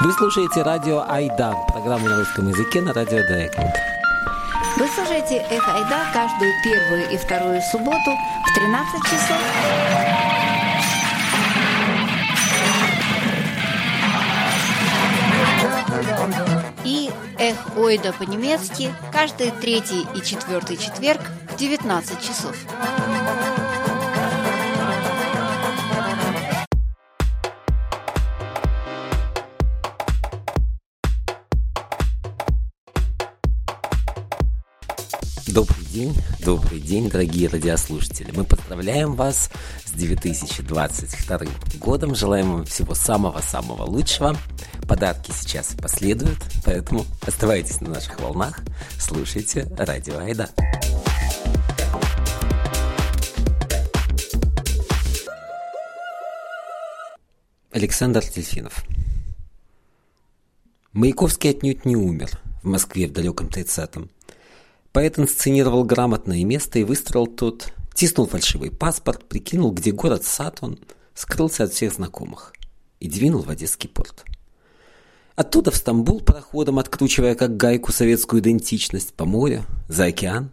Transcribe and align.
Вы 0.00 0.12
слушаете 0.12 0.62
радио 0.62 1.04
Айда, 1.08 1.52
программу 1.72 2.06
на 2.08 2.18
русском 2.18 2.46
языке 2.48 2.80
на 2.80 2.92
радио 2.92 3.18
Дайкон. 3.26 3.64
Вы 4.76 4.86
слушаете 4.86 5.44
Эхо 5.50 5.74
Айда 5.74 6.06
каждую 6.12 6.52
первую 6.62 7.10
и 7.10 7.16
вторую 7.16 7.60
субботу 7.72 8.12
в 8.46 8.54
13 8.54 9.02
часов. 9.02 9.36
И 16.84 17.10
Эх 17.40 17.56
Ойда 17.76 18.12
по-немецки 18.12 18.94
каждый 19.12 19.50
третий 19.50 20.06
и 20.14 20.22
четвертый 20.22 20.76
четверг 20.76 21.22
в 21.50 21.56
19 21.56 22.20
часов. 22.20 22.54
День, 35.98 36.14
добрый 36.44 36.78
день, 36.78 37.10
дорогие 37.10 37.48
радиослушатели. 37.48 38.30
Мы 38.30 38.44
поздравляем 38.44 39.14
вас 39.14 39.50
с 39.84 39.90
2022 39.90 41.40
годом, 41.80 42.14
желаем 42.14 42.52
вам 42.52 42.64
всего 42.66 42.94
самого-самого 42.94 43.82
лучшего. 43.82 44.36
Подарки 44.86 45.32
сейчас 45.32 45.74
последуют, 45.74 46.38
поэтому 46.64 47.04
оставайтесь 47.26 47.80
на 47.80 47.90
наших 47.90 48.20
волнах, 48.20 48.60
слушайте 49.00 49.66
радио 49.76 50.18
Айда. 50.18 50.48
Александр 57.72 58.24
Тельфинов 58.24 58.84
Маяковский 60.92 61.50
отнюдь 61.50 61.84
не 61.84 61.96
умер 61.96 62.30
в 62.62 62.68
Москве 62.68 63.08
в 63.08 63.12
далеком 63.12 63.48
30-м. 63.48 64.10
Поэт 64.98 65.16
инсценировал 65.16 65.84
грамотное 65.84 66.44
место 66.44 66.80
и 66.80 66.82
выстроил 66.82 67.28
тот, 67.28 67.72
тиснул 67.94 68.26
фальшивый 68.26 68.72
паспорт, 68.72 69.28
прикинул, 69.28 69.70
где 69.70 69.92
город 69.92 70.24
Сатон, 70.24 70.76
скрылся 71.14 71.62
от 71.62 71.72
всех 71.72 71.92
знакомых 71.92 72.52
и 72.98 73.08
двинул 73.08 73.42
в 73.42 73.48
Одесский 73.48 73.88
порт. 73.88 74.24
Оттуда 75.36 75.70
в 75.70 75.76
Стамбул 75.76 76.20
пароходом, 76.20 76.80
откручивая 76.80 77.36
как 77.36 77.56
гайку 77.56 77.92
советскую 77.92 78.42
идентичность, 78.42 79.14
по 79.14 79.24
морю, 79.24 79.64
за 79.86 80.06
океан, 80.06 80.50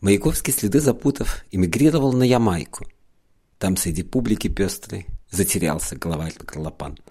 Маяковский, 0.00 0.52
следы 0.52 0.78
запутав, 0.78 1.44
эмигрировал 1.50 2.12
на 2.12 2.22
Ямайку. 2.22 2.86
Там 3.58 3.76
среди 3.76 4.04
публики 4.04 4.46
пестрой 4.46 5.08
затерялся 5.32 5.96
главарь 5.96 6.34
Горлопан– 6.38 6.96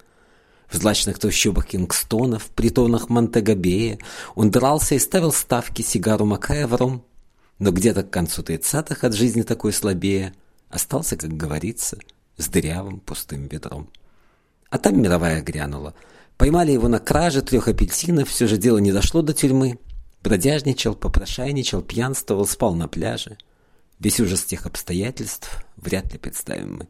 в 0.68 0.76
злачных 0.76 1.18
трущобах 1.18 1.66
Кингстона, 1.66 2.38
в 2.38 2.46
притонах 2.46 3.08
Монтегабея 3.08 3.98
он 4.34 4.50
дрался 4.50 4.94
и 4.94 4.98
ставил 4.98 5.32
ставки, 5.32 5.82
сигару 5.82 6.24
макая. 6.24 6.68
Но 7.58 7.70
где-то 7.70 8.02
к 8.02 8.10
концу 8.10 8.42
тридцатых 8.42 9.04
от 9.04 9.14
жизни 9.14 9.42
такой 9.42 9.72
слабее 9.72 10.34
остался, 10.68 11.16
как 11.16 11.36
говорится, 11.36 11.98
с 12.36 12.48
дырявым 12.48 13.00
пустым 13.00 13.46
ведром. 13.46 13.88
А 14.70 14.78
там 14.78 15.00
мировая 15.00 15.40
грянула. 15.40 15.94
Поймали 16.36 16.72
его 16.72 16.88
на 16.88 16.98
краже 16.98 17.42
трех 17.42 17.68
апельсинов, 17.68 18.28
все 18.28 18.48
же 18.48 18.56
дело 18.56 18.78
не 18.78 18.92
дошло 18.92 19.22
до 19.22 19.32
тюрьмы. 19.32 19.78
Бродяжничал, 20.22 20.94
попрошайничал, 20.96 21.82
пьянствовал, 21.82 22.46
спал 22.46 22.74
на 22.74 22.88
пляже. 22.88 23.38
Весь 24.00 24.18
ужас 24.18 24.42
тех 24.42 24.66
обстоятельств 24.66 25.64
вряд 25.76 26.12
ли 26.12 26.18
представим 26.18 26.78
мы. 26.78 26.88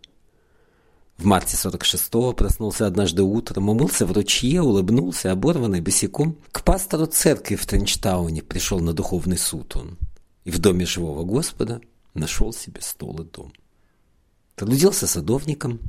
В 1.16 1.26
марте 1.26 1.56
46-го 1.56 2.32
проснулся 2.32 2.86
однажды 2.86 3.22
утром, 3.22 3.68
умылся 3.68 4.04
в 4.04 4.12
ручье, 4.12 4.62
улыбнулся, 4.62 5.30
оборванный 5.30 5.80
босиком. 5.80 6.36
К 6.50 6.64
пастору 6.64 7.06
церкви 7.06 7.54
в 7.54 7.66
Тренчтауне 7.66 8.42
пришел 8.42 8.80
на 8.80 8.92
духовный 8.92 9.38
суд 9.38 9.76
он. 9.76 9.96
И 10.44 10.50
в 10.50 10.58
доме 10.58 10.86
живого 10.86 11.24
Господа 11.24 11.80
нашел 12.14 12.52
себе 12.52 12.80
стол 12.80 13.20
и 13.20 13.24
дом. 13.24 13.52
Трудился 14.56 15.06
садовником, 15.06 15.80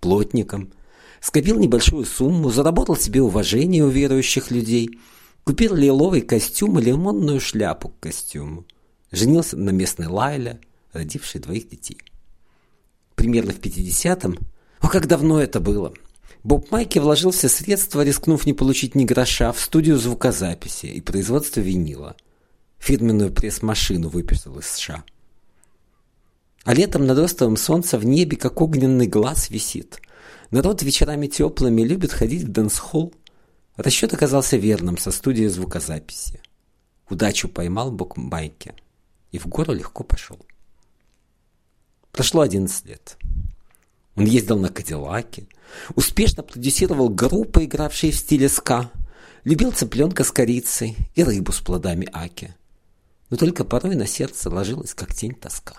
плотником, 0.00 0.72
скопил 1.20 1.58
небольшую 1.58 2.06
сумму, 2.06 2.50
заработал 2.50 2.96
себе 2.96 3.22
уважение 3.22 3.84
у 3.84 3.88
верующих 3.88 4.50
людей, 4.50 4.98
купил 5.44 5.74
лиловый 5.74 6.22
костюм 6.22 6.78
и 6.78 6.82
лимонную 6.82 7.40
шляпу 7.40 7.90
к 7.90 8.00
костюму. 8.00 8.64
Женился 9.12 9.56
на 9.56 9.70
местной 9.70 10.06
Лайле, 10.06 10.60
родившей 10.92 11.40
двоих 11.40 11.68
детей. 11.68 11.98
Примерно 13.14 13.52
в 13.52 13.60
50-м 13.60 14.38
о, 14.80 14.88
как 14.88 15.06
давно 15.06 15.40
это 15.40 15.60
было! 15.60 15.92
Боб 16.42 16.70
Майки 16.70 16.98
вложил 16.98 17.32
все 17.32 17.48
средства, 17.48 18.02
рискнув 18.02 18.46
не 18.46 18.54
получить 18.54 18.94
ни 18.94 19.04
гроша, 19.04 19.52
в 19.52 19.60
студию 19.60 19.98
звукозаписи 19.98 20.86
и 20.86 21.00
производство 21.00 21.60
винила. 21.60 22.16
Фирменную 22.78 23.30
пресс-машину 23.30 24.08
выписал 24.08 24.58
из 24.58 24.66
США. 24.66 25.04
А 26.64 26.74
летом 26.74 27.06
над 27.06 27.18
островом 27.18 27.56
солнца 27.56 27.98
в 27.98 28.06
небе, 28.06 28.36
как 28.36 28.60
огненный 28.60 29.06
глаз, 29.06 29.50
висит. 29.50 30.00
Народ 30.50 30.82
вечерами 30.82 31.26
теплыми 31.26 31.82
любит 31.82 32.12
ходить 32.12 32.44
в 32.44 32.48
dance 32.48 32.80
hall. 32.80 33.12
Расчет 33.76 34.14
оказался 34.14 34.56
верным 34.56 34.96
со 34.96 35.10
студией 35.10 35.48
звукозаписи. 35.48 36.40
Удачу 37.08 37.48
поймал 37.48 37.90
Боб 37.90 38.16
Майки 38.16 38.74
и 39.30 39.38
в 39.38 39.46
гору 39.46 39.72
легко 39.72 40.04
пошел. 40.04 40.38
Прошло 42.12 42.42
11 42.42 42.86
лет. 42.86 43.16
Он 44.20 44.26
ездил 44.26 44.58
на 44.58 44.68
Кадиллаке, 44.68 45.48
успешно 45.94 46.42
продюсировал 46.42 47.08
группы, 47.08 47.64
игравшие 47.64 48.12
в 48.12 48.16
стиле 48.16 48.50
ска, 48.50 48.90
любил 49.44 49.72
цыпленка 49.72 50.24
с 50.24 50.30
корицей 50.30 50.94
и 51.14 51.24
рыбу 51.24 51.52
с 51.52 51.60
плодами 51.60 52.06
аки. 52.12 52.54
Но 53.30 53.38
только 53.38 53.64
порой 53.64 53.94
на 53.94 54.06
сердце 54.06 54.50
ложилась, 54.50 54.92
как 54.92 55.14
тень 55.14 55.34
тоска. 55.34 55.76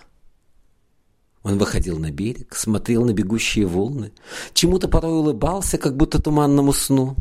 Он 1.44 1.59
выходил 1.59 2.00
на 2.00 2.09
берег, 2.09 2.56
смотрел 2.56 3.06
на 3.06 3.13
бегущие 3.13 3.68
волны, 3.68 4.12
чему-то 4.56 4.88
порой 4.88 5.13
улыбался, 5.13 5.78
как 5.78 5.96
будто 5.96 6.19
туманному 6.19 6.73
сну. 6.73 7.16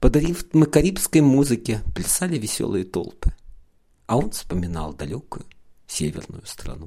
Подарив 0.00 0.46
мы 0.54 0.64
карибской 0.64 1.20
музыке, 1.20 1.82
плясали 1.94 2.38
веселые 2.38 2.86
толпы. 2.86 3.34
А 4.06 4.16
он 4.16 4.30
вспоминал 4.30 4.94
далекую 4.94 5.44
северную 5.86 6.46
страну. 6.46 6.86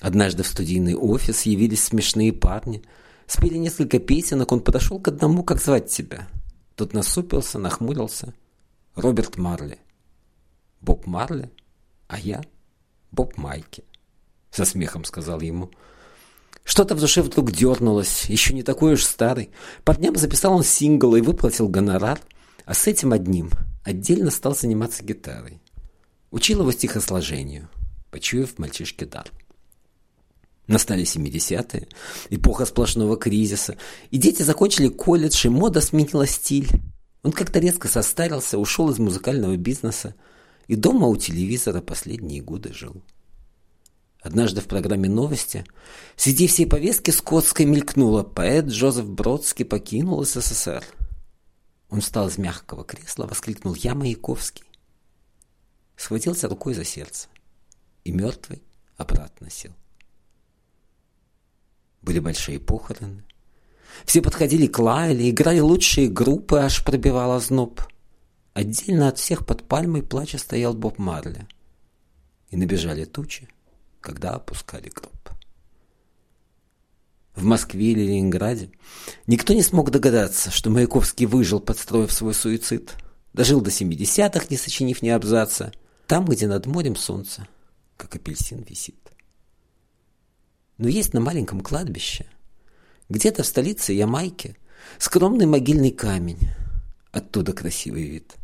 Однажды 0.00 0.42
в 0.42 0.48
студийный 0.48 0.94
офис 0.94 1.42
явились 1.42 1.84
смешные 1.84 2.32
парни. 2.32 2.82
Спели 3.26 3.56
несколько 3.56 3.98
песенок, 3.98 4.52
он 4.52 4.60
подошел 4.60 5.00
к 5.00 5.08
одному, 5.08 5.44
как 5.44 5.60
звать 5.60 5.88
тебя. 5.88 6.28
Тот 6.74 6.92
насупился, 6.92 7.58
нахмурился. 7.58 8.34
Роберт 8.96 9.36
Марли. 9.36 9.78
Боб 10.80 11.06
Марли? 11.06 11.50
А 12.08 12.18
я? 12.18 12.42
Боб 13.10 13.36
Майки. 13.36 13.84
Со 14.50 14.64
смехом 14.64 15.04
сказал 15.04 15.40
ему. 15.40 15.70
Что-то 16.64 16.94
в 16.94 17.00
душе 17.00 17.22
вдруг 17.22 17.52
дернулось, 17.52 18.24
еще 18.26 18.54
не 18.54 18.62
такой 18.62 18.94
уж 18.94 19.04
старый. 19.04 19.50
Парням 19.84 20.16
записал 20.16 20.54
он 20.54 20.64
сингл 20.64 21.14
и 21.14 21.20
выплатил 21.20 21.68
гонорар, 21.68 22.20
а 22.64 22.74
с 22.74 22.86
этим 22.86 23.12
одним 23.12 23.50
отдельно 23.84 24.30
стал 24.30 24.54
заниматься 24.56 25.04
гитарой. 25.04 25.60
Учил 26.30 26.60
его 26.60 26.72
стихосложению, 26.72 27.68
почуяв 28.10 28.58
мальчишке 28.58 29.06
дар. 29.06 29.30
Настали 30.66 31.04
70-е, 31.04 31.88
эпоха 32.30 32.64
сплошного 32.64 33.16
кризиса, 33.18 33.76
и 34.10 34.16
дети 34.16 34.42
закончили 34.42 34.88
колледж, 34.88 35.46
и 35.46 35.50
мода 35.50 35.80
сменила 35.80 36.26
стиль. 36.26 36.70
Он 37.22 37.32
как-то 37.32 37.58
резко 37.58 37.88
состарился, 37.88 38.58
ушел 38.58 38.90
из 38.90 38.98
музыкального 38.98 39.56
бизнеса, 39.56 40.14
и 40.66 40.76
дома 40.76 41.06
у 41.06 41.16
телевизора 41.16 41.82
последние 41.82 42.40
годы 42.40 42.72
жил. 42.72 43.02
Однажды 44.20 44.62
в 44.62 44.66
программе 44.66 45.06
«Новости» 45.06 45.66
среди 46.16 46.46
всей 46.46 46.66
повестки 46.66 47.10
скотской 47.10 47.66
мелькнуло 47.66 48.22
«Поэт 48.22 48.66
Джозеф 48.66 49.06
Бродский 49.06 49.66
покинул 49.66 50.24
СССР». 50.24 50.82
Он 51.90 52.00
встал 52.00 52.28
из 52.28 52.38
мягкого 52.38 52.84
кресла, 52.84 53.26
воскликнул 53.26 53.74
«Я 53.74 53.94
Маяковский». 53.94 54.64
Схватился 55.96 56.48
рукой 56.48 56.72
за 56.72 56.84
сердце 56.84 57.28
и 58.04 58.12
мертвый 58.12 58.62
обратно 58.96 59.50
сел. 59.50 59.72
Были 62.04 62.18
большие 62.18 62.60
похороны. 62.60 63.24
Все 64.04 64.20
подходили 64.20 64.66
к 64.66 64.78
Лайле, 64.78 65.30
играли 65.30 65.60
лучшие 65.60 66.08
группы, 66.08 66.58
аж 66.58 66.84
пробивало 66.84 67.40
зноб. 67.40 67.80
Отдельно 68.52 69.08
от 69.08 69.18
всех 69.18 69.46
под 69.46 69.66
пальмой 69.66 70.02
плача 70.02 70.36
стоял 70.36 70.74
Боб 70.74 70.98
Марли. 70.98 71.46
И 72.50 72.56
набежали 72.56 73.06
тучи, 73.06 73.48
когда 74.00 74.32
опускали 74.32 74.90
гроб. 74.90 75.12
В 77.34 77.42
Москве 77.42 77.92
или 77.92 78.02
Ленинграде 78.02 78.70
никто 79.26 79.54
не 79.54 79.62
смог 79.62 79.90
догадаться, 79.90 80.50
что 80.50 80.70
Маяковский 80.70 81.26
выжил, 81.26 81.58
подстроив 81.58 82.12
свой 82.12 82.34
суицид. 82.34 82.92
Дожил 83.32 83.60
до 83.60 83.70
семидесятых, 83.70 84.50
не 84.50 84.56
сочинив 84.56 85.02
ни 85.02 85.08
абзаца, 85.08 85.72
там, 86.06 86.26
где 86.26 86.46
над 86.46 86.66
морем 86.66 86.94
солнце, 86.94 87.48
как 87.96 88.14
апельсин 88.14 88.62
висит. 88.62 89.03
Но 90.78 90.88
есть 90.88 91.14
на 91.14 91.20
маленьком 91.20 91.60
кладбище, 91.60 92.26
где-то 93.08 93.42
в 93.42 93.46
столице 93.46 93.92
Ямайки, 93.92 94.56
Скромный 94.98 95.46
могильный 95.46 95.90
камень, 95.90 96.48
оттуда 97.10 97.52
красивый 97.52 98.04
вид. 98.04 98.34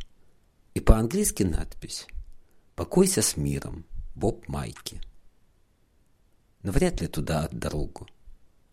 И 0.73 0.79
по-английски 0.79 1.43
надпись 1.43 2.07
«Покойся 2.75 3.21
с 3.21 3.37
миром, 3.37 3.85
Боб 4.15 4.47
Майки». 4.47 5.01
Но 6.63 6.71
вряд 6.71 7.01
ли 7.01 7.07
туда 7.07 7.43
от 7.45 7.57
дорогу 7.57 8.07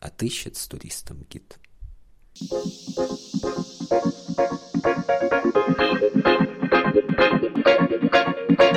отыщет 0.01 0.57
с 0.57 0.67
туристом 0.67 1.27
гид. 1.29 1.59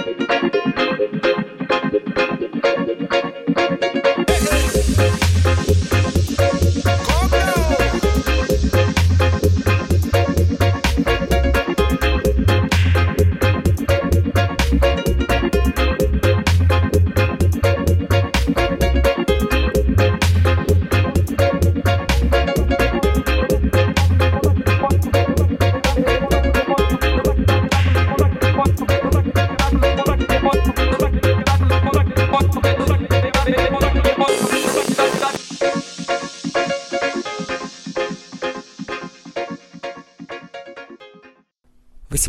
В 0.04 0.21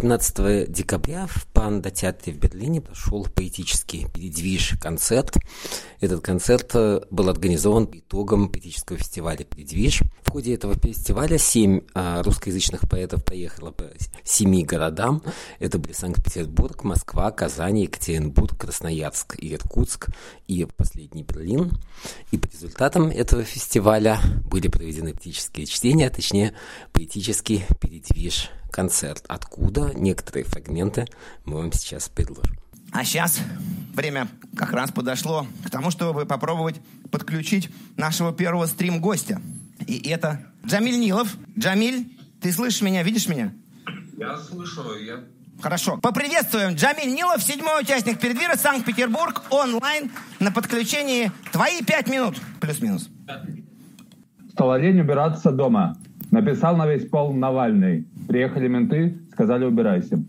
18 0.03 0.71
декабря 0.71 1.27
в 1.29 1.47
Панда-театре 1.63 2.33
в 2.33 2.41
Берлине 2.41 2.81
прошел 2.81 3.25
поэтический 3.33 4.09
передвиж 4.13 4.75
концерт. 4.81 5.37
Этот 6.01 6.21
концерт 6.21 6.73
э, 6.75 7.03
был 7.09 7.29
организован 7.29 7.87
по 7.87 7.99
итогам 7.99 8.49
поэтического 8.49 8.99
фестиваля 8.99 9.45
«Передвиж». 9.45 10.03
В 10.25 10.31
ходе 10.33 10.55
этого 10.55 10.75
фестиваля 10.75 11.39
семь 11.39 11.83
а, 11.95 12.25
русскоязычных 12.25 12.89
поэтов 12.91 13.25
поехало 13.25 13.71
по 13.71 13.85
семи 14.25 14.65
городам. 14.65 15.23
Это 15.61 15.79
были 15.79 15.93
Санкт-Петербург, 15.93 16.83
Москва, 16.83 17.31
Казань, 17.31 17.79
Екатеринбург, 17.79 18.59
Красноярск 18.59 19.37
и 19.39 19.55
Иркутск 19.55 20.09
и 20.49 20.67
последний 20.77 21.23
Берлин. 21.23 21.71
И 22.33 22.39
по 22.39 22.49
результатам 22.49 23.07
этого 23.07 23.45
фестиваля 23.45 24.19
были 24.51 24.67
проведены 24.67 25.13
поэтические 25.13 25.67
чтения, 25.67 26.09
а 26.09 26.11
точнее 26.11 26.55
поэтический 26.93 27.63
передвиж 27.81 28.51
концерт, 28.73 29.25
откуда 29.29 29.93
некоторые 29.95 30.45
фрагменты 30.45 31.07
мы 31.53 31.59
вам 31.61 31.73
сейчас 31.73 32.09
предложим. 32.09 32.57
А 32.93 33.05
сейчас 33.05 33.41
время 33.95 34.29
как 34.57 34.73
раз 34.73 34.91
подошло 34.91 35.47
к 35.65 35.71
тому, 35.71 35.91
чтобы 35.91 36.27
попробовать 36.27 36.77
подключить 37.11 37.71
нашего 37.97 38.33
первого 38.33 38.67
стрим-гостя. 38.67 39.41
И 39.87 40.09
это 40.09 40.47
Джамиль 40.67 40.99
Нилов. 40.99 41.37
Джамиль, 41.59 42.07
ты 42.41 42.53
слышишь 42.53 42.83
меня, 42.83 43.03
видишь 43.03 43.29
меня? 43.29 43.53
Я 44.17 44.37
слышу, 44.39 44.97
я... 44.97 45.25
Хорошо. 45.61 45.99
Поприветствуем 45.99 46.75
Джамиль 46.75 47.15
Нилов, 47.15 47.43
седьмой 47.43 47.83
участник 47.83 48.19
передвира 48.19 48.57
Санкт-Петербург, 48.57 49.43
онлайн, 49.51 50.11
на 50.41 50.51
подключении 50.51 51.31
твои 51.53 51.83
пять 51.83 52.09
минут, 52.09 52.37
плюс-минус. 52.61 53.09
Стало 54.53 54.79
лень 54.79 55.01
убираться 55.01 55.51
дома. 55.51 55.97
Написал 56.31 56.77
на 56.77 56.87
весь 56.87 57.09
пол 57.09 57.33
Навальный. 57.33 58.07
Приехали 58.27 58.69
менты, 58.69 59.19
сказали 59.33 59.65
убирайся. 59.65 60.23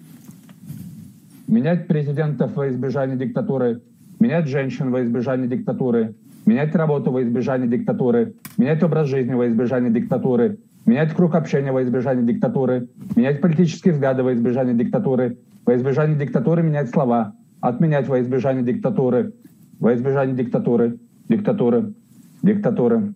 Менять 1.53 1.85
президентов 1.87 2.55
во 2.55 2.67
избежание 2.67 3.15
диктатуры, 3.15 3.79
менять 4.19 4.47
женщин 4.47 4.89
во 4.89 5.03
избежание 5.03 5.47
диктатуры, 5.47 6.15
менять 6.47 6.73
работу 6.73 7.11
во 7.11 7.21
избежание 7.21 7.67
диктатуры, 7.67 8.33
менять 8.57 8.81
образ 8.81 9.07
жизни 9.07 9.35
во 9.35 9.47
избежание 9.47 9.91
диктатуры, 9.91 10.57
менять 10.87 11.13
круг 11.13 11.35
общения 11.35 11.71
во 11.71 11.83
избежание 11.83 12.25
диктатуры, 12.25 12.89
менять 13.15 13.39
политические 13.39 13.93
взгляды 13.93 14.23
во 14.23 14.33
избежание 14.33 14.73
диктатуры, 14.73 15.37
во 15.63 15.75
избежание 15.75 16.17
диктатуры 16.17 16.63
менять 16.63 16.89
слова, 16.89 17.35
отменять 17.61 18.07
во 18.07 18.19
избежание 18.19 18.63
диктатуры, 18.63 19.31
во 19.79 19.93
избежание 19.93 20.35
диктатуры, 20.35 20.97
диктатуры, 21.29 21.93
диктатуры. 22.41 23.13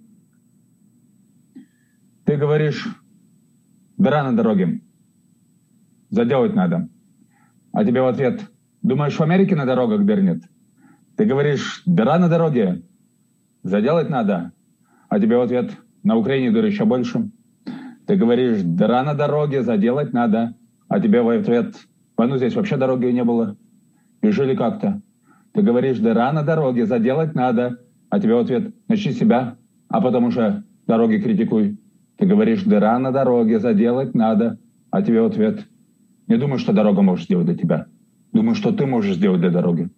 Ты 2.25 2.37
говоришь, 2.37 2.87
дыра 3.97 4.23
на 4.23 4.37
дороге. 4.37 4.81
Заделать 6.11 6.53
надо. 6.53 6.87
А 7.71 7.85
тебе 7.85 8.01
в 8.01 8.07
ответ, 8.07 8.41
думаешь, 8.81 9.15
в 9.15 9.21
Америке 9.21 9.55
на 9.55 9.65
дорогах 9.65 10.05
дыр 10.05 10.21
нет? 10.21 10.43
Ты 11.15 11.25
говоришь, 11.25 11.83
дыра 11.85 12.19
на 12.19 12.29
дороге. 12.29 12.83
Заделать 13.63 14.09
надо. 14.09 14.51
А 15.09 15.19
тебе 15.19 15.37
в 15.37 15.41
ответ, 15.41 15.71
на 16.03 16.15
Украине 16.15 16.51
дыр 16.51 16.65
еще 16.65 16.85
больше. 16.85 17.29
Ты 18.05 18.15
говоришь, 18.15 18.61
дыра 18.61 19.03
на 19.03 19.13
дороге, 19.13 19.63
заделать 19.63 20.13
надо. 20.13 20.55
А 20.87 20.99
тебе 20.99 21.21
в 21.21 21.29
ответ, 21.29 21.75
ну 22.17 22.37
здесь 22.37 22.55
вообще 22.55 22.77
дороги 22.77 23.07
не 23.07 23.23
было. 23.23 23.57
И 24.21 24.29
жили 24.31 24.55
как-то. 24.55 25.01
Ты 25.53 25.61
говоришь, 25.61 25.97
дыра 25.99 26.31
на 26.31 26.43
дороге, 26.43 26.85
заделать 26.85 27.35
надо. 27.35 27.79
А 28.09 28.19
тебе 28.19 28.35
в 28.35 28.39
ответ, 28.39 28.73
начни 28.87 29.11
себя, 29.11 29.57
а 29.89 30.01
потом 30.01 30.25
уже 30.25 30.63
дороги 30.87 31.17
критикуй. 31.17 31.77
Ты 32.17 32.25
говоришь, 32.25 32.63
дыра 32.63 32.97
на 32.99 33.11
дороге, 33.11 33.59
заделать 33.59 34.15
надо. 34.15 34.59
А 34.91 35.01
тебе 35.01 35.21
в 35.21 35.25
ответ, 35.25 35.67
не 36.27 36.37
думаю, 36.37 36.59
что 36.59 36.73
дорога 36.73 37.01
может 37.01 37.25
сделать 37.25 37.45
для 37.45 37.55
тебя. 37.55 37.87
Думаю, 38.33 38.55
что 38.55 38.71
ты 38.71 38.85
можешь 38.85 39.15
сделать 39.15 39.41
для 39.41 39.49
дороги. 39.49 39.89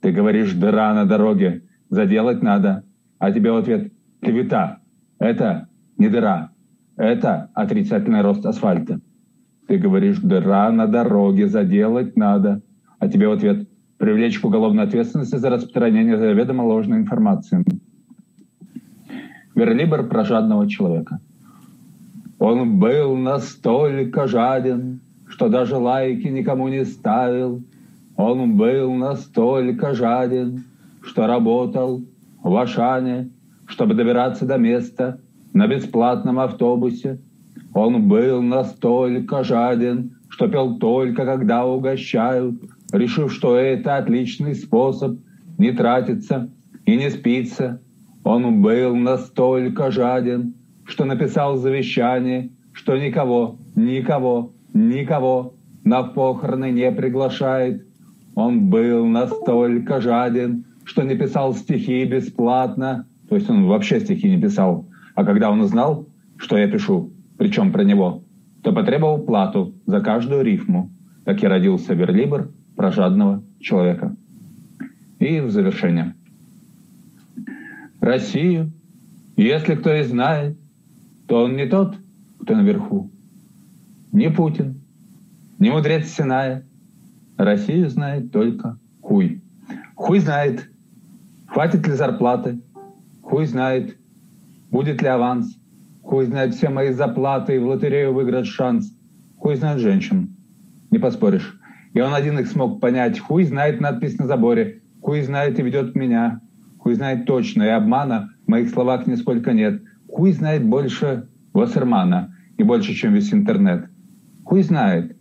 Ты 0.00 0.12
говоришь, 0.12 0.52
дыра 0.54 0.94
на 0.94 1.04
дороге, 1.04 1.64
заделать 1.90 2.42
надо. 2.42 2.84
А 3.18 3.30
тебе 3.32 3.52
в 3.52 3.56
ответ, 3.56 3.92
клевета. 4.20 4.78
Это 5.18 5.68
не 5.98 6.08
дыра. 6.08 6.50
Это 6.96 7.50
отрицательный 7.54 8.22
рост 8.22 8.46
асфальта. 8.46 9.00
Ты 9.66 9.78
говоришь, 9.78 10.18
дыра 10.18 10.70
на 10.72 10.86
дороге, 10.86 11.46
заделать 11.46 12.16
надо. 12.16 12.62
А 12.98 13.08
тебе 13.08 13.28
в 13.28 13.32
ответ, 13.32 13.68
привлечь 13.98 14.40
к 14.40 14.44
уголовной 14.44 14.84
ответственности 14.84 15.36
за 15.36 15.50
распространение 15.50 16.16
заведомо 16.16 16.62
ложной 16.62 16.98
информации. 16.98 17.64
Верлибр 19.54 20.08
про 20.08 20.24
жадного 20.24 20.68
человека– 20.68 21.20
он 22.40 22.78
был 22.78 23.16
настолько 23.16 24.26
жаден, 24.26 25.00
что 25.30 25.48
даже 25.48 25.76
лайки 25.76 26.26
никому 26.26 26.68
не 26.68 26.84
ставил. 26.84 27.62
Он 28.16 28.56
был 28.56 28.92
настолько 28.94 29.94
жаден, 29.94 30.64
что 31.02 31.26
работал 31.26 32.02
в 32.42 32.54
Ашане, 32.56 33.30
чтобы 33.66 33.94
добираться 33.94 34.44
до 34.44 34.58
места 34.58 35.20
на 35.54 35.66
бесплатном 35.68 36.40
автобусе. 36.40 37.20
Он 37.72 38.08
был 38.08 38.42
настолько 38.42 39.44
жаден, 39.44 40.16
что 40.28 40.48
пел 40.48 40.78
только 40.78 41.24
когда 41.24 41.64
угощают, 41.64 42.56
решив, 42.92 43.32
что 43.32 43.56
это 43.56 43.96
отличный 43.96 44.54
способ 44.54 45.18
не 45.58 45.70
тратиться 45.70 46.50
и 46.86 46.96
не 46.96 47.10
спиться. 47.10 47.80
Он 48.24 48.60
был 48.60 48.96
настолько 48.96 49.92
жаден, 49.92 50.54
что 50.84 51.04
написал 51.04 51.56
завещание, 51.56 52.50
что 52.72 52.96
никого, 52.96 53.58
никого, 53.76 54.52
никого 54.74 55.54
на 55.84 56.02
похороны 56.02 56.70
не 56.70 56.90
приглашает. 56.92 57.86
Он 58.34 58.68
был 58.68 59.06
настолько 59.06 60.00
жаден, 60.00 60.64
что 60.84 61.02
не 61.02 61.16
писал 61.16 61.54
стихи 61.54 62.04
бесплатно. 62.04 63.06
То 63.28 63.36
есть 63.36 63.48
он 63.50 63.66
вообще 63.66 64.00
стихи 64.00 64.28
не 64.28 64.40
писал. 64.40 64.86
А 65.14 65.24
когда 65.24 65.50
он 65.50 65.60
узнал, 65.60 66.06
что 66.36 66.56
я 66.56 66.68
пишу, 66.68 67.10
причем 67.38 67.72
про 67.72 67.84
него, 67.84 68.22
то 68.62 68.72
потребовал 68.72 69.18
плату 69.18 69.74
за 69.86 70.00
каждую 70.00 70.42
рифму. 70.42 70.90
Так 71.24 71.42
и 71.42 71.46
родился 71.46 71.94
верлибр 71.94 72.50
про 72.76 72.90
жадного 72.90 73.42
человека. 73.60 74.14
И 75.18 75.40
в 75.40 75.50
завершение. 75.50 76.14
Россию, 78.00 78.72
если 79.36 79.74
кто 79.74 79.94
и 79.94 80.02
знает, 80.02 80.56
то 81.26 81.44
он 81.44 81.56
не 81.56 81.66
тот, 81.66 81.96
кто 82.40 82.56
наверху. 82.56 83.10
Не 84.12 84.30
Путин, 84.30 84.80
не 85.58 85.70
мудрец 85.70 86.08
Синая. 86.08 86.64
Россию 87.36 87.88
знает 87.88 88.32
только 88.32 88.78
хуй. 89.00 89.40
Хуй 89.94 90.18
знает, 90.18 90.68
хватит 91.46 91.86
ли 91.86 91.92
зарплаты. 91.92 92.60
Хуй 93.22 93.46
знает, 93.46 93.96
будет 94.70 95.00
ли 95.00 95.08
аванс. 95.08 95.56
Хуй 96.02 96.26
знает 96.26 96.54
все 96.54 96.70
мои 96.70 96.92
заплаты 96.92 97.54
и 97.54 97.58
в 97.58 97.66
лотерею 97.66 98.12
выиграть 98.12 98.46
шанс. 98.46 98.92
Хуй 99.36 99.54
знает 99.54 99.80
женщин. 99.80 100.34
Не 100.90 100.98
поспоришь. 100.98 101.58
И 101.94 102.00
он 102.00 102.12
один 102.12 102.38
их 102.38 102.48
смог 102.48 102.80
понять. 102.80 103.20
Хуй 103.20 103.44
знает 103.44 103.80
надпись 103.80 104.18
на 104.18 104.26
заборе. 104.26 104.82
Хуй 105.02 105.22
знает 105.22 105.58
и 105.58 105.62
ведет 105.62 105.94
меня. 105.94 106.40
Хуй 106.78 106.94
знает 106.94 107.26
точно, 107.26 107.62
и 107.62 107.68
обмана 107.68 108.30
в 108.44 108.50
моих 108.50 108.70
словах 108.70 109.06
нисколько 109.06 109.52
нет. 109.52 109.82
Хуй 110.08 110.32
знает 110.32 110.64
больше 110.64 111.28
Вассермана 111.52 112.34
не 112.58 112.64
больше, 112.64 112.92
чем 112.94 113.14
весь 113.14 113.32
интернет. 113.32 113.88
Хуй 114.50 114.64
знает, 114.64 115.16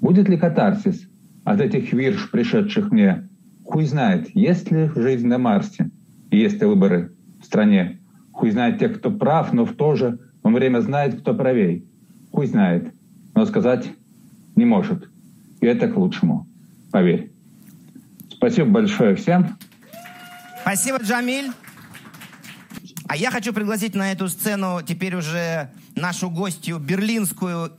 будет 0.00 0.30
ли 0.30 0.38
катарсис 0.38 1.06
от 1.44 1.60
этих 1.60 1.92
вирш, 1.92 2.30
пришедших 2.30 2.90
мне. 2.90 3.28
Хуй 3.62 3.84
знает, 3.84 4.34
есть 4.34 4.70
ли 4.70 4.90
жизнь 4.96 5.26
на 5.26 5.36
Марсе, 5.36 5.90
и 6.30 6.38
есть 6.38 6.62
ли 6.62 6.66
выборы 6.66 7.12
в 7.42 7.44
стране. 7.44 8.00
Хуй 8.32 8.50
знает 8.50 8.78
тех, 8.78 8.98
кто 8.98 9.10
прав, 9.10 9.52
но 9.52 9.66
в 9.66 9.74
то 9.74 9.96
же 9.96 10.18
время 10.42 10.80
знает, 10.80 11.20
кто 11.20 11.34
правей. 11.34 11.86
Хуй 12.32 12.46
знает, 12.46 12.94
но 13.34 13.44
сказать 13.44 13.86
не 14.56 14.64
может. 14.64 15.10
И 15.60 15.66
это 15.66 15.86
к 15.86 15.98
лучшему, 15.98 16.48
поверь. 16.90 17.30
Спасибо 18.30 18.70
большое 18.70 19.14
всем. 19.14 19.58
Спасибо, 20.62 20.96
Джамиль. 21.02 21.50
А 23.08 23.14
я 23.14 23.30
хочу 23.30 23.52
пригласить 23.52 23.94
на 23.94 24.10
эту 24.10 24.28
сцену 24.28 24.80
теперь 24.82 25.16
уже 25.16 25.68
нашу 25.96 26.30
гостью 26.30 26.78
берлинскую 26.78 27.72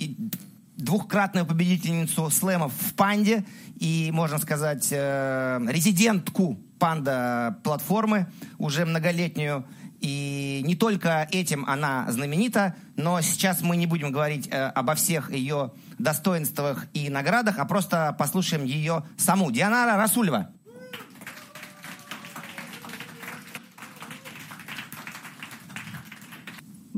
двухкратную 0.83 1.45
победительницу 1.45 2.29
слэмов 2.29 2.73
в 2.73 2.93
«Панде» 2.93 3.45
и, 3.79 4.09
можно 4.13 4.37
сказать, 4.37 4.87
э, 4.91 5.59
резидентку 5.67 6.59
«Панда» 6.79 7.59
платформы, 7.63 8.27
уже 8.57 8.85
многолетнюю. 8.85 9.65
И 9.99 10.61
не 10.65 10.75
только 10.75 11.27
этим 11.31 11.63
она 11.65 12.11
знаменита, 12.11 12.75
но 12.95 13.21
сейчас 13.21 13.61
мы 13.61 13.77
не 13.77 13.85
будем 13.85 14.11
говорить 14.11 14.47
э, 14.51 14.65
обо 14.69 14.95
всех 14.95 15.31
ее 15.31 15.71
достоинствах 15.99 16.87
и 16.93 17.09
наградах, 17.09 17.59
а 17.59 17.65
просто 17.65 18.15
послушаем 18.17 18.65
ее 18.65 19.03
саму. 19.17 19.51
Дианара 19.51 19.97
Расулева. 19.97 20.49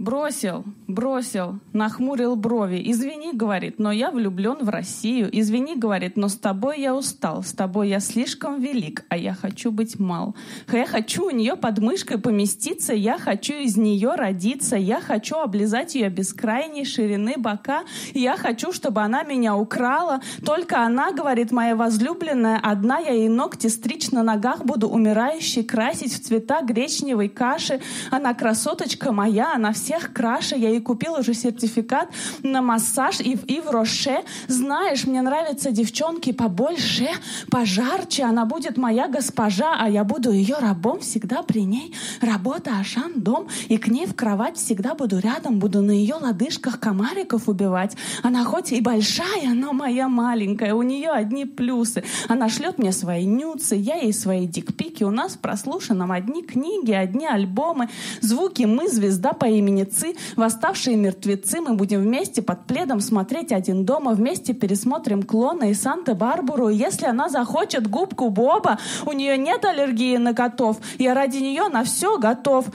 Бросил, 0.04 0.66
бросил, 0.86 1.60
нахмурил 1.72 2.36
брови. 2.36 2.84
Извини, 2.92 3.32
говорит, 3.32 3.80
но 3.80 3.90
я 3.90 4.12
влюблен 4.12 4.58
в 4.66 4.68
Россию. 4.68 5.30
Извини, 5.32 5.78
говорит, 5.78 6.18
но 6.18 6.28
с 6.28 6.36
тобой 6.36 6.82
я 6.82 6.94
устал. 6.94 7.42
С 7.42 7.54
тобой 7.54 7.88
я 7.88 8.02
слишком 8.02 8.60
велик, 8.60 9.06
а 9.08 9.16
я 9.16 9.34
хочу 9.34 9.72
быть 9.72 9.98
мал. 10.00 10.36
Я 10.70 10.86
хочу 10.88 11.28
у 11.28 11.30
нее 11.30 11.56
под 11.56 11.80
мышкой 11.80 12.18
поместиться, 12.18 12.94
я 12.94 13.18
хочу 13.18 13.54
из 13.54 13.78
нее 13.78 14.16
родиться, 14.16 14.76
я 14.76 15.00
хочу 15.00 15.38
облизать 15.38 15.96
ее 15.96 16.10
бескрайней 16.10 16.84
ширины 16.84 17.36
бока. 17.38 17.84
Я 18.14 18.36
хочу, 18.36 18.74
чтобы 18.74 19.04
она 19.04 19.24
меня 19.24 19.56
украла. 19.56 20.20
Только 20.46 20.82
она, 20.82 21.14
говорит, 21.14 21.54
моя 21.54 21.78
возлюбленная, 21.78 22.60
одна 22.62 23.00
я 23.00 23.12
ей 23.14 23.30
ногти 23.30 23.68
стричь 23.68 24.12
на 24.12 24.22
ногах 24.22 24.66
буду 24.66 24.90
умирающей, 24.90 25.64
красить 25.64 26.14
в 26.14 26.22
цвета 26.22 26.62
гречневой 26.62 27.30
каши. 27.30 27.80
Она 28.12 28.34
красоточка 28.34 29.14
моя, 29.14 29.54
она 29.56 29.72
все 29.72 29.93
всех 29.94 30.14
краше. 30.14 30.56
Я 30.56 30.70
ей 30.70 30.82
купила 30.82 31.20
уже 31.20 31.34
сертификат 31.34 32.10
на 32.42 32.62
массаж 32.62 33.20
и, 33.20 33.34
и 33.48 33.62
в 33.62 33.70
Роше. 33.70 34.24
Знаешь, 34.48 35.06
мне 35.06 35.22
нравятся 35.22 35.72
девчонки 35.72 36.32
побольше, 36.32 37.10
пожарче. 37.52 38.24
Она 38.24 38.46
будет 38.46 38.78
моя 38.78 39.08
госпожа, 39.08 39.76
а 39.80 39.90
я 39.90 40.04
буду 40.04 40.32
ее 40.32 40.56
рабом 40.60 41.00
всегда 41.00 41.44
при 41.44 41.64
ней. 41.64 41.94
Работа, 42.22 42.72
Ашан, 42.80 43.14
дом. 43.16 43.48
И 43.70 43.78
к 43.78 43.88
ней 43.88 44.06
в 44.06 44.16
кровать 44.16 44.58
всегда 44.58 44.96
буду 44.96 45.20
рядом. 45.20 45.60
Буду 45.60 45.82
на 45.82 45.92
ее 45.92 46.16
лодыжках 46.16 46.80
комариков 46.80 47.48
убивать. 47.48 47.96
Она 48.24 48.44
хоть 48.44 48.72
и 48.72 48.82
большая, 48.82 49.54
но 49.54 49.74
моя 49.74 50.08
маленькая. 50.08 50.74
У 50.74 50.82
нее 50.82 51.10
одни 51.10 51.46
плюсы. 51.46 52.04
Она 52.28 52.50
шлет 52.50 52.80
мне 52.80 52.92
свои 52.92 53.26
нюцы, 53.26 53.76
я 53.76 53.96
ей 53.96 54.14
свои 54.14 54.48
дикпики. 54.48 55.04
У 55.04 55.12
нас 55.12 55.34
в 55.34 55.40
прослушанном 55.40 56.12
одни 56.12 56.42
книги, 56.42 56.92
одни 56.92 57.28
альбомы. 57.28 57.90
Звуки 58.22 58.64
мы, 58.64 58.88
звезда 58.88 59.34
по 59.34 59.46
имени 59.46 59.83
близнецы, 59.84 60.16
восставшие 60.36 60.96
мертвецы. 60.96 61.62
Мы 61.62 61.76
будем 61.76 62.02
вместе 62.02 62.42
под 62.42 62.66
пледом 62.66 63.00
смотреть 63.00 63.52
один 63.52 63.86
дома, 63.86 64.14
вместе 64.14 64.54
пересмотрим 64.54 65.24
клона 65.24 65.70
и 65.70 65.74
Санта-Барбару. 65.74 66.70
Если 66.70 67.06
она 67.06 67.30
захочет 67.30 67.90
губку 67.90 68.30
Боба, 68.30 68.80
у 69.06 69.12
нее 69.12 69.38
нет 69.38 69.66
аллергии 69.66 70.18
на 70.18 70.34
котов. 70.34 70.78
Я 70.98 71.14
ради 71.14 71.38
нее 71.38 71.68
на 71.70 71.84
все 71.84 72.18
готов. 72.18 72.66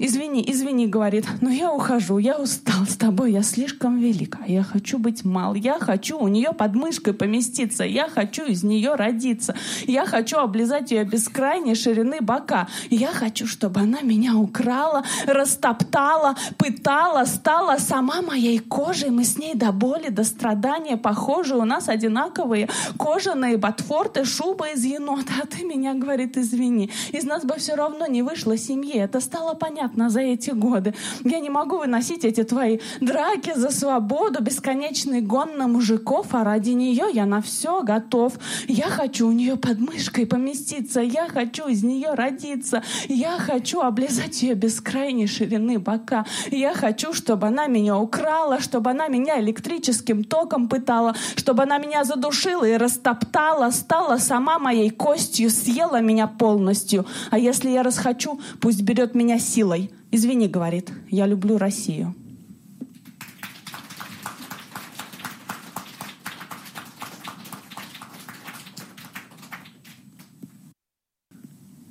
Извини, 0.00 0.44
извини, 0.46 0.86
говорит, 0.86 1.26
но 1.40 1.50
я 1.50 1.72
ухожу, 1.72 2.18
я 2.18 2.38
устал 2.38 2.86
с 2.86 2.96
тобой, 2.96 3.32
я 3.32 3.42
слишком 3.42 3.98
велика, 3.98 4.38
я 4.46 4.62
хочу 4.62 4.96
быть 4.96 5.24
мал, 5.24 5.54
я 5.54 5.80
хочу 5.80 6.16
у 6.16 6.28
нее 6.28 6.52
под 6.52 6.76
мышкой 6.76 7.14
поместиться, 7.14 7.82
я 7.82 8.08
хочу 8.08 8.44
из 8.44 8.62
нее 8.62 8.94
родиться, 8.94 9.56
я 9.88 10.06
хочу 10.06 10.38
облизать 10.38 10.92
ее 10.92 11.02
бескрайней 11.02 11.74
ширины 11.74 12.20
бока, 12.20 12.68
я 12.90 13.08
хочу, 13.08 13.48
чтобы 13.48 13.80
она 13.80 14.00
меня 14.02 14.36
украла, 14.36 15.02
растоптала, 15.26 16.36
пытала, 16.58 17.24
стала 17.24 17.78
сама 17.78 18.22
моей 18.22 18.60
кожей, 18.60 19.10
мы 19.10 19.24
с 19.24 19.36
ней 19.36 19.56
до 19.56 19.72
боли, 19.72 20.10
до 20.10 20.22
страдания 20.22 20.96
похожи, 20.96 21.56
у 21.56 21.64
нас 21.64 21.88
одинаковые 21.88 22.68
кожаные 22.96 23.56
ботфорты, 23.56 24.24
шуба 24.24 24.68
из 24.68 24.84
енота, 24.84 25.32
а 25.42 25.46
ты 25.46 25.64
меня, 25.64 25.94
говорит, 25.94 26.36
извини, 26.36 26.88
из 27.10 27.24
нас 27.24 27.44
бы 27.44 27.56
все 27.56 27.74
равно 27.74 28.06
не 28.06 28.22
вышло 28.22 28.56
семьи, 28.56 28.94
это 28.94 29.18
стало 29.18 29.54
понятно, 29.54 29.87
понятно 29.88 30.10
за 30.10 30.20
эти 30.20 30.50
годы. 30.50 30.94
Я 31.24 31.40
не 31.40 31.50
могу 31.50 31.78
выносить 31.78 32.24
эти 32.24 32.42
твои 32.42 32.78
драки 33.00 33.52
за 33.54 33.70
свободу, 33.70 34.42
бесконечный 34.42 35.20
гон 35.20 35.56
на 35.56 35.68
мужиков, 35.68 36.26
а 36.32 36.44
ради 36.44 36.70
нее 36.70 37.06
я 37.12 37.26
на 37.26 37.40
все 37.40 37.82
готов. 37.82 38.34
Я 38.68 38.88
хочу 38.88 39.28
у 39.28 39.32
нее 39.32 39.56
под 39.56 39.78
мышкой 39.78 40.26
поместиться, 40.26 41.00
я 41.00 41.28
хочу 41.28 41.68
из 41.68 41.82
нее 41.82 42.14
родиться, 42.14 42.82
я 43.08 43.38
хочу 43.38 43.80
облизать 43.80 44.42
ее 44.42 44.54
бескрайней 44.54 45.26
ширины 45.26 45.78
бока, 45.78 46.24
я 46.50 46.74
хочу, 46.74 47.12
чтобы 47.12 47.46
она 47.46 47.66
меня 47.66 47.96
украла, 47.96 48.60
чтобы 48.60 48.90
она 48.90 49.08
меня 49.08 49.40
электрическим 49.40 50.24
током 50.24 50.68
пытала, 50.68 51.14
чтобы 51.36 51.62
она 51.62 51.78
меня 51.78 52.04
задушила 52.04 52.64
и 52.64 52.76
растоптала, 52.76 53.70
стала 53.70 54.18
сама 54.18 54.58
моей 54.58 54.90
костью, 54.90 55.50
съела 55.50 56.00
меня 56.00 56.26
полностью. 56.26 57.06
А 57.30 57.38
если 57.38 57.70
я 57.70 57.82
расхочу, 57.82 58.40
пусть 58.60 58.82
берет 58.82 59.14
меня 59.14 59.38
силой, 59.38 59.77
Извини, 60.10 60.48
говорит, 60.48 60.92
я 61.10 61.26
люблю 61.26 61.58
Россию. 61.58 62.14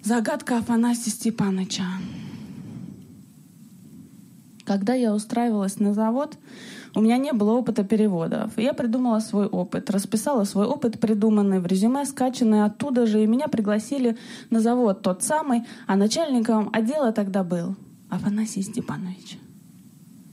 Загадка 0.07 0.59
Афанасия 0.59 1.11
Степановича. 1.11 1.83
Когда 4.63 4.93
я 4.93 5.13
устраивалась 5.13 5.79
на 5.79 5.93
завод, 5.93 6.37
у 6.97 7.01
меня 7.01 7.17
не 7.17 7.31
было 7.31 7.51
опыта 7.51 7.83
переводов. 7.83 8.57
Я 8.57 8.73
придумала 8.73 9.19
свой 9.19 9.45
опыт, 9.45 9.91
расписала 9.91 10.45
свой 10.45 10.65
опыт, 10.65 10.99
придуманный 10.99 11.59
в 11.59 11.67
резюме, 11.67 12.03
скачанный 12.05 12.65
оттуда 12.65 13.05
же, 13.05 13.23
и 13.23 13.27
меня 13.27 13.47
пригласили 13.47 14.17
на 14.49 14.61
завод 14.61 15.03
тот 15.03 15.21
самый, 15.21 15.61
а 15.85 15.95
начальником 15.95 16.71
отдела 16.73 17.11
тогда 17.11 17.43
был 17.43 17.75
Афанасий 18.09 18.63
Степанович. 18.63 19.37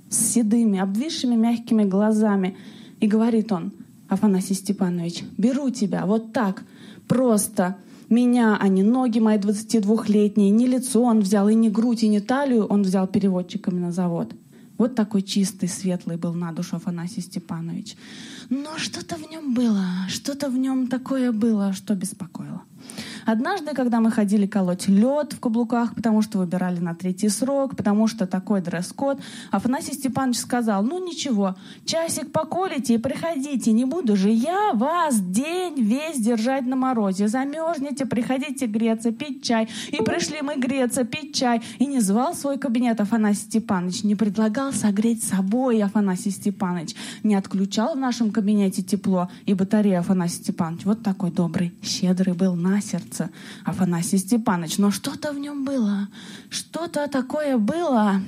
С 0.08 0.16
седыми, 0.16 0.78
обвисшими 0.78 1.36
мягкими 1.36 1.84
глазами. 1.84 2.56
И 2.98 3.06
говорит 3.06 3.52
он, 3.52 3.72
Афанасий 4.08 4.54
Степанович, 4.54 5.22
беру 5.36 5.68
тебя 5.68 6.06
вот 6.06 6.32
так, 6.32 6.62
просто 7.06 7.76
меня, 8.08 8.56
а 8.58 8.68
не 8.68 8.82
ноги 8.82 9.18
мои 9.18 9.36
22-летние, 9.36 10.48
не 10.48 10.66
лицо 10.66 11.02
он 11.02 11.20
взял, 11.20 11.46
и 11.50 11.54
не 11.54 11.68
грудь, 11.68 12.04
и 12.04 12.08
не 12.08 12.20
талию 12.20 12.64
он 12.64 12.84
взял 12.84 13.06
переводчиками 13.06 13.80
на 13.80 13.92
завод. 13.92 14.32
Вот 14.78 14.94
такой 14.94 15.22
чистый, 15.22 15.68
светлый 15.68 16.16
был 16.16 16.34
на 16.34 16.52
душу 16.52 16.76
Афанасий 16.76 17.22
Степанович. 17.22 17.96
Но 18.50 18.78
что-то 18.78 19.16
в 19.16 19.30
нем 19.30 19.54
было, 19.54 19.86
что-то 20.08 20.48
в 20.48 20.56
нем 20.56 20.88
такое 20.88 21.32
было, 21.32 21.72
что 21.72 21.94
беспокоило. 21.94 22.62
Однажды, 23.26 23.72
когда 23.72 24.00
мы 24.00 24.10
ходили 24.10 24.46
колоть 24.46 24.88
лед 24.88 25.32
в 25.32 25.40
каблуках, 25.40 25.94
потому 25.94 26.22
что 26.22 26.38
выбирали 26.38 26.78
на 26.78 26.94
третий 26.94 27.28
срок, 27.28 27.76
потому 27.76 28.06
что 28.06 28.26
такой 28.26 28.60
дресс-код, 28.60 29.18
Афанасий 29.50 29.94
Степанович 29.94 30.38
сказал, 30.38 30.82
ну 30.82 31.04
ничего, 31.04 31.56
часик 31.86 32.32
поколите 32.32 32.94
и 32.94 32.98
приходите, 32.98 33.72
не 33.72 33.84
буду 33.84 34.16
же 34.16 34.30
я 34.30 34.72
вас 34.74 35.20
день 35.20 35.80
весь 35.80 36.18
держать 36.18 36.66
на 36.66 36.76
морозе. 36.76 37.28
Замерзнете, 37.28 38.06
приходите 38.06 38.66
греться, 38.66 39.10
пить 39.12 39.42
чай. 39.42 39.68
И 39.88 40.02
пришли 40.02 40.42
мы 40.42 40.56
греться, 40.56 41.04
пить 41.04 41.34
чай. 41.34 41.62
И 41.78 41.86
не 41.86 42.00
звал 42.00 42.34
свой 42.34 42.58
кабинет 42.58 43.00
Афанасий 43.00 43.42
Степанович, 43.42 44.04
не 44.04 44.14
предлагал 44.14 44.72
согреть 44.72 45.22
собой 45.22 45.82
Афанасий 45.82 46.30
Степанович, 46.30 46.94
не 47.22 47.34
отключал 47.34 47.94
в 47.94 47.98
нашем 47.98 48.30
кабинете 48.30 48.82
тепло 48.82 49.28
и 49.46 49.54
батарею 49.54 50.00
Афанасий 50.00 50.36
Степанович. 50.36 50.84
Вот 50.84 51.02
такой 51.02 51.30
добрый, 51.30 51.72
щедрый 51.82 52.34
был 52.34 52.54
на 52.74 52.80
сердце 52.82 53.30
Афанасий 53.64 54.18
Степанович. 54.18 54.78
Но 54.78 54.90
что-то 54.90 55.32
в 55.32 55.38
нем 55.38 55.64
было, 55.64 56.08
что-то 56.50 57.06
такое 57.08 57.56
было, 57.56 58.20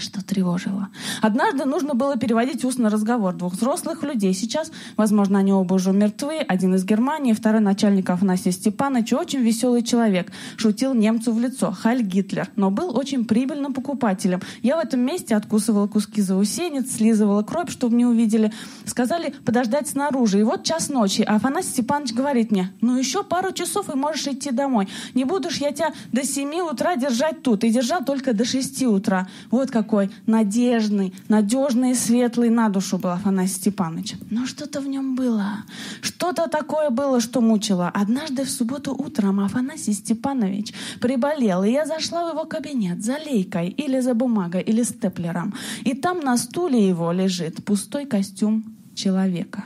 что 0.00 0.24
тревожило. 0.24 0.88
Однажды 1.22 1.64
нужно 1.64 1.94
было 1.94 2.16
переводить 2.16 2.64
устный 2.64 2.88
разговор 2.90 3.34
двух 3.34 3.54
взрослых 3.54 4.02
людей. 4.02 4.32
Сейчас, 4.34 4.70
возможно, 4.96 5.38
они 5.38 5.52
оба 5.52 5.74
уже 5.74 5.92
мертвы. 5.92 6.38
Один 6.38 6.74
из 6.74 6.84
Германии, 6.84 7.32
второй 7.32 7.60
начальник 7.60 8.10
Афанасия 8.10 8.52
Степанович, 8.52 9.12
очень 9.12 9.40
веселый 9.40 9.82
человек. 9.82 10.32
Шутил 10.56 10.94
немцу 10.94 11.32
в 11.32 11.40
лицо. 11.40 11.72
Халь 11.72 12.02
Гитлер. 12.02 12.48
Но 12.56 12.70
был 12.70 12.96
очень 12.96 13.24
прибыльным 13.24 13.72
покупателем. 13.72 14.40
Я 14.62 14.76
в 14.76 14.80
этом 14.80 15.00
месте 15.00 15.36
откусывала 15.36 15.86
куски 15.86 16.20
заусенец, 16.20 16.96
слизывала 16.96 17.42
кровь, 17.42 17.70
чтобы 17.70 17.96
не 17.96 18.06
увидели. 18.06 18.52
Сказали 18.84 19.34
подождать 19.44 19.88
снаружи. 19.88 20.40
И 20.40 20.42
вот 20.42 20.64
час 20.64 20.88
ночи. 20.88 21.22
А 21.22 21.36
Афанасий 21.36 21.70
Степанович 21.70 22.12
говорит 22.12 22.50
мне, 22.50 22.72
ну 22.80 22.96
еще 22.96 23.22
пару 23.22 23.52
часов 23.52 23.88
и 23.92 23.96
можешь 23.96 24.26
идти 24.26 24.50
домой. 24.50 24.88
Не 25.14 25.24
будешь 25.24 25.58
я 25.58 25.72
тебя 25.72 25.92
до 26.12 26.24
семи 26.24 26.62
утра 26.62 26.96
держать 26.96 27.42
тут. 27.42 27.64
И 27.64 27.70
держал 27.70 28.04
только 28.04 28.32
до 28.32 28.44
шести 28.44 28.86
утра. 28.86 29.28
Вот 29.50 29.70
какой 29.90 30.10
надежный, 30.26 31.12
надежный 31.28 31.90
и 31.90 31.94
светлый 31.94 32.48
на 32.48 32.68
душу 32.68 32.96
был 32.96 33.10
Афанасий 33.10 33.54
Степанович. 33.54 34.14
Но 34.30 34.46
что-то 34.46 34.80
в 34.80 34.86
нем 34.86 35.16
было. 35.16 35.64
Что-то 36.00 36.48
такое 36.48 36.90
было, 36.90 37.20
что 37.20 37.40
мучило. 37.40 37.88
Однажды 37.88 38.44
в 38.44 38.50
субботу 38.50 38.94
утром 38.94 39.40
Афанасий 39.40 39.92
Степанович 39.92 40.72
приболел, 41.00 41.64
и 41.64 41.72
я 41.72 41.86
зашла 41.86 42.24
в 42.24 42.34
его 42.34 42.44
кабинет 42.44 43.02
за 43.02 43.16
лейкой 43.18 43.68
или 43.68 44.00
за 44.00 44.14
бумагой, 44.14 44.62
или 44.62 44.84
степлером. 44.84 45.54
И 45.84 45.94
там 45.94 46.20
на 46.20 46.36
стуле 46.36 46.88
его 46.88 47.10
лежит 47.10 47.64
пустой 47.64 48.06
костюм 48.06 48.62
человека. 48.94 49.64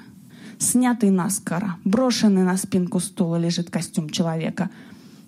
Снятый 0.59 1.11
наскоро, 1.11 1.77
брошенный 1.85 2.45
на 2.45 2.57
спинку 2.57 2.99
стула 3.01 3.37
лежит 3.37 3.71
костюм 3.71 4.09
человека— 4.09 4.71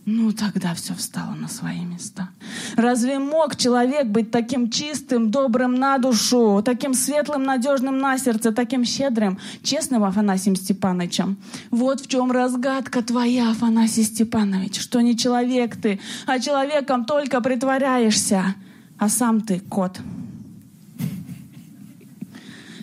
ну, 0.06 0.32
тогда 0.32 0.72
все 0.74 0.94
встало 0.94 1.34
на 1.34 1.48
свои 1.48 1.80
места. 1.80 2.28
Разве 2.76 3.18
мог 3.18 3.56
человек 3.56 4.06
быть 4.06 4.30
таким 4.30 4.70
чистым, 4.70 5.32
добрым 5.32 5.74
на 5.74 5.98
душу, 5.98 6.62
таким 6.64 6.94
светлым, 6.94 7.42
надежным 7.42 7.98
на 7.98 8.16
сердце, 8.16 8.52
таким 8.52 8.84
щедрым, 8.84 9.38
честным 9.64 10.04
Афанасием 10.04 10.54
Степановичем? 10.54 11.36
Вот 11.72 12.00
в 12.00 12.06
чем 12.06 12.30
разгадка 12.30 13.02
твоя, 13.02 13.50
Афанасий 13.50 14.04
Степанович, 14.04 14.80
что 14.80 15.00
не 15.00 15.16
человек 15.16 15.74
ты, 15.74 15.98
а 16.26 16.38
человеком 16.38 17.04
только 17.04 17.40
притворяешься, 17.40 18.54
а 18.98 19.08
сам 19.08 19.40
ты 19.40 19.58
кот. 19.58 19.98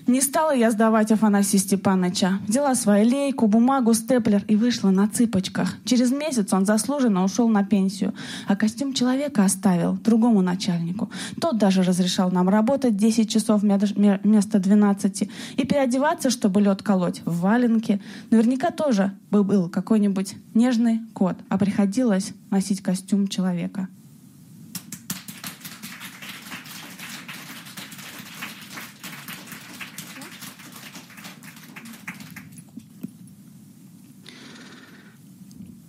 Не 0.05 0.19
стала 0.19 0.53
я 0.53 0.69
сдавать 0.69 1.13
Афанасия 1.13 1.60
Степановича. 1.60 2.39
Взяла 2.45 2.75
свою 2.75 3.10
лейку, 3.10 3.48
бумагу, 3.48 3.93
степлер 3.93 4.43
и 4.50 4.57
вышла 4.57 4.89
на 4.89 5.07
цыпочках. 5.07 5.77
Через 5.86 6.12
месяц 6.12 6.51
он 6.51 6.65
заслуженно 6.65 7.24
ушел 7.24 7.48
на 7.48 7.63
пенсию, 7.63 8.13
а 8.45 8.57
костюм 8.57 8.93
человека 8.93 9.45
оставил 9.45 9.93
другому 9.93 10.41
начальнику. 10.41 11.10
Тот 11.39 11.57
даже 11.57 11.83
разрешал 11.83 12.31
нам 12.31 12.50
работать 12.50 12.98
10 12.98 13.29
часов 13.29 13.62
вместо 13.62 14.60
12 14.60 15.29
и 15.55 15.65
переодеваться, 15.65 16.29
чтобы 16.29 16.60
лед 16.60 16.83
колоть, 16.83 17.22
в 17.24 17.39
валенке. 17.39 18.01
Наверняка 18.29 18.72
тоже 18.72 19.13
бы 19.31 19.45
был 19.45 19.69
какой-нибудь 19.69 20.36
нежный 20.53 21.00
кот, 21.13 21.38
а 21.48 21.57
приходилось 21.57 22.33
носить 22.50 22.81
костюм 22.81 23.29
человека. 23.29 23.88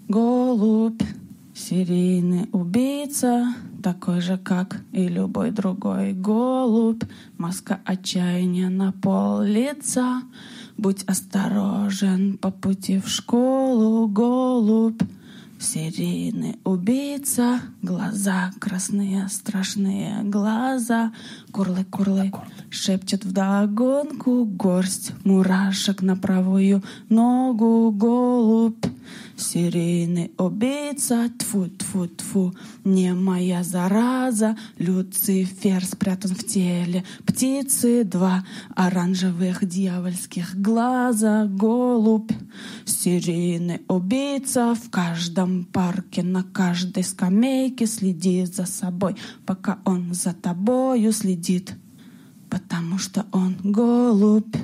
Голубь, 0.08 1.02
серийный 1.54 2.50
убийца, 2.52 3.54
такой 3.82 4.20
же, 4.20 4.36
как 4.36 4.82
и 4.92 5.08
любой 5.08 5.50
другой 5.50 6.12
голубь. 6.12 7.02
Маска 7.38 7.80
отчаяния 7.86 8.68
на 8.68 8.92
пол 8.92 9.40
лица. 9.40 10.22
Будь 10.76 11.04
осторожен 11.04 12.36
по 12.36 12.50
пути 12.50 13.00
в 13.00 13.08
школу, 13.08 14.06
голубь. 14.06 15.00
Серийный 15.58 16.58
убийца, 16.64 17.60
глаза 17.80 18.52
красные, 18.60 19.28
страшные 19.28 20.22
глаза, 20.24 21.12
курлы-курлы 21.52 22.30
шепчет 22.68 23.24
вдогонку 23.24 24.44
горсть 24.44 25.12
мурашек 25.24 26.02
на 26.02 26.16
правую 26.16 26.82
ногу, 27.08 27.90
голубь. 27.92 28.84
Серийный 29.36 30.30
убийца, 30.38 31.28
тфу 31.38 31.66
тфу 31.66 32.06
тфу 32.06 32.54
не 32.84 33.12
моя 33.12 33.64
зараза. 33.64 34.56
Люцифер 34.78 35.84
спрятан 35.84 36.34
в 36.36 36.44
теле 36.44 37.04
птицы, 37.26 38.04
два 38.04 38.44
оранжевых 38.76 39.66
дьявольских 39.66 40.54
глаза, 40.54 41.46
голубь. 41.46 42.30
Серийный 42.84 43.82
убийца 43.88 44.74
в 44.74 44.88
каждом 44.90 45.64
парке, 45.64 46.22
на 46.22 46.44
каждой 46.44 47.02
скамейке 47.02 47.86
следит 47.86 48.54
за 48.54 48.66
собой, 48.66 49.16
пока 49.46 49.80
он 49.84 50.14
за 50.14 50.32
тобою 50.32 51.12
следит, 51.12 51.74
потому 52.48 52.98
что 52.98 53.26
он 53.32 53.56
голубь. 53.64 54.54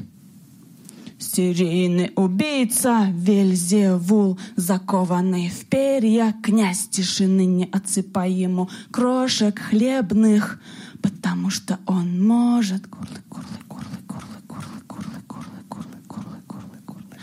Серийный 1.32 2.10
убийца 2.16 3.06
Вельзевул, 3.12 4.36
закованный 4.56 5.48
в 5.48 5.64
перья, 5.66 6.34
князь 6.42 6.88
тишины, 6.88 7.44
не 7.44 7.66
отсыпай 7.70 8.32
ему 8.32 8.68
крошек 8.90 9.56
хлебных, 9.56 10.60
потому 11.00 11.50
что 11.50 11.78
он 11.86 12.26
может. 12.26 12.88
Курлы, 12.88 13.20
курлы, 13.28 13.46
курлы, 13.68 13.86
курлы, 14.08 14.40
курлы, 14.48 14.80
курлы, 14.88 15.22
курлы, 15.28 15.62
курлы, 15.68 16.02
курлы, 16.08 16.42
курлы, 16.48 16.78
курлы. 16.84 17.16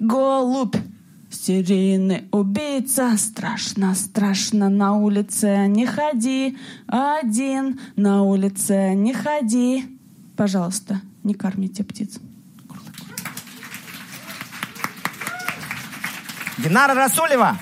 Голубь, 0.00 0.76
серийный 1.30 2.24
убийца, 2.32 3.16
страшно, 3.16 3.94
страшно 3.94 4.68
на 4.68 4.96
улице 4.96 5.68
не 5.68 5.86
ходи, 5.86 6.58
один 6.88 7.78
на 7.94 8.24
улице 8.24 8.94
не 8.96 9.14
ходи. 9.14 9.84
Пожалуйста, 10.36 11.00
не 11.22 11.34
кормите 11.34 11.84
птиц. 11.84 12.18
Динара 16.58 16.94
Расулева. 16.94 17.58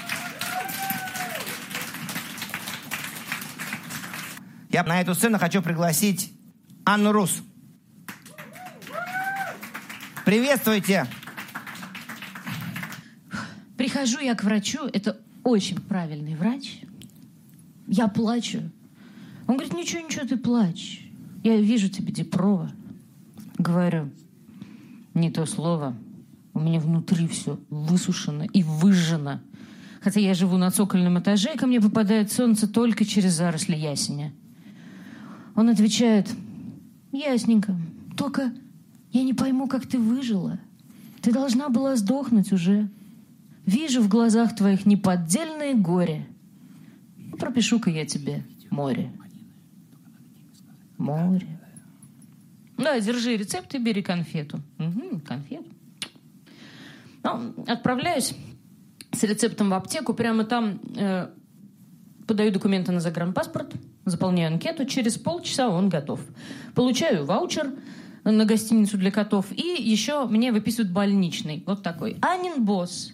Я 4.71 4.85
на 4.85 5.01
эту 5.01 5.15
сцену 5.15 5.39
хочу 5.39 5.63
пригласить 5.63 6.33
Анну 6.85 7.13
Рус. 7.13 7.43
Приветствуйте. 10.25 11.07
Прихожу 13.77 14.21
я 14.21 14.35
к 14.35 14.45
врачу, 14.45 14.87
это 14.93 15.21
очень 15.43 15.81
правильный 15.81 16.37
врач. 16.37 16.81
Я 17.87 18.09
плачу. 18.09 18.71
Он 19.47 19.57
говорит, 19.57 19.75
ничего, 19.75 20.01
ничего, 20.01 20.27
ты 20.27 20.37
плачь. 20.37 21.07
Я 21.43 21.57
вижу 21.57 21.89
тебе 21.89 22.13
Дипрова. 22.13 22.71
Говорю, 23.59 24.11
не 25.13 25.31
то 25.31 25.45
слово. 25.47 25.95
У 26.55 26.61
меня 26.61 26.79
внутри 26.79 27.27
все 27.27 27.59
высушено 27.69 28.45
и 28.45 28.63
выжжено. 28.63 29.41
Хотя 30.01 30.21
я 30.21 30.35
живу 30.35 30.57
на 30.57 30.71
цокольном 30.71 31.19
этаже, 31.19 31.55
и 31.55 31.59
ко 31.59 31.67
мне 31.67 31.81
попадает 31.81 32.31
солнце 32.31 32.69
только 32.69 33.05
через 33.05 33.33
заросли 33.33 33.75
ясеня. 33.75 34.33
Он 35.57 35.69
отвечает, 35.69 36.31
ясненько, 37.11 37.77
только 38.17 38.53
я 39.13 39.25
не 39.25 39.35
пойму, 39.35 39.67
как 39.67 39.87
ты 39.87 39.99
выжила. 39.99 40.61
Ты 41.23 41.33
должна 41.33 41.69
была 41.69 41.97
сдохнуть 41.97 42.53
уже. 42.53 42.89
Вижу 43.67 44.03
в 44.03 44.09
глазах 44.09 44.55
твоих 44.55 44.87
неподдельное 44.87 45.75
горе. 45.75 46.27
Пропишу-ка 47.39 47.91
я 47.91 48.05
тебе 48.05 48.45
море. 48.71 49.11
Море. 50.99 51.47
Да, 52.77 53.01
держи 53.01 53.37
рецепт 53.37 53.75
и 53.75 53.79
бери 53.79 54.03
конфету. 54.03 54.61
Угу, 54.79 55.21
конфету. 55.21 55.71
Ну, 57.25 57.55
отправляюсь 57.67 58.35
с 59.13 59.23
рецептом 59.23 59.71
в 59.71 59.75
аптеку, 59.75 60.15
прямо 60.15 60.45
там 60.45 60.81
э, 60.97 61.29
подаю 62.27 62.53
документы 62.53 62.93
на 62.93 63.01
загранпаспорт, 63.01 63.73
заполняю 64.05 64.53
анкету, 64.53 64.85
через 64.85 65.17
полчаса 65.17 65.69
он 65.69 65.89
готов. 65.89 66.21
Получаю 66.75 67.25
ваучер 67.25 67.73
на 68.25 68.45
гостиницу 68.45 68.99
для 68.99 69.11
котов, 69.11 69.47
и 69.51 69.83
еще 69.83 70.27
мне 70.27 70.53
выписывают 70.53 70.93
больничный, 70.93 71.63
вот 71.67 71.83
такой. 71.83 72.17
Анин 72.21 72.65
босс. 72.65 73.13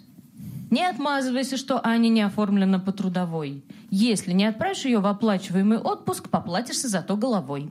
Не 0.71 0.85
отмазывайся, 0.89 1.57
что 1.57 1.85
Аня 1.85 2.09
не 2.09 2.23
оформлена 2.23 2.79
по 2.79 2.93
трудовой. 2.93 3.65
Если 3.91 4.33
не 4.33 4.45
отправишь 4.45 4.85
ее 4.85 5.01
в 5.01 5.07
оплачиваемый 5.07 5.79
отпуск, 5.79 6.29
поплатишься 6.29 6.89
зато 6.89 7.17
головой. 7.17 7.71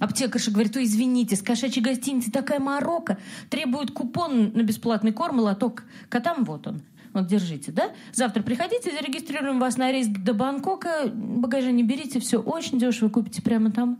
Аптекарша 0.00 0.50
говорит, 0.50 0.74
ой, 0.76 0.84
извините, 0.84 1.36
с 1.36 1.42
кошачьей 1.42 1.84
гостиницы 1.84 2.32
такая 2.32 2.58
морока, 2.58 3.18
требует 3.50 3.92
купон 3.92 4.52
на 4.54 4.62
бесплатный 4.62 5.12
корм, 5.12 5.38
лоток 5.38 5.84
котам, 6.08 6.44
вот 6.44 6.66
он. 6.66 6.82
Вот, 7.12 7.26
держите, 7.26 7.70
да? 7.70 7.90
Завтра 8.12 8.42
приходите, 8.42 8.90
зарегистрируем 8.90 9.60
вас 9.60 9.76
на 9.76 9.92
рейс 9.92 10.06
до 10.06 10.32
Бангкока, 10.32 11.10
багажа 11.12 11.70
не 11.70 11.82
берите, 11.82 12.18
все 12.18 12.40
очень 12.40 12.78
дешево, 12.78 13.08
купите 13.08 13.42
прямо 13.42 13.70
там. 13.70 13.98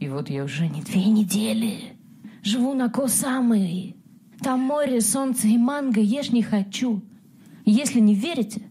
И 0.00 0.08
вот 0.08 0.30
я 0.30 0.44
уже 0.44 0.68
не 0.68 0.82
две 0.82 1.04
недели 1.04 1.98
живу 2.42 2.74
на 2.74 2.88
Косамы. 2.88 3.94
Там 4.40 4.60
море, 4.60 5.00
солнце 5.00 5.48
и 5.48 5.58
манго, 5.58 6.00
ешь 6.00 6.30
не 6.30 6.42
хочу. 6.42 7.02
Если 7.64 8.00
не 8.00 8.14
верите, 8.14 8.62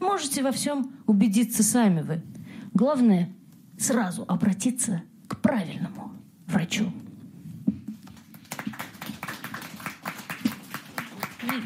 можете 0.00 0.42
во 0.42 0.52
всем 0.52 0.92
убедиться 1.06 1.62
сами 1.62 2.02
вы. 2.02 2.22
Главное, 2.74 3.34
сразу 3.78 4.24
обратиться 4.28 5.02
к 5.28 5.40
правильному 5.40 6.12
врачу. 6.46 6.92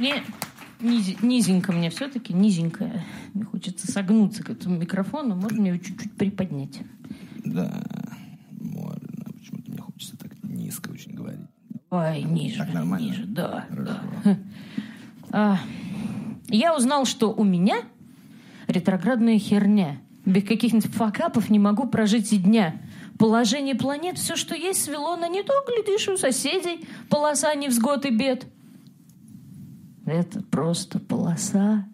Не, 0.00 0.22
низи- 0.80 1.18
низенько 1.22 1.72
мне 1.72 1.90
все-таки, 1.90 2.32
низенько. 2.32 3.02
Мне 3.34 3.44
хочется 3.44 3.90
согнуться 3.90 4.44
к 4.44 4.50
этому 4.50 4.76
микрофону. 4.76 5.34
Можно 5.34 5.60
мне 5.60 5.70
его 5.70 5.78
чуть-чуть 5.82 6.12
приподнять? 6.12 6.80
Да, 7.44 7.82
можно. 8.60 9.08
Почему-то 9.38 9.70
мне 9.72 9.80
хочется 9.80 10.16
так 10.16 10.32
низко 10.42 10.90
очень 10.90 11.14
говорить. 11.14 11.40
Ой, 11.90 12.22
ниже, 12.22 12.58
Так 12.58 12.74
нормально? 12.74 13.06
ниже, 13.06 13.24
да, 13.26 13.66
Хорошо. 13.68 13.92
да. 14.24 14.38
А, 15.30 15.58
я 16.48 16.76
узнал, 16.76 17.04
что 17.06 17.32
у 17.32 17.44
меня 17.44 17.78
ретроградная 18.66 19.38
херня. 19.38 19.98
Без 20.28 20.44
каких-нибудь 20.44 20.92
факапов 20.92 21.48
не 21.48 21.58
могу 21.58 21.86
прожить 21.86 22.34
и 22.34 22.36
дня. 22.36 22.74
Положение 23.18 23.74
планет, 23.74 24.18
все, 24.18 24.36
что 24.36 24.54
есть, 24.54 24.84
свело 24.84 25.16
на 25.16 25.26
не 25.26 25.42
то, 25.42 25.54
глядишь, 25.66 26.06
у 26.06 26.18
соседей 26.18 26.86
полоса 27.08 27.54
невзгод 27.54 28.04
и 28.04 28.10
бед. 28.10 28.46
Это 30.04 30.42
просто 30.42 30.98
полоса. 30.98 31.88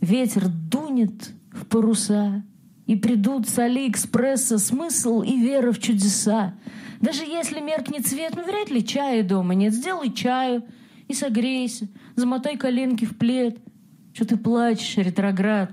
Ветер 0.00 0.48
дунет 0.48 1.30
в 1.52 1.66
паруса, 1.66 2.42
и 2.86 2.96
придут 2.96 3.48
с 3.48 3.56
Алиэкспресса 3.60 4.58
смысл 4.58 5.22
и 5.22 5.38
вера 5.38 5.70
в 5.70 5.78
чудеса. 5.78 6.54
Даже 7.00 7.22
если 7.22 7.60
меркнет 7.60 8.08
цвет, 8.08 8.32
ну 8.34 8.44
вряд 8.44 8.70
ли 8.70 8.84
чая 8.84 9.22
дома 9.22 9.54
нет. 9.54 9.72
Сделай 9.72 10.12
чаю 10.12 10.64
и 11.06 11.14
согрейся, 11.14 11.86
замотай 12.16 12.56
коленки 12.56 13.04
в 13.04 13.16
плед. 13.16 13.58
Что 14.14 14.24
ты 14.24 14.36
плачешь, 14.36 14.96
ретроград? 14.96 15.70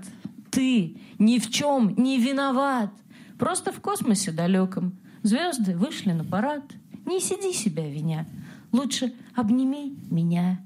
Ты 0.56 0.96
ни 1.18 1.38
в 1.38 1.50
чем 1.50 1.94
не 1.98 2.18
виноват. 2.18 2.90
Просто 3.38 3.72
в 3.72 3.80
космосе 3.82 4.32
далеком 4.32 4.96
звезды 5.22 5.76
вышли 5.76 6.12
на 6.12 6.24
парад. 6.24 6.62
Не 7.04 7.20
сиди 7.20 7.52
себя 7.52 7.86
виня. 7.86 8.26
Лучше 8.72 9.12
обними 9.34 9.98
меня. 10.10 10.64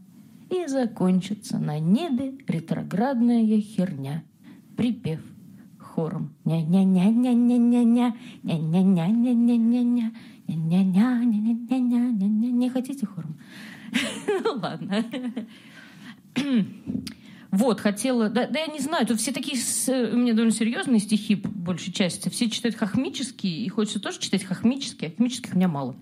И 0.48 0.64
закончится 0.68 1.59
на 1.59 1.81
небе 1.81 2.35
ретроградная 2.46 3.61
херня. 3.61 4.22
Припев 4.76 5.18
хором. 5.81 6.37
Ня-ня-ня-ня-ня-ня-ня, 6.44 8.14
ня-ня-ня-ня-ня-ня-ня, 8.44 10.12
ня-ня-ня-ня-ня-ня-ня. 10.46 12.50
Не 12.53 12.70
хотите 12.70 13.07
хором? 13.07 13.37
Ну 14.44 14.53
ладно. 14.62 15.05
Вот, 17.51 17.81
хотела... 17.81 18.29
Да, 18.29 18.47
да 18.47 18.61
я 18.61 18.67
не 18.69 18.79
знаю, 18.79 19.07
тут 19.07 19.19
все 19.21 19.33
такие 19.33 19.57
с- 19.59 19.89
у 19.89 20.17
меня 20.17 20.33
довольно 20.35 20.53
серьезные 20.53 21.01
стихи, 21.01 21.35
по 21.35 21.49
большей 21.49 21.93
части. 21.93 22.29
Все 22.29 22.49
читают 22.49 22.77
хохмические, 22.77 23.65
и 23.65 23.69
хочется 23.69 23.99
тоже 24.01 24.21
читать 24.21 24.45
хохмические, 24.45 25.09
а 25.09 25.11
хохмических 25.11 25.55
у 25.55 25.57
меня 25.57 25.69
мало. 25.69 25.97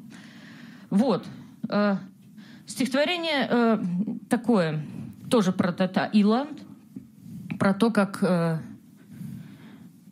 Вот. 0.90 1.24
э, 1.70 1.96
стихотворение 2.66 3.46
э, 3.50 3.78
такое, 4.28 4.84
тоже 5.30 5.52
про 5.52 5.72
Тата 5.72 6.08
Иланд, 6.12 6.60
про 7.58 7.72
то, 7.72 7.90
как... 7.90 8.18
э, 8.22 8.58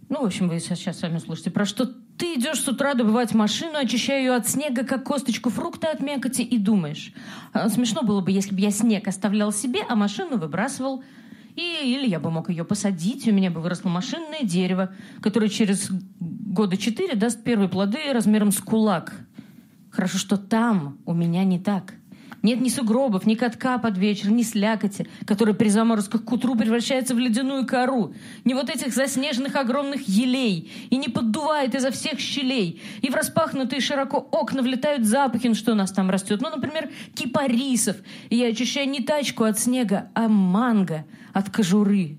ну, 0.09 0.23
в 0.23 0.27
общем, 0.27 0.49
вы 0.49 0.59
сейчас 0.61 0.99
сами 0.99 1.19
слушайте, 1.19 1.51
про 1.51 1.67
что 1.67 1.85
ты 2.17 2.35
идешь 2.35 2.61
с 2.63 2.69
утра 2.69 2.95
добывать 2.95 3.35
машину, 3.35 3.77
очищая 3.77 4.21
ее 4.21 4.35
от 4.35 4.49
снега, 4.49 4.85
как 4.85 5.05
косточку 5.05 5.51
фрукта 5.51 5.91
от 5.91 6.01
мякоти, 6.01 6.41
и 6.43 6.57
думаешь. 6.57 7.13
«А, 7.53 7.69
Смешно 7.69 8.03
было 8.03 8.23
бы, 8.23 8.31
если 8.31 8.55
бы 8.55 8.61
я 8.61 8.71
снег 8.71 9.07
оставлял 9.07 9.53
себе, 9.53 9.81
а 9.87 9.97
машину 9.97 10.39
выбрасывал. 10.39 11.05
И, 11.57 11.95
или 11.95 12.07
я 12.07 12.21
бы 12.21 12.31
мог 12.31 12.51
ее 12.51 12.65
посадить, 12.65 13.27
у 13.27 13.33
меня 13.33 13.51
бы 13.51 13.61
выросло 13.61 13.89
машинное 13.89 14.43
дерево, 14.43 14.95
которое 15.23 15.49
через 15.49 15.89
года 16.21 16.77
четыре 16.77 17.17
даст 17.17 17.43
первые 17.43 17.69
плоды 17.69 17.99
размером 18.13 18.53
с 18.53 18.59
кулак. 18.59 19.15
Хорошо, 19.91 20.19
что 20.19 20.37
там 20.37 20.99
у 21.07 21.15
меня 21.15 21.45
не 21.45 21.59
так. 21.59 21.95
Нет 22.43 22.61
ни 22.61 22.69
сугробов, 22.69 23.27
ни 23.27 23.35
катка 23.35 23.79
под 23.79 23.99
вечер, 23.99 24.31
ни 24.31 24.43
слякоти, 24.43 25.09
которая 25.27 25.55
при 25.55 25.69
заморозках 25.69 26.25
к 26.25 26.33
утру 26.33 26.55
превращается 26.55 27.15
в 27.15 27.19
ледяную 27.19 27.67
кору, 27.67 28.15
ни 28.45 28.55
вот 28.55 28.71
этих 28.71 28.95
заснеженных 28.95 29.57
огромных 29.57 30.09
елей, 30.09 30.71
и 30.91 30.97
не 30.97 31.09
поддувает 31.09 31.75
изо 31.75 31.91
всех 31.91 32.21
щелей, 32.21 32.81
и 33.01 33.11
в 33.11 33.15
распахнутые 33.15 33.81
широко 33.81 34.19
окна 34.19 34.63
влетают 34.63 35.05
запахи, 35.05 35.49
ну 35.49 35.55
что 35.55 35.73
у 35.73 35.75
нас 35.75 35.91
там 35.93 36.11
растет, 36.11 36.41
ну, 36.41 36.51
например, 36.51 36.91
кипарисов, 37.15 37.97
и 38.29 38.37
я 38.37 38.49
очищаю 38.49 38.89
не 38.89 39.01
тачку 39.01 39.45
от 39.45 39.59
снега, 39.59 40.11
а 40.15 40.29
манго 40.29 41.05
от 41.33 41.51
кожуры. 41.51 42.19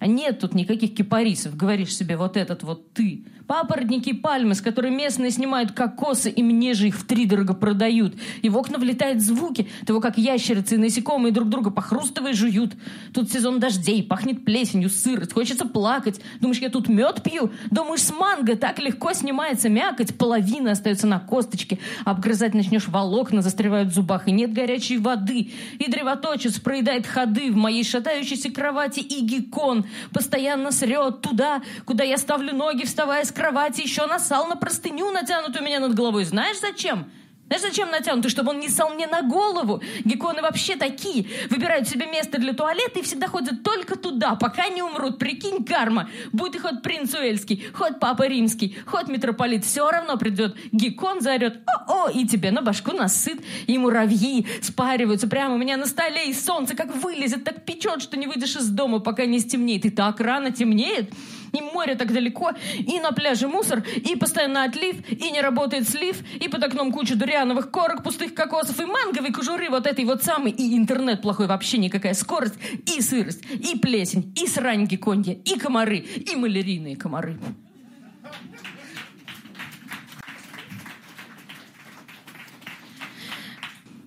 А 0.00 0.06
нет 0.06 0.38
тут 0.38 0.54
никаких 0.54 0.94
кипарисов, 0.94 1.56
говоришь 1.56 1.94
себе, 1.94 2.16
вот 2.16 2.38
этот 2.38 2.62
вот 2.62 2.94
ты. 2.94 3.26
Папоротники 3.50 4.10
и 4.10 4.12
пальмы, 4.12 4.54
с 4.54 4.60
которых 4.60 4.92
местные 4.92 5.32
снимают 5.32 5.72
кокосы, 5.72 6.30
и 6.30 6.40
мне 6.40 6.72
же 6.72 6.86
их 6.86 6.96
втридорого 6.96 7.52
продают. 7.52 8.14
И 8.42 8.48
в 8.48 8.56
окна 8.56 8.78
влетают 8.78 9.20
звуки 9.20 9.66
того, 9.84 10.00
как 10.00 10.18
ящерицы 10.18 10.76
и 10.76 10.78
насекомые 10.78 11.32
друг 11.32 11.48
друга 11.48 11.72
похрустывая 11.72 12.32
жуют. 12.32 12.76
Тут 13.12 13.32
сезон 13.32 13.58
дождей, 13.58 14.04
пахнет 14.04 14.44
плесенью, 14.44 14.88
сырость, 14.88 15.32
хочется 15.32 15.66
плакать. 15.66 16.20
Думаешь, 16.40 16.60
я 16.60 16.70
тут 16.70 16.88
мед 16.88 17.24
пью? 17.24 17.50
Думаешь, 17.72 18.02
с 18.02 18.12
манго 18.12 18.54
так 18.54 18.78
легко 18.78 19.12
снимается 19.14 19.68
мякоть, 19.68 20.16
половина 20.16 20.70
остается 20.70 21.08
на 21.08 21.18
косточке. 21.18 21.80
Обгрызать 22.04 22.54
начнешь 22.54 22.86
волокна, 22.86 23.42
застревают 23.42 23.88
в 23.88 23.94
зубах, 23.94 24.28
и 24.28 24.30
нет 24.30 24.52
горячей 24.52 24.98
воды. 24.98 25.50
И 25.80 25.90
древоточец 25.90 26.60
проедает 26.60 27.04
ходы 27.04 27.50
в 27.50 27.56
моей 27.56 27.82
шатающейся 27.82 28.52
кровати, 28.52 29.00
и 29.00 29.24
геккон 29.24 29.86
постоянно 30.12 30.70
срет 30.70 31.20
туда, 31.20 31.62
куда 31.84 32.04
я 32.04 32.16
ставлю 32.16 32.54
ноги, 32.54 32.84
вставая 32.84 33.24
с 33.24 33.39
кровати, 33.40 33.80
еще 33.80 34.06
насал 34.06 34.46
на 34.46 34.56
простыню, 34.56 35.10
натянутую 35.10 35.62
у 35.62 35.66
меня 35.66 35.80
над 35.80 35.94
головой. 35.94 36.24
Знаешь 36.24 36.60
зачем? 36.60 37.10
Знаешь, 37.46 37.62
зачем 37.62 37.90
натянутый? 37.90 38.30
Чтобы 38.30 38.50
он 38.50 38.60
не 38.60 38.68
сал 38.68 38.90
мне 38.90 39.06
на 39.06 39.22
голову. 39.22 39.82
Гекконы 40.04 40.42
вообще 40.42 40.76
такие. 40.76 41.26
Выбирают 41.48 41.88
себе 41.88 42.06
место 42.06 42.38
для 42.38 42.52
туалета 42.52 43.00
и 43.00 43.02
всегда 43.02 43.28
ходят 43.28 43.62
только 43.62 43.96
туда, 43.96 44.34
пока 44.34 44.68
не 44.68 44.82
умрут. 44.82 45.18
Прикинь, 45.18 45.64
карма. 45.64 46.10
Будь 46.32 46.54
и 46.54 46.58
хоть 46.58 46.82
принц 46.82 47.14
Уэльский, 47.14 47.64
хоть 47.72 47.98
папа 47.98 48.28
римский, 48.28 48.76
хоть 48.86 49.08
митрополит, 49.08 49.64
все 49.64 49.90
равно 49.90 50.18
придет. 50.18 50.54
Геккон 50.70 51.22
заорет 51.22 51.60
«О-о!» 51.66 52.10
и 52.10 52.26
тебе 52.26 52.50
на 52.50 52.60
башку 52.60 52.92
насыт. 52.92 53.40
И 53.66 53.78
муравьи 53.78 54.46
спариваются 54.60 55.28
прямо 55.28 55.54
у 55.54 55.58
меня 55.58 55.78
на 55.78 55.86
столе, 55.86 56.28
и 56.28 56.34
солнце 56.34 56.76
как 56.76 56.94
вылезет, 56.94 57.42
так 57.44 57.64
печет, 57.64 58.02
что 58.02 58.18
не 58.18 58.26
выйдешь 58.26 58.54
из 58.54 58.68
дома, 58.68 59.00
пока 59.00 59.24
не 59.24 59.40
стемнеет. 59.40 59.86
И 59.86 59.90
так 59.90 60.20
рано 60.20 60.52
темнеет. 60.52 61.10
И 61.52 61.60
море 61.60 61.94
так 61.94 62.12
далеко, 62.12 62.52
и 62.78 63.00
на 63.00 63.12
пляже 63.12 63.48
мусор, 63.48 63.82
и 63.96 64.16
постоянно 64.16 64.64
отлив, 64.64 64.96
и 65.10 65.30
не 65.30 65.40
работает 65.40 65.88
слив, 65.88 66.22
и 66.40 66.48
под 66.48 66.64
окном 66.64 66.92
куча 66.92 67.16
дуриановых 67.16 67.70
корок, 67.70 68.02
пустых 68.02 68.34
кокосов, 68.34 68.78
и 68.80 68.84
манговой 68.84 69.32
кожуры 69.32 69.68
вот 69.70 69.86
этой 69.86 70.04
вот 70.04 70.22
самой, 70.22 70.52
и 70.52 70.76
интернет 70.76 71.22
плохой, 71.22 71.46
вообще 71.46 71.78
никакая 71.78 72.14
скорость, 72.14 72.54
и 72.86 73.00
сырость, 73.00 73.42
и 73.50 73.78
плесень, 73.78 74.32
и 74.36 74.46
срань 74.46 74.86
гекконья, 74.86 75.34
и 75.34 75.58
комары, 75.58 75.98
и 75.98 76.36
малярийные 76.36 76.96
комары. 76.96 77.38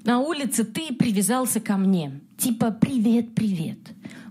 На 0.03 0.19
улице 0.19 0.65
ты 0.65 0.93
привязался 0.93 1.61
ко 1.61 1.77
мне. 1.77 2.19
Типа 2.37 2.71
«Привет, 2.71 3.33
привет». 3.35 3.79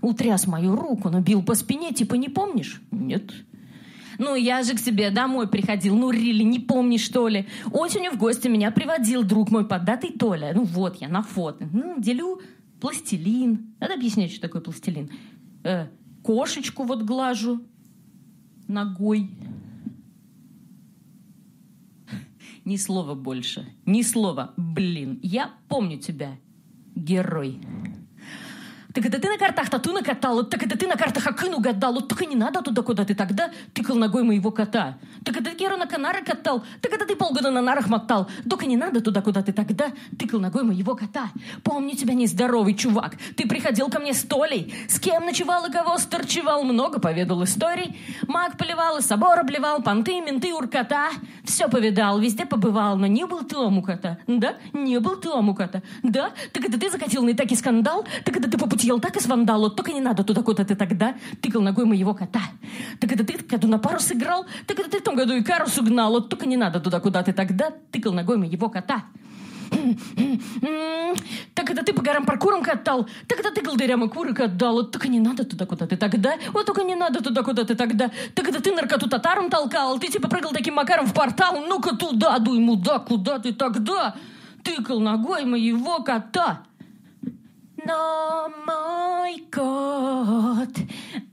Утряс 0.03 0.47
мою 0.47 0.75
руку, 0.75 1.09
но 1.09 1.21
бил 1.21 1.41
по 1.41 1.55
спине. 1.55 1.93
Типа 1.93 2.15
«Не 2.15 2.29
помнишь?» 2.29 2.81
«Нет». 2.91 3.31
Ну, 4.19 4.35
я 4.35 4.61
же 4.61 4.75
к 4.75 4.81
тебе 4.81 5.09
домой 5.09 5.47
приходил. 5.47 5.95
Ну, 5.95 6.11
Рили, 6.11 6.43
не 6.43 6.59
помнишь, 6.59 7.01
что 7.01 7.27
ли? 7.27 7.47
Осенью 7.71 8.11
в 8.11 8.17
гости 8.17 8.47
меня 8.47 8.69
приводил 8.69 9.23
друг 9.23 9.49
мой 9.49 9.67
поддатый 9.67 10.11
Толя. 10.11 10.51
Ну, 10.53 10.65
вот 10.65 10.97
я 11.01 11.07
на 11.07 11.23
фото. 11.23 11.67
Ну, 11.71 11.99
делю 11.99 12.39
пластилин. 12.79 13.73
Надо 13.79 13.95
объяснять, 13.95 14.31
что 14.31 14.41
такое 14.41 14.61
пластилин. 14.61 15.09
Э, 15.63 15.87
кошечку 16.21 16.83
вот 16.83 17.01
глажу 17.01 17.63
ногой. 18.67 19.31
Ни 22.65 22.77
слова 22.77 23.15
больше. 23.15 23.65
Ни 23.85 24.03
слова. 24.03 24.53
Блин, 24.57 25.19
я 25.23 25.53
помню 25.67 25.97
тебя, 25.97 26.37
герой. 26.95 27.59
Так 28.93 29.05
это 29.07 29.19
ты 29.19 29.27
на 29.27 29.39
картах 29.39 29.71
тату 29.71 29.91
накатала, 29.91 30.43
так 30.43 30.61
это 30.61 30.77
ты 30.77 30.87
на 30.87 30.95
картах 30.95 31.25
Акын 31.25 31.55
угадал, 31.55 31.93
вот 31.93 32.07
только 32.07 32.25
не 32.25 32.35
надо 32.35 32.61
туда, 32.61 32.83
куда 32.83 33.03
ты 33.03 33.15
тогда 33.15 33.49
тыкал 33.73 33.95
ногой 33.95 34.21
моего 34.21 34.51
кота. 34.51 34.99
Так 35.25 35.35
это 35.35 35.49
Геру 35.55 35.77
на 35.77 35.87
Канары 35.87 36.23
катал, 36.23 36.63
так 36.79 36.93
это 36.93 37.07
ты 37.07 37.15
полгода 37.15 37.49
на 37.49 37.61
нарах 37.61 37.87
мотал, 37.87 38.29
только 38.47 38.67
не 38.67 38.77
надо 38.77 39.01
туда, 39.01 39.21
куда 39.21 39.41
ты 39.41 39.51
тогда 39.51 39.93
тыкал 40.19 40.39
ногой 40.39 40.63
моего 40.63 40.93
кота. 40.95 41.31
Помню 41.63 41.95
тебя 41.95 42.13
нездоровый 42.13 42.75
чувак, 42.75 43.15
ты 43.35 43.47
приходил 43.47 43.89
ко 43.89 43.99
мне 43.99 44.13
с 44.13 44.21
Толей, 44.21 44.75
с 44.87 44.99
кем 44.99 45.25
ночевал 45.25 45.65
и 45.65 45.71
кого 45.71 45.97
сторчевал, 45.97 46.63
много 46.63 46.99
поведал 46.99 47.43
историй. 47.43 47.97
Маг 48.27 48.59
поливал 48.59 48.99
и 48.99 49.01
собор 49.01 49.39
обливал, 49.39 49.81
понты, 49.81 50.21
менты, 50.21 50.53
уркота. 50.53 51.09
Все 51.43 51.67
повидал, 51.67 52.19
везде 52.19 52.45
побывал, 52.45 52.95
но 52.97 53.07
не 53.07 53.25
был 53.25 53.43
ты 53.43 53.57
у 53.57 53.81
кота. 53.81 54.19
Да, 54.27 54.55
не 54.71 54.99
был 54.99 55.15
ты 55.15 55.29
у 55.29 55.55
кота. 55.55 55.81
Да, 56.03 56.29
так 56.51 56.65
это 56.65 56.79
ты 56.79 56.91
закатил 56.91 57.23
на 57.23 57.33
таки 57.33 57.55
скандал, 57.55 58.05
так 58.23 58.37
это 58.37 58.51
ты 58.51 58.57
попутил 58.57 58.82
съел 58.83 58.99
так 58.99 59.15
из 59.15 59.25
вандала, 59.27 59.69
только 59.69 59.93
не 59.93 60.01
надо 60.01 60.23
туда, 60.23 60.41
куда 60.41 60.65
ты 60.65 60.75
тогда 60.75 61.15
тыкал 61.41 61.61
ногой 61.61 61.85
моего 61.85 62.13
кота. 62.13 62.41
Так 62.99 63.11
это 63.13 63.23
ты 63.23 63.37
в 63.37 63.47
году 63.47 63.67
на 63.69 63.79
пару 63.79 63.99
сыграл, 63.99 64.45
так 64.67 64.77
это 64.77 64.89
ты 64.89 64.99
в 64.99 65.03
том 65.03 65.15
году 65.15 65.33
и 65.33 65.41
карусу 65.41 65.83
гнал, 65.83 66.21
только 66.21 66.45
не 66.45 66.57
надо 66.57 66.81
туда, 66.81 66.99
куда 66.99 67.23
ты 67.23 67.31
тогда 67.31 67.71
тыкал 67.91 68.11
ногой 68.11 68.37
моего 68.37 68.69
кота. 68.69 69.05
Так 71.53 71.69
это 71.71 71.83
ты 71.85 71.93
по 71.93 72.01
горам 72.01 72.25
паркуром 72.25 72.61
катал, 72.61 73.07
так 73.27 73.39
это 73.39 73.51
ты 73.51 73.61
голдырям 73.61 74.03
и 74.03 74.09
куры 74.09 74.33
отдал, 74.33 74.73
вот 74.73 74.91
только 74.91 75.07
не 75.07 75.21
надо 75.21 75.45
туда, 75.45 75.65
куда 75.65 75.87
ты 75.87 75.95
тогда, 75.95 76.33
вот 76.51 76.65
только 76.65 76.83
не 76.83 76.95
надо 76.95 77.23
туда, 77.23 77.41
куда 77.41 77.63
ты 77.63 77.75
тогда, 77.75 78.11
так 78.35 78.49
это 78.49 78.61
ты 78.61 78.73
наркоту 78.73 79.07
татаром 79.07 79.49
толкал, 79.49 79.97
ты 79.97 80.09
типа 80.09 80.27
прыгал 80.27 80.51
таким 80.51 80.75
макаром 80.75 81.05
в 81.05 81.13
портал, 81.13 81.57
ну-ка 81.67 81.95
туда, 81.95 82.37
дуй, 82.39 82.59
мудак, 82.59 83.05
куда 83.05 83.39
ты 83.39 83.53
тогда 83.53 84.15
тыкал 84.61 84.99
ногой 84.99 85.45
моего 85.45 86.03
кота. 86.03 86.63
Но 87.85 88.49
мой 88.65 89.39
кот, 89.51 90.75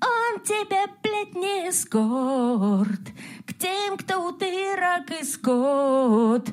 он 0.01 0.41
тебе, 0.45 0.87
блядь, 1.03 1.35
не 1.35 1.71
скорт 1.73 3.01
К 3.47 3.55
тем, 3.55 3.97
кто 3.97 4.29
утырок 4.29 5.11
и 5.11 5.25
скот. 5.25 6.49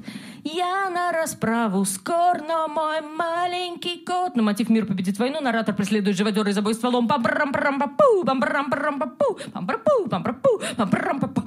Я 0.50 0.90
на 0.90 1.12
расправу 1.12 1.84
скор, 1.84 2.42
но 2.42 2.70
мой 2.70 3.02
маленький 3.02 3.98
кот. 4.06 4.38
На 4.38 4.44
мотив 4.44 4.70
«Мир 4.70 4.86
победит 4.86 5.20
войну» 5.20 5.42
наратор 5.42 5.76
преследует 5.76 6.16
живодера 6.16 6.54
за 6.54 6.62
бой 6.62 6.74
стволом. 6.74 7.06
пам 7.06 7.22
парам 7.22 7.52
парам 7.52 7.80
пу 7.82 8.24
пам 8.26 8.40
парам 8.40 8.70
парам 8.70 8.98
пу 8.98 9.38
пам 9.52 9.68
пу 9.68 10.08
пам 10.10 10.24
пу 10.24 10.62
пам 10.78 10.90
парам 10.90 11.20
пу 11.20 11.42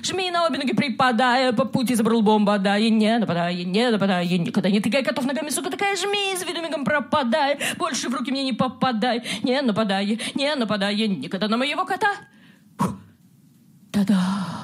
Жми 0.00 0.30
на 0.30 0.46
обе 0.46 0.58
ноги, 0.58 0.76
припадая 0.76 1.52
по 1.52 1.64
пути 1.64 1.96
забрал 1.96 2.22
бомба, 2.22 2.58
да, 2.58 2.78
и 2.78 2.88
не 2.88 3.18
нападая, 3.18 3.52
не 3.52 3.90
нападая, 3.90 4.24
никогда 4.24 4.70
не 4.70 4.80
тыкай 4.80 5.02
котов 5.02 5.24
ногами, 5.24 5.50
сука, 5.50 5.68
такая 5.68 5.96
жми, 5.96 6.32
из 6.32 6.44
виду 6.44 6.62
мигом 6.62 6.84
пропадай, 6.84 7.58
больше 7.78 8.08
в 8.08 8.14
руки 8.14 8.30
мне 8.30 8.44
не 8.44 8.52
попадай, 8.52 9.24
не 9.42 9.60
нападай, 9.60 10.20
не 10.36 10.54
нападай, 10.54 10.94
никогда 11.08 11.48
на 11.48 11.56
моего 11.56 11.84
кота. 11.84 12.12
Та-да! 13.90 14.55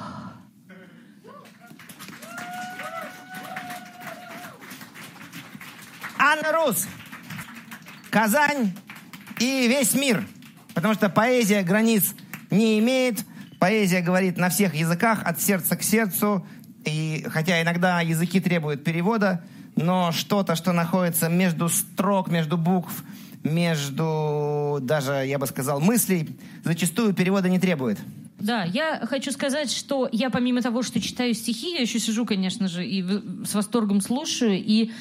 Анна 6.25 6.53
Рус, 6.53 6.87
Казань 8.09 8.71
и 9.41 9.67
весь 9.67 9.93
мир. 9.93 10.25
Потому 10.73 10.93
что 10.93 11.09
поэзия 11.09 11.63
границ 11.63 12.15
не 12.49 12.79
имеет. 12.79 13.25
Поэзия 13.59 13.99
говорит 13.99 14.37
на 14.37 14.47
всех 14.47 14.73
языках, 14.73 15.23
от 15.25 15.41
сердца 15.41 15.75
к 15.75 15.83
сердцу. 15.83 16.47
И 16.85 17.25
хотя 17.27 17.61
иногда 17.61 17.99
языки 17.99 18.39
требуют 18.39 18.85
перевода, 18.85 19.43
но 19.75 20.13
что-то, 20.13 20.55
что 20.55 20.71
находится 20.71 21.27
между 21.27 21.67
строк, 21.67 22.29
между 22.29 22.57
букв, 22.57 23.03
между 23.43 24.79
даже, 24.81 25.25
я 25.27 25.37
бы 25.37 25.45
сказал, 25.45 25.81
мыслей, 25.81 26.37
зачастую 26.63 27.13
перевода 27.13 27.49
не 27.49 27.59
требует. 27.59 27.99
Да, 28.39 28.63
я 28.63 29.05
хочу 29.09 29.33
сказать, 29.33 29.69
что 29.69 30.07
я 30.09 30.29
помимо 30.29 30.61
того, 30.61 30.83
что 30.83 31.01
читаю 31.01 31.33
стихи, 31.33 31.73
я 31.73 31.81
еще 31.81 31.99
сижу, 31.99 32.25
конечно 32.25 32.69
же, 32.69 32.85
и 32.85 33.03
с 33.45 33.53
восторгом 33.53 33.99
слушаю, 33.99 34.53
и 34.53 34.93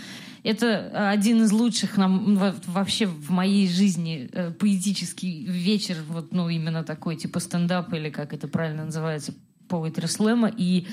это 0.44 1.10
один 1.10 1.42
из 1.42 1.52
лучших 1.52 1.96
нам 1.96 2.36
вообще 2.66 3.06
в 3.06 3.30
моей 3.30 3.68
жизни 3.68 4.28
э, 4.32 4.50
поэтический 4.50 5.44
вечер, 5.46 5.98
вот, 6.08 6.32
ну, 6.32 6.48
именно 6.48 6.82
такой, 6.82 7.16
типа 7.16 7.38
стендап, 7.40 7.92
или 7.92 8.10
как 8.10 8.32
это 8.32 8.48
правильно 8.48 8.86
называется, 8.86 9.34
poetry 9.68 10.06
slam. 10.06 10.52
И 10.56 10.86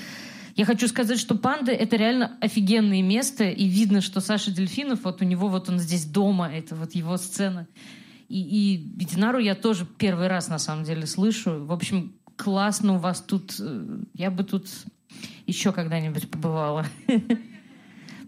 я 0.54 0.64
хочу 0.64 0.86
сказать, 0.88 1.18
что 1.18 1.34
«Панда»— 1.34 1.72
это 1.72 1.96
реально 1.96 2.36
офигенное 2.40 3.02
место, 3.02 3.44
и 3.44 3.66
видно, 3.66 4.00
что 4.00 4.20
Саша 4.20 4.50
Дельфинов, 4.50 5.04
вот 5.04 5.20
у 5.20 5.24
него 5.24 5.48
вот 5.48 5.68
он 5.68 5.78
здесь 5.78 6.04
дома, 6.04 6.48
это 6.48 6.76
вот 6.76 6.94
его 6.94 7.16
сцена. 7.16 7.66
И, 8.28 8.74
и 8.74 9.04
Динару 9.04 9.38
я 9.38 9.56
тоже 9.56 9.84
первый 9.98 10.28
раз, 10.28 10.48
на 10.48 10.58
самом 10.58 10.84
деле, 10.84 11.06
слышу. 11.06 11.64
В 11.64 11.72
общем, 11.72 12.12
классно 12.36 12.94
у 12.94 12.98
вас 12.98 13.20
тут. 13.20 13.56
Э, 13.58 14.02
я 14.14 14.30
бы 14.30 14.44
тут 14.44 14.68
еще 15.46 15.72
когда-нибудь 15.72 16.30
побывала. 16.30 16.86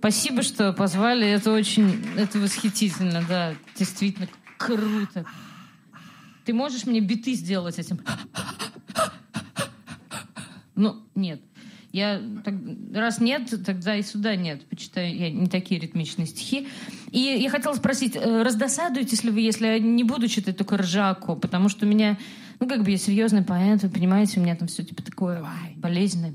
Спасибо, 0.02 0.42
что 0.42 0.72
позвали. 0.72 1.24
Это 1.28 1.52
очень, 1.52 2.04
это 2.16 2.40
восхитительно, 2.40 3.24
да. 3.28 3.54
Действительно 3.78 4.26
круто. 4.58 5.24
Ты 6.44 6.52
можешь 6.52 6.86
мне 6.86 6.98
биты 6.98 7.34
сделать 7.34 7.78
этим? 7.78 8.00
Ну, 10.74 11.06
нет. 11.14 11.40
Я 11.92 12.20
так, 12.44 12.54
раз 12.92 13.20
нет, 13.20 13.48
тогда 13.64 13.94
и 13.94 14.02
сюда 14.02 14.34
нет. 14.34 14.66
Почитаю 14.66 15.16
я 15.16 15.30
не 15.30 15.46
такие 15.46 15.80
ритмичные 15.80 16.26
стихи. 16.26 16.66
И 17.12 17.20
я 17.20 17.48
хотела 17.48 17.74
спросить, 17.74 18.16
э, 18.16 18.42
раздосадуетесь 18.42 19.22
ли 19.22 19.30
вы, 19.30 19.38
если 19.38 19.68
я 19.68 19.78
не 19.78 20.02
буду 20.02 20.26
читать 20.26 20.56
только 20.56 20.78
ржаку? 20.78 21.36
Потому 21.36 21.68
что 21.68 21.86
у 21.86 21.88
меня, 21.88 22.18
ну, 22.58 22.66
как 22.66 22.82
бы 22.82 22.90
я 22.90 22.96
серьезный 22.96 23.44
поэт, 23.44 23.84
вы 23.84 23.88
понимаете, 23.88 24.40
у 24.40 24.42
меня 24.42 24.56
там 24.56 24.66
все 24.66 24.82
типа 24.82 25.04
такое 25.04 25.46
болезненное. 25.76 26.34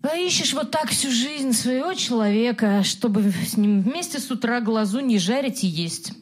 А 0.00 0.16
ищешь 0.16 0.52
вот 0.52 0.70
так 0.70 0.90
всю 0.90 1.10
жизнь 1.10 1.52
своего 1.52 1.92
человека, 1.94 2.84
чтобы 2.84 3.22
с 3.32 3.56
ним 3.56 3.82
вместе 3.82 4.20
с 4.20 4.30
утра 4.30 4.60
глазу 4.60 5.00
не 5.00 5.18
жарить 5.18 5.64
и 5.64 5.66
есть. 5.66 6.12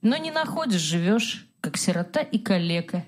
Но 0.00 0.16
не 0.16 0.30
находишь, 0.30 0.80
живешь, 0.80 1.48
как 1.60 1.76
сирота 1.76 2.20
и 2.20 2.38
калека. 2.38 3.04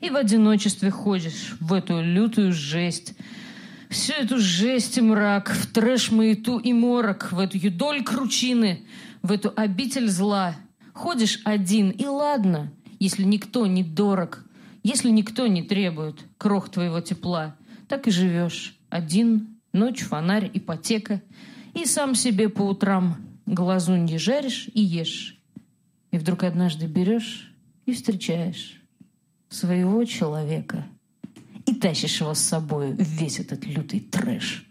И 0.00 0.10
в 0.10 0.16
одиночестве 0.16 0.90
ходишь 0.90 1.56
в 1.60 1.72
эту 1.72 2.02
лютую 2.02 2.52
жесть. 2.52 3.14
Всю 3.90 4.14
эту 4.14 4.38
жесть 4.40 4.98
и 4.98 5.00
мрак, 5.00 5.50
в 5.50 5.72
трэш-маяту 5.72 6.58
и 6.58 6.72
морок, 6.72 7.30
в 7.30 7.38
эту 7.38 7.56
юдоль 7.56 8.02
кручины, 8.02 8.84
в 9.22 9.30
эту 9.30 9.52
обитель 9.54 10.08
зла. 10.08 10.56
Ходишь 10.94 11.40
один, 11.44 11.90
и 11.90 12.06
ладно, 12.06 12.72
если 12.98 13.22
никто 13.22 13.66
не 13.66 13.84
дорог, 13.84 14.44
если 14.82 15.10
никто 15.10 15.46
не 15.46 15.62
требует 15.62 16.24
крох 16.38 16.70
твоего 16.70 17.00
тепла, 17.00 17.56
так 17.88 18.08
и 18.08 18.10
живешь 18.10 18.76
один, 18.94 19.58
ночь, 19.72 20.02
фонарь, 20.02 20.48
ипотека. 20.54 21.20
И 21.74 21.84
сам 21.84 22.14
себе 22.14 22.48
по 22.48 22.62
утрам 22.62 23.16
глазу 23.44 23.96
не 23.96 24.18
жаришь 24.18 24.68
и 24.72 24.80
ешь. 24.80 25.36
И 26.12 26.16
вдруг 26.16 26.44
однажды 26.44 26.86
берешь 26.86 27.52
и 27.86 27.92
встречаешь 27.92 28.80
своего 29.48 30.04
человека 30.04 30.86
и 31.66 31.74
тащишь 31.74 32.20
его 32.20 32.34
с 32.34 32.38
собой 32.38 32.94
весь 32.96 33.40
этот 33.40 33.66
лютый 33.66 33.98
трэш. 33.98 34.64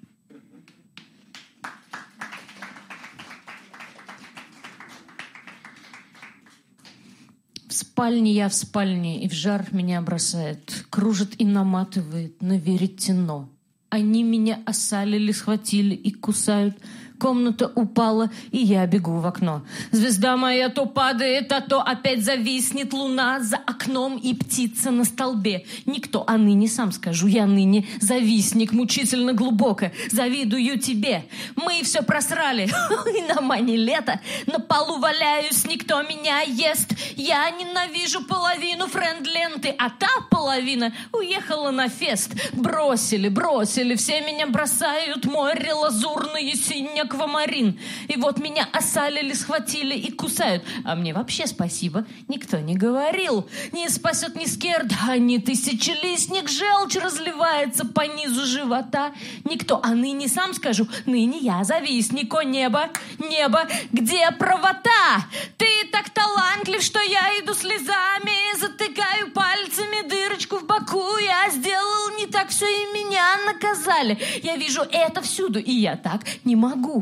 В 7.67 7.73
спальне 7.73 8.31
я 8.31 8.47
в 8.47 8.53
спальне, 8.53 9.21
и 9.25 9.27
в 9.27 9.33
жар 9.33 9.67
меня 9.73 10.01
бросает, 10.01 10.85
кружит 10.89 11.41
и 11.41 11.45
наматывает 11.45 12.41
на 12.41 12.57
веретено. 12.57 13.52
Они 13.93 14.23
меня 14.23 14.59
осалили, 14.65 15.31
схватили 15.31 15.93
и 15.93 16.09
кусают. 16.09 16.75
Комната 17.19 17.71
упала, 17.75 18.29
и 18.51 18.57
я 18.57 18.85
бегу 18.85 19.19
в 19.19 19.25
окно. 19.25 19.63
Звезда 19.91 20.35
моя 20.35 20.69
то 20.69 20.85
падает, 20.85 21.51
а 21.51 21.61
то 21.61 21.81
опять 21.81 22.23
зависнет 22.23 22.93
луна 22.93 23.39
за 23.39 23.57
окном 23.57 24.17
и 24.17 24.33
птица 24.33 24.91
на 24.91 25.05
столбе. 25.05 25.65
Никто, 25.85 26.23
а 26.27 26.37
ныне 26.37 26.67
сам 26.67 26.91
скажу, 26.91 27.27
я 27.27 27.45
ныне 27.45 27.87
завистник, 28.01 28.73
мучительно 28.73 29.33
глубоко. 29.33 29.91
Завидую 30.11 30.79
тебе. 30.79 31.25
Мы 31.55 31.83
все 31.83 32.01
просрали, 32.01 32.69
и 33.17 33.21
на 33.33 33.41
мане 33.41 33.77
лето. 33.77 34.19
На 34.47 34.59
полу 34.59 34.99
валяюсь, 34.99 35.65
никто 35.65 36.01
меня 36.01 36.41
ест. 36.41 36.93
Я 37.15 37.49
ненавижу 37.51 38.23
половину 38.25 38.87
френд-ленты, 38.87 39.73
а 39.77 39.89
та 39.89 40.09
половина 40.29 40.93
уехала 41.11 41.71
на 41.71 41.87
фест. 41.89 42.31
Бросили, 42.53 43.29
бросили, 43.29 43.95
все 43.95 44.21
меня 44.21 44.47
бросают. 44.47 45.25
Море 45.25 45.73
лазурное, 45.73 46.53
синее 46.55 47.02
аквамарин. 47.03 47.79
И 48.07 48.17
вот 48.17 48.39
меня 48.39 48.67
осалили, 48.71 49.33
схватили 49.33 49.95
и 49.95 50.11
кусают. 50.11 50.63
А 50.83 50.95
мне 50.95 51.13
вообще 51.13 51.47
спасибо 51.47 52.05
никто 52.27 52.57
не 52.59 52.75
говорил. 52.75 53.47
Не 53.71 53.89
спасет 53.89 54.35
ни 54.35 54.45
скер, 54.45 54.85
да 54.85 55.17
ни 55.17 55.37
тысячелистник. 55.37 56.49
Желчь 56.49 56.95
разливается 56.95 57.85
по 57.85 58.01
низу 58.01 58.45
живота. 58.45 59.13
Никто, 59.45 59.79
а 59.83 59.89
ныне 59.89 60.27
сам 60.27 60.53
скажу, 60.53 60.87
ныне 61.05 61.39
я 61.39 61.63
завистник, 61.63 62.33
о 62.33 62.43
небо, 62.43 62.89
небо, 63.19 63.67
где 63.91 64.31
правота? 64.31 65.27
Ты 65.57 65.67
так 65.91 66.09
талантлив, 66.09 66.81
что 66.81 66.99
я 67.01 67.39
иду 67.39 67.53
слезами, 67.53 68.57
затыкаю 68.59 69.31
пальцами 69.31 70.07
дырочку 70.07 70.57
в 70.57 70.65
боку. 70.65 71.17
Я 71.17 71.49
сделал 71.51 72.17
не 72.17 72.27
так 72.27 72.49
все 72.49 72.65
и 72.65 72.93
меня 72.93 73.37
наказали. 73.45 74.17
Я 74.41 74.55
вижу 74.55 74.81
это 74.81 75.21
всюду, 75.21 75.59
и 75.59 75.71
я 75.71 75.95
так 75.95 76.21
не 76.43 76.55
могу. 76.55 76.92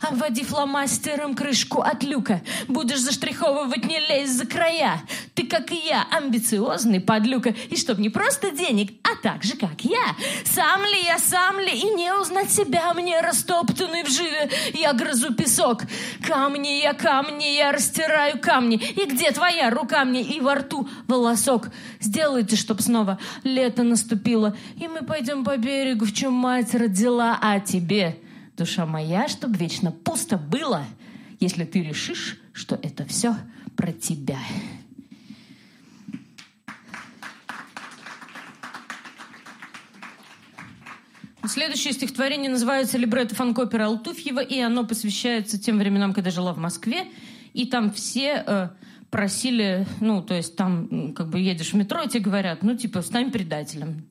Обводи 0.00 0.44
фломастером 0.44 1.34
крышку 1.34 1.80
от 1.80 2.02
люка. 2.02 2.42
Будешь 2.68 3.00
заштриховывать, 3.00 3.84
не 3.84 3.98
лезь 4.00 4.30
за 4.30 4.46
края. 4.46 5.02
Ты, 5.34 5.46
как 5.46 5.72
и 5.72 5.76
я, 5.76 6.06
амбициозный 6.10 7.00
подлюка. 7.00 7.54
И 7.70 7.76
чтоб 7.76 7.98
не 7.98 8.08
просто 8.08 8.50
денег, 8.50 8.92
а 9.02 9.20
так 9.22 9.42
же, 9.42 9.56
как 9.56 9.82
я. 9.82 10.16
Сам 10.44 10.82
ли 10.82 11.04
я, 11.04 11.18
сам 11.18 11.58
ли, 11.60 11.72
и 11.72 11.90
не 11.94 12.12
узнать 12.12 12.50
себя 12.50 12.92
мне 12.94 13.20
растоптанный 13.20 14.04
в 14.04 14.10
живе. 14.10 14.50
Я 14.74 14.92
грызу 14.92 15.34
песок. 15.34 15.82
Камни 16.26 16.80
я, 16.82 16.94
камни 16.94 17.56
я, 17.56 17.72
растираю 17.72 18.40
камни. 18.40 18.76
И 18.76 19.06
где 19.06 19.30
твоя 19.30 19.70
рука 19.70 20.04
мне? 20.04 20.22
И 20.22 20.40
во 20.40 20.56
рту 20.56 20.88
волосок. 21.06 21.68
Сделайте, 22.00 22.56
чтоб 22.56 22.80
снова 22.80 23.18
лето 23.44 23.82
наступило. 23.82 24.56
И 24.76 24.88
мы 24.88 25.02
пойдем 25.02 25.44
по 25.44 25.56
берегу, 25.56 26.04
в 26.04 26.12
чем 26.12 26.32
мать 26.32 26.74
родила, 26.74 27.38
а 27.40 27.60
тебе, 27.60 28.18
душа 28.56 28.86
моя, 28.86 29.28
чтоб 29.28 29.54
вечно 29.56 29.92
пусто 29.92 30.38
было, 30.38 30.84
если 31.40 31.64
ты 31.64 31.82
решишь, 31.82 32.38
что 32.52 32.78
это 32.82 33.04
все 33.04 33.36
про 33.76 33.92
тебя. 33.92 34.38
Следующее 41.46 41.92
стихотворение 41.92 42.50
называется 42.50 42.98
«Либретто 42.98 43.34
фанкопера 43.36 43.86
Алтуфьева», 43.86 44.40
и 44.40 44.58
оно 44.58 44.84
посвящается 44.84 45.60
тем 45.60 45.78
временам, 45.78 46.12
когда 46.12 46.30
жила 46.30 46.52
в 46.52 46.58
Москве, 46.58 47.06
и 47.54 47.66
там 47.66 47.92
все 47.92 48.42
э, 48.44 48.68
просили, 49.10 49.86
ну, 50.00 50.22
то 50.22 50.34
есть 50.34 50.56
там 50.56 51.14
как 51.14 51.28
бы 51.28 51.38
едешь 51.38 51.72
в 51.72 51.76
метро, 51.76 52.02
и 52.02 52.08
тебе 52.08 52.20
говорят, 52.20 52.62
ну, 52.62 52.76
типа, 52.76 53.00
стань 53.00 53.30
предателем. 53.30 54.06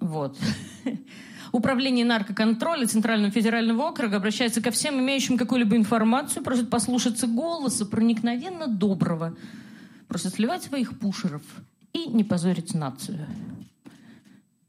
Вот. 0.00 0.38
Управление 1.54 2.04
наркоконтроля 2.04 2.84
Центрального 2.84 3.30
федерального 3.30 3.82
округа 3.82 4.16
обращается 4.16 4.60
ко 4.60 4.72
всем 4.72 4.98
имеющим 4.98 5.38
какую-либо 5.38 5.76
информацию, 5.76 6.42
просит 6.42 6.68
послушаться 6.68 7.28
голоса 7.28 7.86
проникновенно 7.86 8.66
доброго, 8.66 9.36
просит 10.08 10.34
сливать 10.34 10.64
своих 10.64 10.98
пушеров 10.98 11.42
и 11.92 12.06
не 12.08 12.24
позорить 12.24 12.74
нацию. 12.74 13.28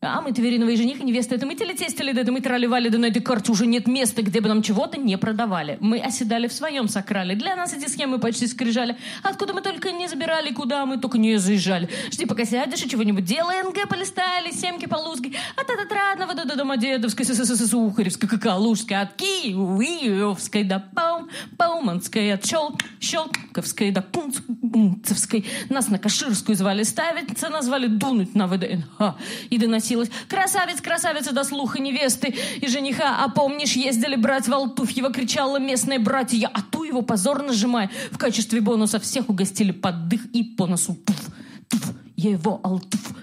А 0.05 0.21
мы 0.21 0.31
Твериновый 0.31 0.75
жених 0.75 0.99
и 0.99 1.03
невеста, 1.03 1.35
это 1.35 1.45
мы 1.45 1.55
телетестили, 1.55 2.11
да 2.11 2.21
это 2.21 2.31
мы 2.31 2.41
тролливали, 2.41 2.89
да 2.89 2.97
на 2.97 3.05
этой 3.05 3.21
карте 3.21 3.51
уже 3.51 3.65
нет 3.65 3.87
места, 3.87 4.21
где 4.21 4.41
бы 4.41 4.49
нам 4.49 4.61
чего-то 4.61 4.97
не 4.97 5.17
продавали. 5.17 5.77
Мы 5.79 5.99
оседали 5.99 6.47
в 6.47 6.53
своем 6.53 6.87
сакрале. 6.87 7.35
Для 7.35 7.55
нас 7.55 7.73
эти 7.73 7.87
схемы 7.87 8.19
почти 8.19 8.47
скрижали. 8.47 8.97
Откуда 9.23 9.53
мы 9.53 9.61
только 9.61 9.91
не 9.91 10.07
забирали, 10.07 10.51
куда 10.51 10.85
мы 10.85 10.97
только 10.97 11.17
не 11.17 11.37
заезжали. 11.37 11.89
Жди, 12.11 12.25
пока 12.25 12.45
сядешь 12.45 12.83
и 12.83 12.89
чего-нибудь 12.89 13.25
делай, 13.25 13.63
НГ 13.63 13.89
полистали, 13.89 14.51
семки 14.51 14.85
полузги, 14.85 15.33
от 15.55 15.69
Отрадного 15.69 16.33
до 16.33 16.55
Домодедовской, 16.55 17.25
СССР, 17.25 17.67
Сухаревской, 17.67 18.29
Калужской, 18.39 18.97
от 18.97 19.13
Киевской 19.13 20.63
до 20.63 20.79
Паум, 20.95 21.29
Пауманской, 21.57 22.33
от 22.33 22.45
Щел, 22.45 22.77
Щелковской 22.99 23.91
до 23.91 24.01
Пунцевской. 24.01 25.45
Нас 25.69 25.89
на 25.89 25.99
Каширскую 25.99 26.55
звали 26.55 26.83
ставиться, 26.83 27.49
назвали 27.49 27.87
дунуть 27.87 28.35
на 28.35 28.47
ВДНХ. 28.47 29.15
И 29.49 29.57
доносилось 29.95 30.09
«Красавец, 30.27 30.81
красавица 30.81 31.31
до 31.31 31.43
слуха 31.43 31.79
невесты 31.79 32.35
и 32.61 32.67
жениха, 32.67 33.23
а 33.23 33.29
помнишь, 33.29 33.73
ездили 33.73 34.15
брать 34.15 34.47
Валтуфьева, 34.47 35.11
кричала 35.11 35.57
местная 35.57 35.99
братья, 35.99 36.49
а 36.53 36.61
ту 36.61 36.83
его 36.83 37.01
позорно 37.01 37.53
сжимая. 37.53 37.89
В 38.11 38.17
качестве 38.17 38.61
бонуса 38.61 38.99
всех 38.99 39.29
угостили 39.29 39.71
под 39.71 40.07
дых 40.07 40.25
и 40.33 40.43
по 40.43 40.67
носу. 40.67 40.95
Туф, 40.95 41.29
туф, 41.69 41.93
его 42.15 42.59
Алтуф, 42.63 43.01
туф, 43.01 43.15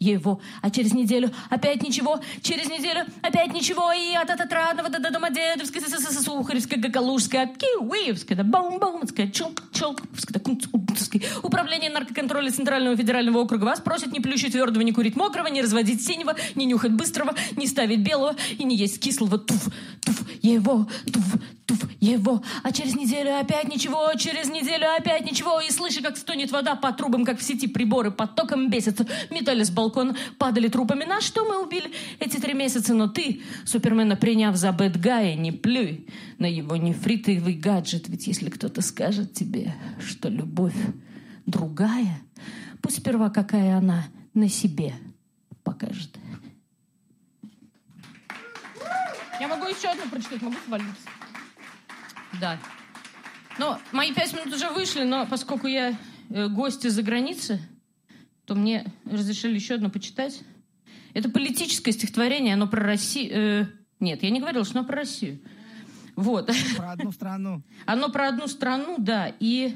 его. 0.00 0.40
А 0.62 0.70
через 0.70 0.94
неделю 0.94 1.30
опять 1.50 1.82
ничего, 1.82 2.20
через 2.42 2.68
неделю 2.68 3.04
опять 3.22 3.52
ничего, 3.52 3.92
и 3.92 4.14
от 4.14 4.30
Отрадного 4.30 4.88
до 4.88 4.98
до 4.98 5.10
Домодедовской, 5.10 5.82
Сухаревской, 5.82 6.78
Гагалужской, 6.78 7.46
Киевской 7.46 8.34
до 8.34 8.42
Баумбаумской, 8.42 9.30
Челковской, 9.30 10.32
до 10.32 10.40
Кунцевской. 10.40 11.22
Управление 11.42 11.90
наркоконтроля 11.90 12.50
Центрального 12.50 12.96
федерального 12.96 13.38
округа 13.38 13.64
вас 13.64 13.80
просит 13.80 14.12
не 14.12 14.20
плющить 14.20 14.52
твердого, 14.52 14.82
не 14.82 14.92
курить 14.92 15.16
мокрого, 15.16 15.48
не 15.48 15.60
разводить 15.60 16.04
синего, 16.04 16.34
не 16.54 16.64
нюхать 16.64 16.92
быстрого, 16.92 17.34
не 17.56 17.66
ставить 17.66 18.00
белого 18.00 18.34
и 18.58 18.64
не 18.64 18.76
есть 18.76 19.00
кислого. 19.00 19.38
Туф, 19.38 19.68
туф, 20.04 20.22
его, 20.40 20.88
туф, 21.12 21.34
туф, 21.70 21.88
его. 22.00 22.42
А 22.62 22.72
через 22.72 22.96
неделю 22.96 23.38
опять 23.38 23.68
ничего, 23.68 24.12
через 24.14 24.48
неделю 24.48 24.86
опять 24.96 25.24
ничего. 25.24 25.60
И 25.60 25.70
слышу, 25.70 26.02
как 26.02 26.16
стонет 26.16 26.50
вода 26.50 26.74
по 26.74 26.92
трубам, 26.92 27.24
как 27.24 27.38
в 27.38 27.42
сети 27.42 27.68
приборы 27.68 28.10
под 28.10 28.34
током 28.34 28.70
бесятся. 28.70 29.06
Метали 29.30 29.62
с 29.62 29.70
балкона, 29.70 30.16
падали 30.38 30.68
трупами. 30.68 31.04
На 31.04 31.20
что 31.20 31.44
мы 31.44 31.62
убили 31.62 31.92
эти 32.18 32.38
три 32.38 32.54
месяца? 32.54 32.94
Но 32.94 33.08
ты, 33.08 33.42
Супермена 33.64 34.16
приняв 34.16 34.56
за 34.56 34.72
бэдгая, 34.72 35.36
не 35.36 35.52
плюй 35.52 36.06
на 36.38 36.46
его 36.46 36.76
нефритовый 36.76 37.54
гаджет. 37.54 38.08
Ведь 38.08 38.26
если 38.26 38.50
кто-то 38.50 38.82
скажет 38.82 39.32
тебе, 39.32 39.74
что 40.04 40.28
любовь 40.28 40.74
другая, 41.46 42.20
пусть 42.82 42.98
сперва 42.98 43.30
какая 43.30 43.76
она 43.76 44.06
на 44.34 44.48
себе 44.48 44.94
покажет. 45.62 46.18
Я 49.40 49.48
могу 49.48 49.66
еще 49.66 49.88
одну 49.88 50.06
прочитать, 50.10 50.42
могу 50.42 50.56
свалиться. 50.66 51.19
Да. 52.38 52.58
Но 53.58 53.78
мои 53.92 54.12
пять 54.12 54.32
минут 54.32 54.54
уже 54.54 54.70
вышли, 54.70 55.02
но 55.02 55.26
поскольку 55.26 55.66
я 55.66 55.96
э, 56.28 56.48
гость 56.48 56.84
из-за 56.84 57.02
границы, 57.02 57.60
то 58.44 58.54
мне 58.54 58.92
разрешили 59.04 59.54
еще 59.54 59.74
одно 59.74 59.90
почитать. 59.90 60.42
Это 61.14 61.28
политическое 61.30 61.92
стихотворение, 61.92 62.54
оно 62.54 62.68
про 62.68 62.82
Россию. 62.82 63.30
э, 63.32 63.66
нет, 63.98 64.22
я 64.22 64.30
не 64.30 64.40
говорила, 64.40 64.64
что 64.64 64.78
оно 64.78 64.86
про 64.86 64.96
Россию. 64.96 65.40
Вот. 66.16 66.50
Про 66.76 66.92
одну 66.92 67.12
страну. 67.12 67.62
Оно 67.86 68.10
про 68.10 68.28
одну 68.28 68.46
страну, 68.46 68.96
да. 68.98 69.32
И 69.40 69.74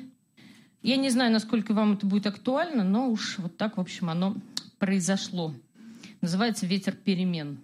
я 0.82 0.96
не 0.96 1.08
знаю, 1.08 1.32
насколько 1.32 1.72
вам 1.72 1.94
это 1.94 2.06
будет 2.06 2.26
актуально, 2.26 2.84
но 2.84 3.08
уж 3.08 3.38
вот 3.38 3.56
так, 3.56 3.78
в 3.78 3.80
общем, 3.80 4.10
оно 4.10 4.36
произошло. 4.78 5.54
Называется 6.20 6.66
«Ветер 6.66 6.92
перемен». 6.92 7.58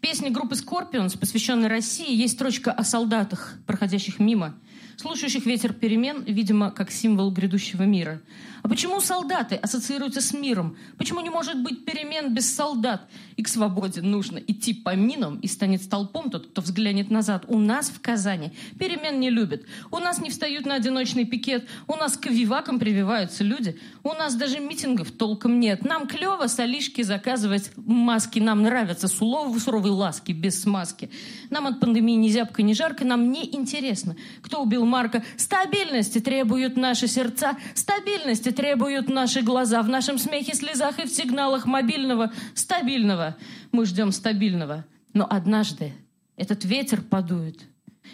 В 0.00 0.02
песне 0.02 0.30
группы 0.30 0.54
Scorpions, 0.54 1.18
посвященной 1.18 1.68
России, 1.68 2.10
есть 2.16 2.32
строчка 2.32 2.72
о 2.72 2.84
солдатах, 2.84 3.58
проходящих 3.66 4.18
мимо, 4.18 4.54
слушающих 5.00 5.46
ветер 5.46 5.72
перемен, 5.72 6.24
видимо, 6.24 6.70
как 6.70 6.90
символ 6.90 7.30
грядущего 7.30 7.84
мира. 7.84 8.20
А 8.62 8.68
почему 8.68 9.00
солдаты 9.00 9.54
ассоциируются 9.54 10.20
с 10.20 10.34
миром? 10.34 10.76
Почему 10.98 11.20
не 11.20 11.30
может 11.30 11.62
быть 11.62 11.86
перемен 11.86 12.34
без 12.34 12.54
солдат? 12.54 13.08
И 13.36 13.42
к 13.42 13.48
свободе 13.48 14.02
нужно 14.02 14.36
идти 14.36 14.74
по 14.74 14.94
минам, 14.94 15.38
и 15.38 15.46
станет 15.46 15.82
столпом 15.82 16.30
тот, 16.30 16.48
кто 16.48 16.60
взглянет 16.60 17.10
назад. 17.10 17.44
У 17.48 17.58
нас 17.58 17.88
в 17.88 18.00
Казани 18.02 18.52
перемен 18.78 19.18
не 19.18 19.30
любят. 19.30 19.62
У 19.90 19.98
нас 19.98 20.20
не 20.20 20.28
встают 20.28 20.66
на 20.66 20.74
одиночный 20.74 21.24
пикет. 21.24 21.66
У 21.86 21.96
нас 21.96 22.18
к 22.18 22.26
вивакам 22.26 22.78
прививаются 22.78 23.42
люди. 23.42 23.78
У 24.02 24.12
нас 24.12 24.34
даже 24.34 24.60
митингов 24.60 25.10
толком 25.10 25.58
нет. 25.58 25.82
Нам 25.84 26.06
клево 26.06 26.46
солишки 26.46 27.00
заказывать 27.00 27.70
маски. 27.76 28.38
Нам 28.38 28.62
нравятся 28.62 29.08
суловые 29.08 29.60
суровые 29.60 29.92
ласки 29.92 30.32
без 30.32 30.60
смазки. 30.60 31.10
Нам 31.48 31.66
от 31.66 31.80
пандемии 31.80 32.16
ни 32.16 32.28
зябко, 32.28 32.62
ни 32.62 32.74
жарко. 32.74 33.06
Нам 33.06 33.32
не 33.32 33.46
интересно, 33.54 34.16
кто 34.42 34.62
убил 34.62 34.84
Марка. 34.90 35.24
Стабильности 35.36 36.18
требуют 36.18 36.76
наши 36.76 37.06
сердца. 37.06 37.56
Стабильности 37.74 38.50
требуют 38.50 39.08
наши 39.08 39.40
глаза. 39.40 39.82
В 39.82 39.88
нашем 39.88 40.18
смехе, 40.18 40.54
слезах 40.54 40.98
и 40.98 41.04
в 41.06 41.10
сигналах 41.10 41.64
мобильного 41.64 42.32
стабильного. 42.54 43.36
Мы 43.72 43.86
ждем 43.86 44.12
стабильного. 44.12 44.84
Но 45.14 45.26
однажды 45.28 45.92
этот 46.36 46.64
ветер 46.64 47.00
подует. 47.00 47.60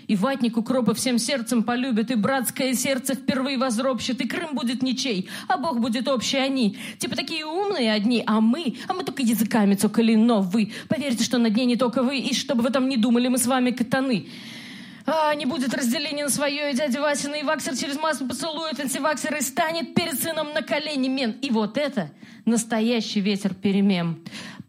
И 0.07 0.15
ватник 0.15 0.57
укропа 0.57 0.95
всем 0.95 1.19
сердцем 1.19 1.63
полюбит, 1.63 2.11
и 2.11 2.15
братское 2.15 2.75
сердце 2.75 3.15
впервые 3.15 3.59
возропщит, 3.59 4.21
и 4.21 4.29
Крым 4.29 4.55
будет 4.55 4.83
ничей, 4.83 5.29
а 5.49 5.57
Бог 5.57 5.81
будет 5.81 6.07
общий 6.07 6.37
они. 6.37 6.77
Типа 6.99 7.17
такие 7.17 7.45
умные 7.45 7.93
одни, 7.93 8.23
а 8.27 8.41
мы, 8.41 8.77
а 8.89 8.93
мы 8.93 9.05
только 9.05 9.23
языками 9.23 9.75
цокали, 9.75 10.15
но 10.15 10.43
вы. 10.43 10.73
Поверьте, 10.89 11.25
что 11.25 11.39
на 11.39 11.51
дне 11.51 11.65
не 11.65 11.77
только 11.77 12.03
вы, 12.03 12.19
и 12.19 12.35
чтобы 12.35 12.63
в 12.63 12.67
этом 12.67 12.89
не 12.89 12.97
думали, 12.97 13.29
мы 13.29 13.39
с 13.39 13.47
вами 13.47 13.71
катаны. 13.71 14.29
А, 15.07 15.33
не 15.37 15.47
будет 15.47 15.73
разделения 15.73 16.25
на 16.25 16.31
свое, 16.31 16.73
и 16.73 16.75
дядя 16.75 17.01
Вася 17.01 17.29
на 17.29 17.41
Иваксер 17.41 17.77
через 17.77 17.97
массу 17.97 18.27
поцелует 18.27 18.81
антиваксер 18.81 19.37
и 19.37 19.41
станет 19.41 19.95
перед 19.95 20.21
сыном 20.21 20.53
на 20.53 20.63
колени 20.63 21.07
мен. 21.09 21.31
И 21.43 21.51
вот 21.51 21.79
это 21.79 22.11
настоящий 22.45 23.21
ветер 23.21 23.55
перемен. 23.55 24.19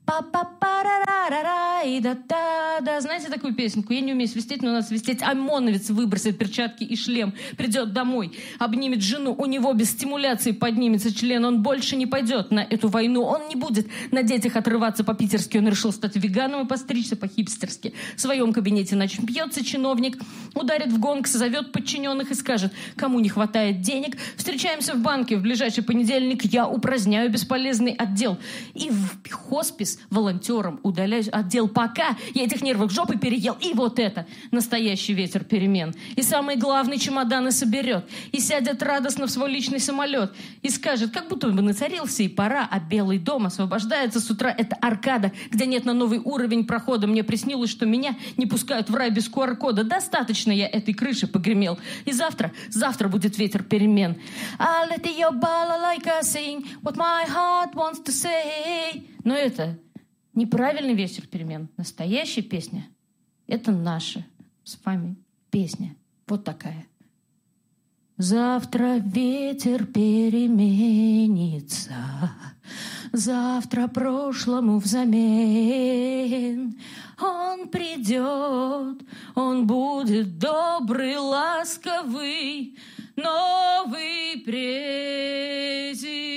Па-па-па-ра-ра, 0.07 1.17
та-ра-ра, 1.29 1.83
и 1.83 1.99
да 1.99 2.15
та 2.15 2.79
да 2.81 3.01
Знаете 3.01 3.29
такую 3.29 3.53
песенку? 3.53 3.93
Я 3.93 4.01
не 4.01 4.13
умею 4.13 4.29
свистеть, 4.29 4.61
но 4.61 4.71
надо 4.71 4.85
свистеть. 4.85 5.21
ОМОНовец 5.21 5.89
выбросит 5.89 6.37
перчатки 6.37 6.83
и 6.83 6.95
шлем, 6.95 7.33
придет 7.57 7.93
домой, 7.93 8.31
обнимет 8.59 9.01
жену, 9.01 9.35
у 9.37 9.45
него 9.45 9.73
без 9.73 9.91
стимуляции 9.91 10.51
поднимется 10.51 11.13
член, 11.13 11.43
он 11.45 11.63
больше 11.63 11.95
не 11.95 12.05
пойдет 12.05 12.51
на 12.51 12.59
эту 12.61 12.87
войну, 12.87 13.23
он 13.23 13.47
не 13.49 13.55
будет 13.55 13.87
на 14.11 14.23
детях 14.23 14.55
отрываться 14.55 15.03
по-питерски, 15.03 15.57
он 15.57 15.67
решил 15.67 15.91
стать 15.91 16.15
веганом 16.15 16.65
и 16.65 16.67
постричься 16.67 17.15
по-хипстерски. 17.15 17.93
В 18.15 18.21
своем 18.21 18.53
кабинете 18.53 18.95
начнется 18.95 19.65
чиновник, 19.65 20.17
ударит 20.53 20.91
в 20.91 20.99
гонг, 20.99 21.27
созовет 21.27 21.71
подчиненных 21.71 22.31
и 22.31 22.35
скажет, 22.35 22.71
кому 22.95 23.19
не 23.19 23.29
хватает 23.29 23.81
денег, 23.81 24.17
встречаемся 24.35 24.93
в 24.93 25.01
банке 25.01 25.37
в 25.37 25.41
ближайший 25.41 25.83
понедельник, 25.83 26.45
я 26.45 26.67
упраздняю 26.67 27.29
бесполезный 27.29 27.93
отдел. 27.93 28.37
И 28.73 28.89
в 28.89 29.31
хоспис 29.31 29.96
волонтером 30.09 30.79
удаляю 30.83 31.17
отдел 31.31 31.67
пока 31.67 32.15
я 32.33 32.43
этих 32.43 32.61
нервов 32.61 32.91
жопы 32.91 33.17
переел. 33.17 33.57
И 33.59 33.73
вот 33.73 33.99
это 33.99 34.27
настоящий 34.51 35.13
ветер 35.13 35.43
перемен. 35.43 35.95
И 36.15 36.21
самый 36.21 36.55
главный 36.55 36.99
чемоданы 36.99 37.51
соберет. 37.51 38.07
И 38.31 38.39
сядет 38.39 38.83
радостно 38.83 39.27
в 39.27 39.31
свой 39.31 39.51
личный 39.51 39.79
самолет. 39.79 40.33
И 40.61 40.69
скажет, 40.69 41.11
как 41.11 41.27
будто 41.27 41.49
бы 41.49 41.61
нацарился 41.61 42.23
и 42.23 42.27
пора, 42.27 42.67
а 42.69 42.79
Белый 42.79 43.17
дом 43.17 43.47
освобождается 43.47 44.19
с 44.19 44.29
утра. 44.29 44.53
Это 44.55 44.75
аркада, 44.75 45.31
где 45.49 45.65
нет 45.65 45.85
на 45.85 45.93
новый 45.93 46.19
уровень 46.19 46.65
прохода. 46.65 47.07
Мне 47.07 47.23
приснилось, 47.23 47.69
что 47.69 47.85
меня 47.85 48.15
не 48.37 48.45
пускают 48.45 48.89
в 48.89 48.95
рай 48.95 49.09
без 49.09 49.29
QR-кода. 49.29 49.83
Достаточно 49.83 50.51
я 50.51 50.67
этой 50.67 50.93
крыши 50.93 51.27
погремел. 51.27 51.79
И 52.05 52.11
завтра, 52.11 52.51
завтра 52.69 53.07
будет 53.07 53.37
ветер 53.37 53.63
перемен. 53.63 54.17
I'll 54.59 54.89
let 54.89 55.05
your 55.05 55.31
balalaika 55.31 56.21
sing 56.21 56.65
what 56.83 56.95
my 56.95 57.25
heart 57.27 57.73
wants 57.73 58.01
to 58.03 58.11
say. 58.11 59.03
Но 59.23 59.35
это 59.35 59.77
неправильный 60.37 60.93
ветер 60.93 61.27
перемен. 61.27 61.67
Настоящая 61.75 62.43
песня— 62.43 62.87
это 63.47 63.71
наша 63.71 64.23
с 64.63 64.77
вами 64.85 65.15
песня. 65.49 65.95
Вот 66.27 66.43
такая. 66.43 66.85
Завтра 68.17 68.97
ветер 68.97 69.85
переменится, 69.85 71.93
Завтра 73.13 73.87
прошлому 73.87 74.79
взамен. 74.79 76.77
Он 77.19 77.69
придет, 77.69 79.01
он 79.35 79.65
будет 79.65 80.37
добрый, 80.37 81.17
ласковый, 81.17 82.77
новый 83.15 84.43
президент. 84.45 86.27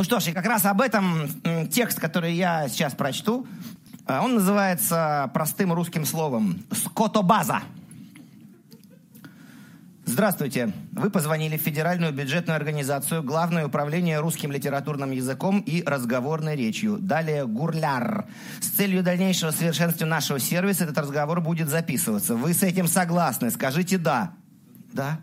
Ну 0.00 0.04
что 0.04 0.18
ж, 0.18 0.28
и 0.28 0.32
как 0.32 0.46
раз 0.46 0.64
об 0.64 0.80
этом 0.80 1.28
текст, 1.68 2.00
который 2.00 2.32
я 2.32 2.70
сейчас 2.70 2.94
прочту, 2.94 3.46
э, 4.06 4.18
он 4.18 4.36
называется 4.36 5.30
простым 5.34 5.74
русским 5.74 6.06
словом 6.06 6.62
«скотобаза». 6.72 7.60
Здравствуйте. 10.06 10.72
Вы 10.92 11.10
позвонили 11.10 11.58
в 11.58 11.60
Федеральную 11.60 12.14
бюджетную 12.14 12.56
организацию 12.56 13.22
Главное 13.22 13.66
управление 13.66 14.20
русским 14.20 14.50
литературным 14.50 15.10
языком 15.10 15.60
и 15.60 15.82
разговорной 15.82 16.56
речью. 16.56 16.96
Далее 16.96 17.46
Гурляр. 17.46 18.24
С 18.62 18.68
целью 18.68 19.02
дальнейшего 19.02 19.50
совершенствования 19.50 20.14
нашего 20.14 20.38
сервиса 20.38 20.84
этот 20.84 20.96
разговор 20.96 21.42
будет 21.42 21.68
записываться. 21.68 22.36
Вы 22.36 22.54
с 22.54 22.62
этим 22.62 22.88
согласны? 22.88 23.50
Скажите 23.50 23.98
«да». 23.98 24.32
Да. 24.94 25.20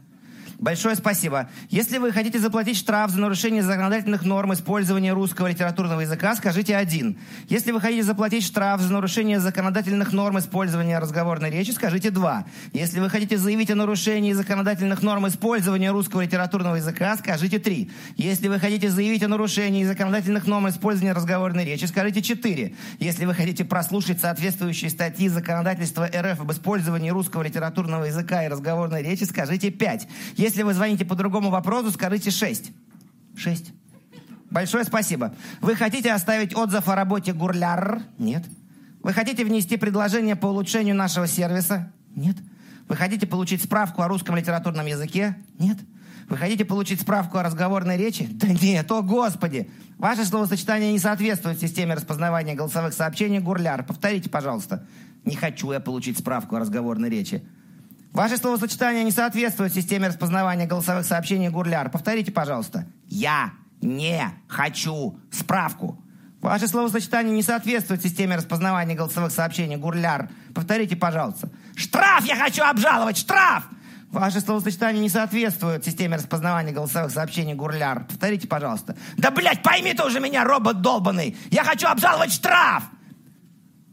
Большое 0.60 0.96
спасибо. 0.96 1.50
Если 1.70 2.00
вы 2.00 2.12
хотите 2.12 2.40
заплатить 2.40 2.78
штраф 2.78 3.12
за 3.12 3.20
нарушение 3.20 3.62
законодательных 3.62 4.24
норм 4.24 4.54
использования 4.54 5.14
русского 5.14 5.48
литературного 5.48 6.02
языка, 6.02 6.36
скажите 6.36 6.76
один. 6.76 7.20
Если 7.48 7.72
вы 7.72 7.80
хотите 7.80 8.02
заплатить 8.02 8.44
штраф 8.44 8.82
за 8.82 8.92
нарушение 8.92 9.40
законодательных 9.40 10.14
норм 10.14 10.40
использования 10.40 10.98
разговорной 10.98 11.52
речи, 11.52 11.70
скажите 11.70 12.10
два. 12.10 12.46
Если 12.74 13.00
вы 13.00 13.08
хотите 13.12 13.38
заявить 13.38 13.70
о 13.70 13.76
нарушении 13.76 14.34
законодательных 14.34 15.04
норм 15.04 15.28
использования 15.28 15.92
русского 15.92 16.22
литературного 16.22 16.78
языка, 16.78 17.16
скажите 17.18 17.60
три. 17.60 17.92
Если 18.16 18.48
вы 18.48 18.60
хотите 18.60 18.90
заявить 18.90 19.22
о 19.22 19.28
нарушении 19.28 19.84
законодательных 19.84 20.48
норм 20.48 20.70
использования 20.70 21.14
разговорной 21.14 21.66
речи, 21.66 21.86
скажите 21.86 22.24
четыре. 22.24 22.74
Если 22.98 23.26
вы 23.26 23.36
хотите 23.36 23.64
прослушать 23.64 24.22
соответствующие 24.22 24.90
статьи 24.90 25.30
законодательства 25.30 26.08
РФ 26.08 26.42
об 26.42 26.52
использовании 26.52 27.12
русского 27.12 27.44
литературного 27.44 28.06
языка 28.06 28.44
и 28.44 28.48
разговорной 28.48 29.04
речи, 29.04 29.24
скажите 29.24 29.70
пять. 29.70 30.08
Если 30.48 30.64
вы 30.64 30.74
звоните 30.74 31.04
по 31.04 31.14
другому 31.14 31.50
вопросу, 31.50 31.92
скажите 31.92 32.32
6. 32.32 32.72
6. 33.36 33.74
Большое 34.50 34.86
спасибо. 34.86 35.36
Вы 35.60 35.76
хотите 35.76 36.14
оставить 36.14 36.56
отзыв 36.56 36.88
о 36.88 36.96
работе 36.96 37.34
Гурляр? 37.34 38.04
Нет. 38.18 38.46
Вы 39.04 39.12
хотите 39.12 39.44
внести 39.44 39.76
предложение 39.76 40.38
по 40.38 40.46
улучшению 40.46 40.96
нашего 40.96 41.28
сервиса? 41.28 41.92
Нет. 42.16 42.38
Вы 42.88 42.96
хотите 42.96 43.28
получить 43.28 43.62
справку 43.62 44.04
о 44.04 44.08
русском 44.08 44.38
литературном 44.38 44.86
языке? 44.86 45.36
Нет. 45.60 45.80
Вы 46.30 46.38
хотите 46.38 46.64
получить 46.64 47.02
справку 47.02 47.40
о 47.40 47.44
разговорной 47.44 47.98
речи? 47.98 48.26
Да 48.32 48.48
нет, 48.48 48.90
о 48.90 49.02
господи! 49.02 49.70
Ваше 49.98 50.24
словосочетание 50.24 50.94
не 50.94 51.00
соответствует 51.00 51.60
системе 51.60 51.96
распознавания 51.96 52.56
голосовых 52.56 52.94
сообщений 52.94 53.40
Гурляр. 53.40 53.84
Повторите, 53.84 54.30
пожалуйста. 54.30 54.88
Не 55.26 55.36
хочу 55.36 55.74
я 55.74 55.82
получить 55.82 56.18
справку 56.18 56.56
о 56.56 56.60
разговорной 56.60 57.10
речи. 57.10 57.46
Ваше 58.18 58.38
словосочетание 58.38 59.04
не 59.04 59.12
соответствует 59.12 59.72
системе 59.72 60.08
распознавания 60.08 60.66
голосовых 60.66 61.06
сообщений 61.06 61.50
Гурляр. 61.50 61.92
Повторите, 61.92 62.32
пожалуйста. 62.32 62.88
Я 63.06 63.52
не 63.80 64.32
хочу 64.48 65.20
справку. 65.32 66.04
Ваше 66.42 66.68
словосочетание 66.68 67.32
не 67.32 67.44
соответствует 67.44 68.02
системе 68.02 68.38
распознавания 68.38 68.96
голосовых 68.96 69.32
сообщений 69.32 69.76
Гурляр. 69.76 70.32
Повторите, 70.56 70.96
пожалуйста. 70.96 71.52
Штраф 71.76 72.26
я 72.26 72.36
хочу 72.38 72.64
обжаловать! 72.64 73.18
Штраф! 73.18 73.66
Ваше 74.10 74.42
словосочетание 74.42 75.00
не 75.00 75.10
соответствует 75.10 75.86
системе 75.86 76.18
распознавания 76.18 76.72
голосовых 76.72 77.12
сообщений 77.12 77.54
Гурляр. 77.54 78.06
Повторите, 78.06 78.48
пожалуйста. 78.48 78.98
Да, 79.18 79.30
блядь, 79.30 79.62
пойми 79.62 79.94
ты 79.94 80.04
уже 80.04 80.20
меня, 80.20 80.44
робот 80.44 80.82
долбанный! 80.82 81.38
Я 81.52 81.64
хочу 81.64 81.86
обжаловать 81.86 82.34
штраф! 82.34 82.82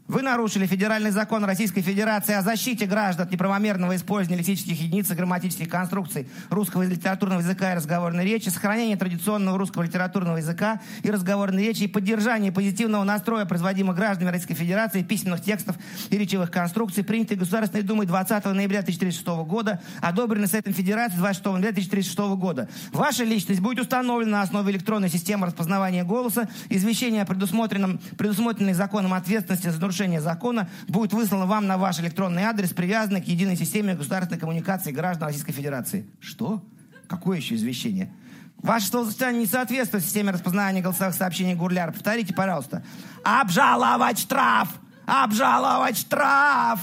Вы 0.07 0.21
нарушили 0.21 0.67
федеральный 0.67 1.09
закон 1.09 1.43
Российской 1.45 1.81
Федерации 1.81 2.35
о 2.35 2.43
защите 2.43 2.85
граждан 2.85 3.25
от 3.25 3.31
неправомерного 3.31 3.95
использования 3.95 4.37
лексических 4.37 4.79
единиц 4.79 5.09
и 5.09 5.15
грамматических 5.15 5.67
конструкций 5.67 6.27
русского 6.51 6.83
литературного 6.83 7.39
языка 7.39 7.71
и 7.71 7.75
разговорной 7.75 8.23
речи, 8.23 8.49
сохранения 8.49 8.97
традиционного 8.97 9.57
русского 9.57 9.81
литературного 9.81 10.37
языка 10.37 10.79
и 11.01 11.09
разговорной 11.09 11.63
речи 11.63 11.83
и 11.83 11.87
поддержания 11.87 12.51
позитивного 12.51 13.03
настроя, 13.03 13.45
производимых 13.45 13.95
гражданами 13.95 14.33
Российской 14.33 14.53
Федерации, 14.53 15.01
письменных 15.01 15.41
текстов 15.41 15.75
и 16.11 16.17
речевых 16.19 16.51
конструкций, 16.51 17.03
принятых 17.03 17.39
Государственной 17.39 17.81
Думой 17.81 18.05
20 18.05 18.45
ноября 18.45 18.83
2036 18.83 19.25
года, 19.47 19.81
одобрены 20.01 20.45
Советом 20.45 20.75
Федерации 20.75 21.17
26 21.17 21.45
ноября 21.45 21.71
2036 21.71 22.19
года. 22.37 22.69
Ваша 22.93 23.23
личность 23.23 23.59
будет 23.59 23.79
установлена 23.79 24.37
на 24.37 24.41
основе 24.43 24.71
электронной 24.71 25.09
системы 25.09 25.47
распознавания 25.47 26.03
голоса, 26.03 26.47
извещение 26.69 27.23
о 27.23 27.25
предусмотренном, 27.25 27.99
предусмотренной 28.19 28.73
законом 28.73 29.15
ответственности 29.15 29.69
за 29.69 29.81
нарушение 29.81 29.94
закона 30.21 30.69
будет 30.87 31.13
выслано 31.13 31.45
вам 31.45 31.67
на 31.67 31.77
ваш 31.77 31.99
электронный 31.99 32.43
адрес, 32.43 32.71
привязанный 32.71 33.21
к 33.21 33.27
единой 33.27 33.55
системе 33.55 33.95
государственной 33.95 34.39
коммуникации 34.39 34.91
граждан 34.91 35.27
Российской 35.27 35.53
Федерации. 35.53 36.07
Что? 36.19 36.63
Какое 37.07 37.37
еще 37.37 37.55
извещение? 37.55 38.11
Ваше 38.57 38.87
словосочетание 38.87 39.41
не 39.41 39.47
соответствует 39.47 40.03
системе 40.03 40.31
распознавания 40.31 40.81
голосовых 40.81 41.15
сообщений 41.15 41.53
Гурляр. 41.53 41.91
Повторите, 41.91 42.33
пожалуйста. 42.33 42.83
Обжаловать 43.23 44.19
штраф! 44.19 44.69
Обжаловать 45.05 45.97
штраф! 45.97 46.79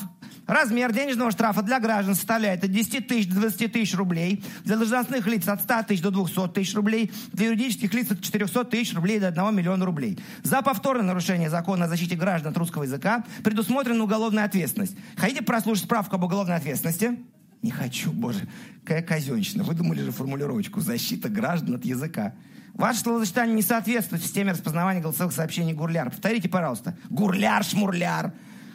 Размер 0.46 0.92
денежного 0.92 1.30
штрафа 1.30 1.62
для 1.62 1.78
граждан 1.78 2.14
составляет 2.14 2.64
от 2.64 2.70
10 2.70 3.06
тысяч 3.06 3.28
до 3.28 3.40
20 3.40 3.72
тысяч 3.72 3.94
рублей, 3.94 4.44
для 4.64 4.76
должностных 4.76 5.26
лиц 5.26 5.46
от 5.48 5.62
100 5.62 5.82
тысяч 5.84 6.02
до 6.02 6.10
200 6.10 6.48
тысяч 6.48 6.74
рублей, 6.74 7.12
для 7.32 7.46
юридических 7.46 7.94
лиц 7.94 8.10
от 8.10 8.22
400 8.22 8.64
тысяч 8.64 8.94
рублей 8.94 9.20
до 9.20 9.28
1 9.28 9.54
миллиона 9.54 9.84
рублей. 9.84 10.18
За 10.42 10.62
повторное 10.62 11.04
нарушение 11.04 11.48
закона 11.48 11.84
о 11.84 11.88
защите 11.88 12.16
граждан 12.16 12.50
от 12.50 12.58
русского 12.58 12.82
языка 12.82 13.24
предусмотрена 13.44 14.02
уголовная 14.02 14.44
ответственность. 14.44 14.96
Хотите 15.16 15.42
прослушать 15.42 15.84
справку 15.84 16.16
об 16.16 16.24
уголовной 16.24 16.56
ответственности? 16.56 17.18
Не 17.62 17.70
хочу, 17.70 18.10
боже, 18.10 18.48
какая 18.84 19.02
казенщина. 19.02 19.62
Вы 19.62 19.74
думали 19.74 20.02
же 20.02 20.10
формулировочку 20.10 20.80
«защита 20.80 21.28
граждан 21.28 21.76
от 21.76 21.84
языка». 21.84 22.34
Ваше 22.74 23.00
словосочетание 23.00 23.54
не 23.54 23.62
соответствует 23.62 24.22
системе 24.22 24.52
распознавания 24.52 25.00
голосовых 25.00 25.34
сообщений 25.34 25.74
Гурляр. 25.74 26.10
Повторите, 26.10 26.48
пожалуйста. 26.48 26.96
Гурляр-шмурляр. 27.10 28.32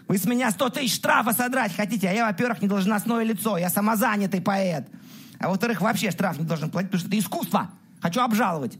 Вы 0.07 0.17
с 0.17 0.25
меня 0.25 0.51
100 0.51 0.69
тысяч 0.69 0.95
штрафа 0.95 1.33
содрать 1.33 1.75
хотите, 1.75 2.09
а 2.09 2.13
я, 2.13 2.25
во-первых, 2.27 2.61
не 2.61 2.67
должностное 2.67 3.23
лицо, 3.23 3.57
я 3.57 3.69
самозанятый 3.69 4.41
поэт. 4.41 4.87
А 5.39 5.49
во-вторых, 5.49 5.81
вообще 5.81 6.11
штраф 6.11 6.39
не 6.39 6.45
должен 6.45 6.69
платить, 6.69 6.91
потому 6.91 6.99
что 6.99 7.09
это 7.09 7.19
искусство. 7.19 7.71
Хочу 8.01 8.21
обжаловать. 8.21 8.77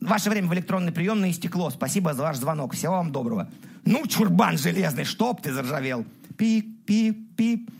Ваше 0.00 0.30
время 0.30 0.48
в 0.48 0.54
электронный 0.54 0.92
приемный 0.92 1.30
истекло. 1.30 1.70
Спасибо 1.70 2.14
за 2.14 2.22
ваш 2.22 2.36
звонок. 2.36 2.74
Всего 2.74 2.94
вам 2.94 3.10
доброго. 3.10 3.50
Ну, 3.84 4.06
чурбан 4.06 4.58
железный, 4.58 5.04
чтоб 5.04 5.40
ты 5.40 5.52
заржавел. 5.52 6.06
Пип, 6.36 6.84
пип, 6.84 7.36
пип. 7.36 7.70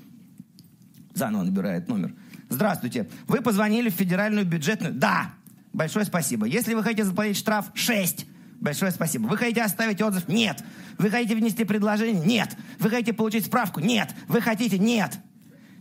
Заново 1.14 1.45
набирает 1.45 1.89
номер. 1.89 2.12
Здравствуйте. 2.49 3.09
Вы 3.27 3.41
позвонили 3.41 3.89
в 3.89 3.95
федеральную 3.95 4.47
бюджетную... 4.47 4.95
Да. 4.95 5.33
Большое 5.72 6.05
спасибо. 6.05 6.47
Если 6.47 6.75
вы 6.75 6.83
хотите 6.83 7.05
заплатить 7.05 7.37
штраф 7.37 7.66
6, 7.75 8.27
Большое 8.61 8.91
спасибо. 8.93 9.27
Вы 9.27 9.37
хотите 9.37 9.63
оставить 9.63 10.01
отзыв? 10.01 10.29
Нет. 10.29 10.63
Вы 10.99 11.11
хотите 11.11 11.35
внести 11.35 11.65
предложение? 11.65 12.25
Нет. 12.25 12.57
Вы 12.79 12.91
хотите 12.91 13.13
получить 13.13 13.47
справку? 13.47 13.81
Нет. 13.81 14.15
Вы 14.29 14.41
хотите? 14.41 14.79
Нет. 14.79 15.19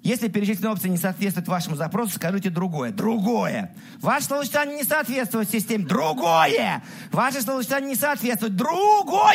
Если 0.04 0.28
перечисленные 0.28 0.74
опции 0.74 0.90
не 0.90 0.98
соответствуют 0.98 1.48
вашему 1.48 1.78
запросу, 1.78 2.16
скажите 2.16 2.50
другое. 2.50 2.92
Другое. 2.92 3.74
Ваше 4.02 4.26
словосочетание 4.26 4.76
не 4.76 4.84
соответствует 4.84 5.50
системе. 5.50 5.86
Другое. 5.86 6.84
Ваше 7.12 7.42
словосочетание 7.42 7.92
не 7.92 7.96
соответствует. 7.96 8.54
Другое. 8.58 9.34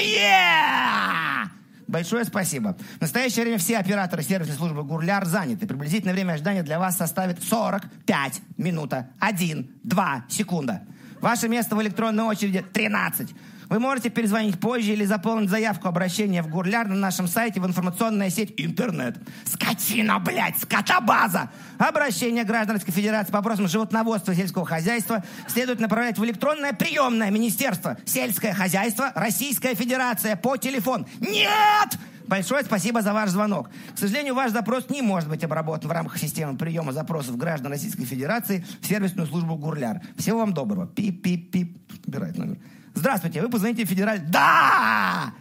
Большое 1.86 2.26
спасибо. 2.26 2.76
В 2.98 3.00
настоящее 3.00 3.44
время 3.44 3.56
все 3.56 3.78
операторы 3.78 4.22
сервисной 4.22 4.56
службы 4.56 4.84
Гурляр 4.84 5.24
заняты. 5.24 5.66
Приблизительное 5.66 6.12
время 6.12 6.34
ожидания 6.34 6.62
для 6.62 6.78
вас 6.78 6.98
составит 6.98 7.42
45 7.42 8.42
минута. 8.58 9.08
1, 9.20 9.80
2 9.84 10.24
секунда. 10.28 10.82
Ваше 11.20 11.48
место 11.48 11.76
в 11.76 11.82
электронной 11.82 12.24
очереди 12.24 12.64
13. 12.72 13.34
Вы 13.68 13.80
можете 13.80 14.08
перезвонить 14.08 14.58
позже 14.58 14.92
или 14.92 15.04
заполнить 15.04 15.50
заявку 15.50 15.88
обращения 15.88 16.42
в 16.42 16.48
Гурляр 16.48 16.88
на 16.88 16.94
нашем 16.94 17.28
сайте 17.28 17.60
в 17.60 17.66
информационная 17.66 18.30
сеть 18.30 18.54
интернет. 18.56 19.18
Скотина, 19.44 20.18
блядь, 20.18 20.58
скотобаза! 20.58 21.50
Обращение 21.76 22.44
граждан 22.44 22.76
Российской 22.76 22.92
Федерации 22.92 23.30
по 23.30 23.38
вопросам 23.38 23.68
животноводства 23.68 24.32
и 24.32 24.36
сельского 24.36 24.64
хозяйства 24.64 25.22
следует 25.48 25.80
направлять 25.80 26.18
в 26.18 26.24
электронное 26.24 26.72
приемное 26.72 27.30
министерство 27.30 27.98
сельское 28.06 28.54
хозяйство 28.54 29.12
Российская 29.14 29.74
Федерация 29.74 30.34
по 30.36 30.56
телефону. 30.56 31.06
Нет! 31.20 31.98
Большое 32.28 32.62
спасибо 32.62 33.00
за 33.00 33.14
ваш 33.14 33.30
звонок. 33.30 33.70
К 33.94 33.98
сожалению, 33.98 34.34
ваш 34.34 34.52
запрос 34.52 34.90
не 34.90 35.00
может 35.00 35.28
быть 35.30 35.42
обработан 35.42 35.88
в 35.88 35.92
рамках 35.92 36.18
системы 36.18 36.56
приема 36.58 36.92
запросов 36.92 37.38
граждан 37.38 37.72
Российской 37.72 38.04
Федерации 38.04 38.64
в 38.82 38.86
сервисную 38.86 39.26
службу 39.26 39.56
Гурляр. 39.56 40.02
Всего 40.16 40.40
вам 40.40 40.52
доброго. 40.52 40.86
Пип-пип-пип. 40.86 41.78
Убирает 42.06 42.36
номер. 42.36 42.58
Здравствуйте, 42.94 43.40
вы 43.40 43.48
позвоните 43.48 43.84
в 43.84 43.88
федераль... 43.88 44.20
Да! 44.28 45.32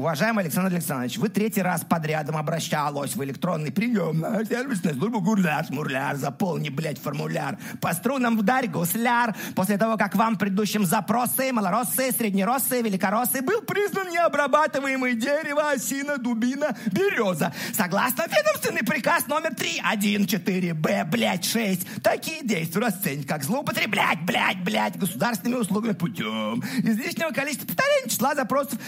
Уважаемый 0.00 0.44
Александр 0.44 0.72
Александрович, 0.72 1.18
вы 1.18 1.28
третий 1.28 1.60
раз 1.60 1.82
подрядом 1.84 2.38
обращалась 2.38 3.14
в 3.14 3.22
электронный 3.22 3.70
прием 3.70 4.20
на 4.20 4.42
сервисную 4.46 4.96
службу 4.96 5.20
Гурляр, 5.20 5.66
Шмурляр, 5.66 6.16
заполни, 6.16 6.70
блядь, 6.70 6.98
формуляр. 6.98 7.58
По 7.82 7.92
струнам 7.92 8.38
вдарь, 8.38 8.66
гусляр. 8.66 9.36
После 9.54 9.76
того, 9.76 9.98
как 9.98 10.14
вам 10.14 10.38
предыдущим 10.38 10.86
запросы, 10.86 11.52
малоросы, 11.52 12.12
среднеросы, 12.12 12.80
великоросы 12.80 13.42
был 13.42 13.60
признан 13.60 14.08
необрабатываемое 14.08 15.12
дерево, 15.12 15.70
осина, 15.70 16.16
дубина, 16.16 16.74
береза. 16.90 17.52
Согласно 17.74 18.22
ведомственный 18.22 18.82
приказ 18.82 19.26
номер 19.26 19.50
314Б, 19.50 21.04
блядь, 21.10 21.44
6. 21.44 22.02
Такие 22.02 22.42
действия 22.42 22.80
расценить 22.80 23.26
как 23.26 23.44
злоупотреблять, 23.44 24.22
блядь, 24.24 24.64
блядь, 24.64 24.98
государственными 24.98 25.60
услугами 25.60 25.92
путем 25.92 26.62
излишнего 26.78 27.32
количества 27.32 27.66
повторения 27.66 28.08
числа 28.08 28.34
запросов, 28.34 28.78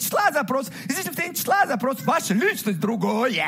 числа 0.00 0.32
запросов, 0.32 0.55
излишнего 0.62 1.08
повторения 1.08 1.34
числа 1.34 1.66
запросов, 1.66 2.04
ваша 2.06 2.34
личность 2.34 2.80
другое. 2.80 3.44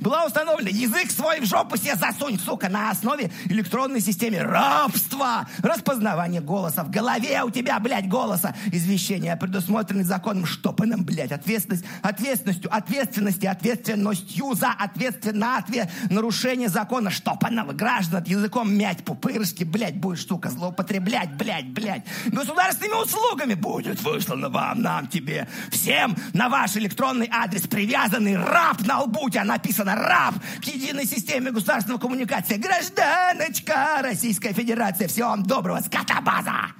Была 0.00 0.24
установлена 0.24 0.70
язык 0.70 1.10
свой 1.10 1.40
в 1.40 1.46
жопу 1.46 1.76
себе 1.76 1.94
засунь, 1.96 2.38
сука, 2.38 2.68
на 2.68 2.90
основе 2.90 3.30
электронной 3.46 4.00
системы 4.00 4.38
рабства, 4.38 5.48
распознавание 5.62 6.40
голоса 6.40 6.84
в 6.84 6.90
голове 6.90 7.42
у 7.42 7.50
тебя, 7.50 7.78
блядь, 7.80 8.08
голоса, 8.08 8.54
извещение, 8.72 9.36
предусмотренный 9.36 10.04
законом 10.04 10.46
штопаном, 10.46 11.04
блядь, 11.04 11.32
ответственность, 11.32 11.84
ответственностью, 12.02 12.74
ответственности, 12.74 13.46
ответственностью 13.46 14.54
за 14.54 14.70
ответственно 14.70 15.58
ответ, 15.58 15.90
нарушение 16.10 16.68
закона 16.68 17.10
штопаного 17.10 17.72
граждан. 17.72 18.24
Языком 18.26 18.72
мять 18.72 19.04
пупырышки, 19.04 19.64
блядь, 19.64 19.96
будешь, 19.96 20.26
сука, 20.26 20.50
злоупотреблять, 20.50 21.32
блядь, 21.34 21.68
блядь, 21.68 22.04
государственными 22.26 23.02
услугами 23.02 23.54
будет 23.54 24.00
выслано 24.02 24.48
вам, 24.48 24.82
нам, 24.82 25.06
тебе, 25.06 25.48
всем 25.70 26.16
на 26.32 26.48
ваш 26.48 26.76
электронный 26.76 27.28
адрес 27.30 27.62
привязанный 27.62 28.36
раб 28.36 28.80
на 28.86 29.00
лбу, 29.02 29.24
у 29.24 29.30
тебя 29.30 29.44
написано 29.44 29.94
раб 29.94 30.34
к 30.60 30.64
единой 30.64 31.06
системе 31.06 31.50
государственной 31.50 31.98
коммуникации. 31.98 32.56
Гражданочка 32.56 33.98
Российская 34.00 34.52
Федерация. 34.52 35.08
Всего 35.08 35.28
вам 35.28 35.42
доброго, 35.44 35.80
скотобаза! 35.80 36.74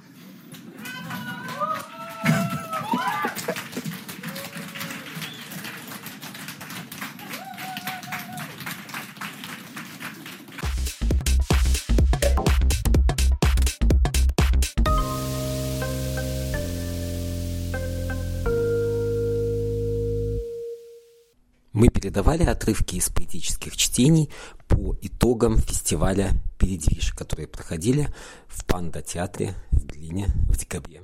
Мы 21.75 21.89
передавали 21.89 22.43
отрывки 22.43 22.95
из 22.95 23.09
поэтических 23.09 23.75
чтений 23.75 24.29
по 24.69 24.95
итогам 25.01 25.57
фестиваля 25.57 26.31
«Передвиж», 26.57 27.11
которые 27.11 27.49
проходили 27.49 28.07
в 28.47 28.63
Панда-театре 28.63 29.55
в 29.71 29.83
Берлине 29.83 30.27
в 30.47 30.57
декабре. 30.57 31.03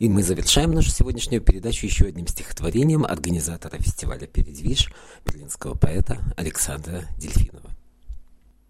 И 0.00 0.08
мы 0.08 0.24
завершаем 0.24 0.72
нашу 0.72 0.90
сегодняшнюю 0.90 1.42
передачу 1.42 1.86
еще 1.86 2.06
одним 2.06 2.26
стихотворением 2.26 3.04
организатора 3.04 3.78
фестиваля 3.78 4.26
«Передвиж» 4.26 4.92
берлинского 5.24 5.76
поэта 5.76 6.18
Александра 6.36 7.04
Дельфинова. 7.16 7.70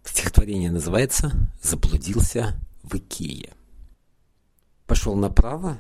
Стихотворение 0.05 0.71
называется 0.71 1.33
«Заблудился 1.63 2.61
в 2.83 2.95
Икее». 2.97 3.55
Пошел 4.87 5.17
направо, 5.17 5.79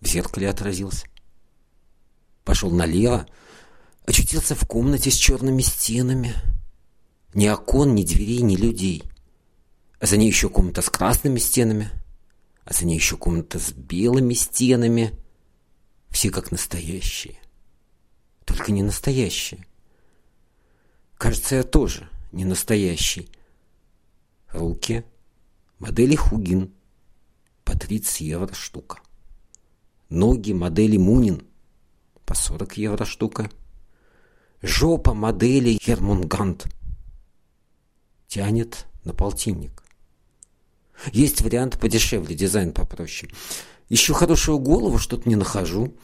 в 0.00 0.06
зеркале 0.06 0.48
отразился. 0.48 1.08
Пошел 2.44 2.70
налево, 2.70 3.26
очутился 4.08 4.54
в 4.54 4.66
комнате 4.66 5.10
с 5.10 5.14
черными 5.14 5.60
стенами. 5.60 6.34
Ни 7.34 7.46
окон, 7.46 7.94
ни 7.94 8.04
дверей, 8.04 8.40
ни 8.40 8.56
людей. 8.56 9.02
А 10.00 10.06
за 10.06 10.16
ней 10.16 10.28
еще 10.28 10.48
комната 10.48 10.80
с 10.80 10.88
красными 10.88 11.38
стенами, 11.38 11.90
а 12.64 12.72
за 12.72 12.86
ней 12.86 12.94
еще 12.94 13.18
комната 13.18 13.58
с 13.58 13.70
белыми 13.72 14.32
стенами. 14.32 15.12
Все 16.08 16.30
как 16.30 16.50
настоящие. 16.50 17.38
Только 18.46 18.72
не 18.72 18.82
настоящие. 18.82 19.66
Кажется, 21.18 21.56
я 21.56 21.62
тоже 21.62 22.08
не 22.32 22.46
настоящий. 22.46 23.28
Руки. 24.48 25.04
Модели 25.78 26.16
Хугин. 26.16 26.72
По 27.62 27.78
30 27.78 28.22
евро 28.22 28.54
штука. 28.54 29.00
Ноги 30.08 30.52
модели 30.52 30.96
Мунин. 30.96 31.46
По 32.24 32.34
40 32.34 32.78
евро 32.78 33.04
штука. 33.04 33.50
Жопа 34.62 35.14
модели 35.14 35.78
Гермунгант 35.84 36.66
тянет 38.26 38.86
на 39.04 39.14
полтинник. 39.14 39.84
Есть 41.12 41.42
вариант 41.42 41.78
подешевле, 41.78 42.34
дизайн 42.34 42.72
попроще. 42.72 43.30
Ищу 43.88 44.14
хорошую 44.14 44.58
голову, 44.58 44.98
что-то 44.98 45.28
не 45.28 45.36
нахожу. 45.36 45.94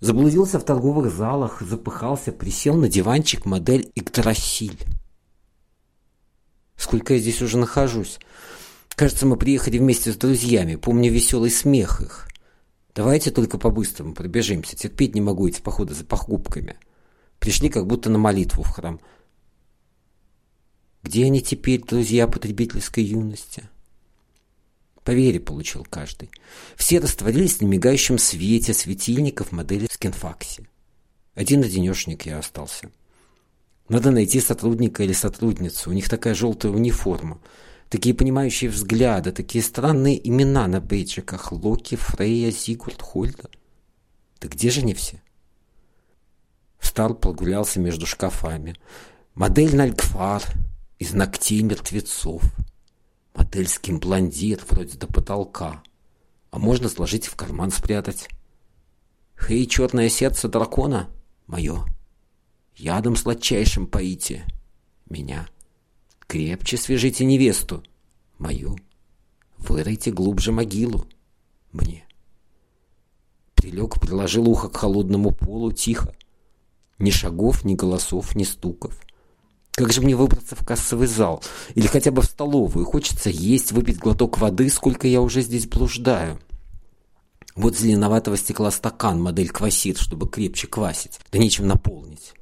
Заблудился 0.00 0.58
в 0.58 0.64
торговых 0.64 1.14
залах, 1.14 1.62
запыхался, 1.62 2.32
присел 2.32 2.74
на 2.74 2.88
диванчик 2.88 3.46
модель 3.46 3.92
Игдрасиль. 3.94 4.78
Сколько 6.76 7.14
я 7.14 7.20
здесь 7.20 7.40
уже 7.42 7.58
нахожусь? 7.58 8.18
Кажется, 8.96 9.24
мы 9.24 9.36
приехали 9.36 9.78
вместе 9.78 10.12
с 10.12 10.16
друзьями. 10.16 10.74
Помню 10.74 11.12
веселый 11.12 11.50
смех 11.50 12.00
их. 12.00 12.28
Давайте 12.92 13.30
только 13.30 13.56
по-быстрому 13.56 14.14
пробежимся. 14.14 14.74
Терпеть 14.74 15.14
не 15.14 15.20
могу 15.20 15.46
эти 15.46 15.60
походы 15.60 15.94
за 15.94 16.04
покупками. 16.04 16.76
Пришли 17.40 17.70
как 17.70 17.86
будто 17.86 18.10
на 18.10 18.18
молитву 18.18 18.62
в 18.62 18.68
храм. 18.68 19.00
Где 21.02 21.24
они 21.24 21.40
теперь, 21.40 21.82
друзья 21.82 22.28
потребительской 22.28 23.02
юности? 23.02 23.68
По 25.02 25.12
вере 25.12 25.40
получил 25.40 25.86
каждый. 25.88 26.30
Все 26.76 26.98
растворились 26.98 27.56
в 27.56 27.62
немигающем 27.62 28.18
свете 28.18 28.74
светильников 28.74 29.52
модели 29.52 29.86
в 29.88 29.92
Скинфаксе. 29.94 30.68
Один-одинешник 31.34 32.26
я 32.26 32.38
остался. 32.38 32.90
Надо 33.88 34.10
найти 34.10 34.38
сотрудника 34.40 35.02
или 35.02 35.14
сотрудницу. 35.14 35.88
У 35.88 35.94
них 35.94 36.10
такая 36.10 36.34
желтая 36.34 36.70
униформа. 36.70 37.40
Такие 37.88 38.14
понимающие 38.14 38.70
взгляды, 38.70 39.32
такие 39.32 39.64
странные 39.64 40.28
имена 40.28 40.66
на 40.68 40.82
бейджиках. 40.82 41.50
Локи, 41.50 41.96
Фрейя, 41.96 42.50
Зигурд, 42.50 43.00
Хольда. 43.00 43.48
Да 44.40 44.48
где 44.48 44.70
же 44.70 44.82
они 44.82 44.92
все? 44.92 45.22
Встал, 46.80 47.14
прогулялся 47.14 47.78
между 47.78 48.06
шкафами. 48.06 48.74
Модель 49.34 49.76
Нальгфар 49.76 50.42
из 50.98 51.12
ногтей 51.12 51.62
мертвецов. 51.62 52.42
Модель 53.34 53.68
с 53.68 53.78
блондир 53.78 54.60
вроде 54.68 54.98
до 54.98 55.06
потолка. 55.06 55.82
А 56.50 56.58
можно 56.58 56.88
сложить 56.88 57.26
в 57.26 57.36
карман 57.36 57.70
спрятать. 57.70 58.28
Хей, 59.38 59.66
черное 59.66 60.08
сердце 60.08 60.48
дракона, 60.48 61.08
мое. 61.46 61.84
Ядом 62.76 63.14
сладчайшим 63.14 63.86
поите 63.86 64.44
меня. 65.08 65.48
Крепче 66.26 66.76
свяжите 66.76 67.24
невесту, 67.24 67.82
мою. 68.38 68.76
Выройте 69.58 70.10
глубже 70.10 70.52
могилу 70.52 71.06
мне. 71.72 72.04
Прилег, 73.54 74.00
приложил 74.00 74.48
ухо 74.48 74.68
к 74.68 74.76
холодному 74.76 75.32
полу, 75.32 75.72
тихо. 75.72 76.14
Ни 77.00 77.10
шагов, 77.10 77.64
ни 77.64 77.74
голосов, 77.74 78.36
ни 78.36 78.44
стуков. 78.44 78.94
Как 79.72 79.90
же 79.90 80.02
мне 80.02 80.14
выбраться 80.14 80.54
в 80.54 80.66
кассовый 80.66 81.06
зал? 81.06 81.42
Или 81.74 81.86
хотя 81.86 82.10
бы 82.10 82.20
в 82.20 82.26
столовую? 82.26 82.84
Хочется 82.84 83.30
есть, 83.30 83.72
выпить 83.72 83.98
глоток 83.98 84.38
воды, 84.38 84.68
сколько 84.68 85.08
я 85.08 85.22
уже 85.22 85.40
здесь 85.40 85.66
блуждаю. 85.66 86.38
Вот 87.56 87.76
зеленоватого 87.76 88.36
стекла 88.36 88.70
стакан, 88.70 89.20
модель 89.20 89.48
квасит, 89.48 89.96
чтобы 89.96 90.28
крепче 90.28 90.66
квасить. 90.66 91.18
Да 91.32 91.38
нечем 91.38 91.66
наполнить. 91.66 92.34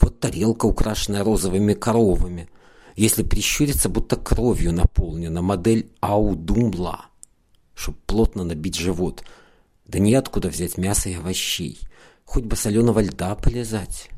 Вот 0.00 0.20
тарелка, 0.20 0.66
украшенная 0.66 1.24
розовыми 1.24 1.74
коровами. 1.74 2.48
Если 2.94 3.24
прищуриться, 3.24 3.88
будто 3.88 4.14
кровью 4.14 4.72
наполнена. 4.72 5.42
Модель 5.42 5.90
Аудумла. 6.00 7.06
Чтоб 7.74 7.96
плотно 8.06 8.44
набить 8.44 8.76
живот. 8.76 9.24
Да 9.84 9.98
неоткуда 9.98 10.48
взять 10.48 10.78
мясо 10.78 11.08
и 11.08 11.14
овощей. 11.14 11.80
Хоть 12.26 12.44
бы 12.44 12.56
соленого 12.56 13.00
льда 13.00 13.34
полезать. 13.36 14.10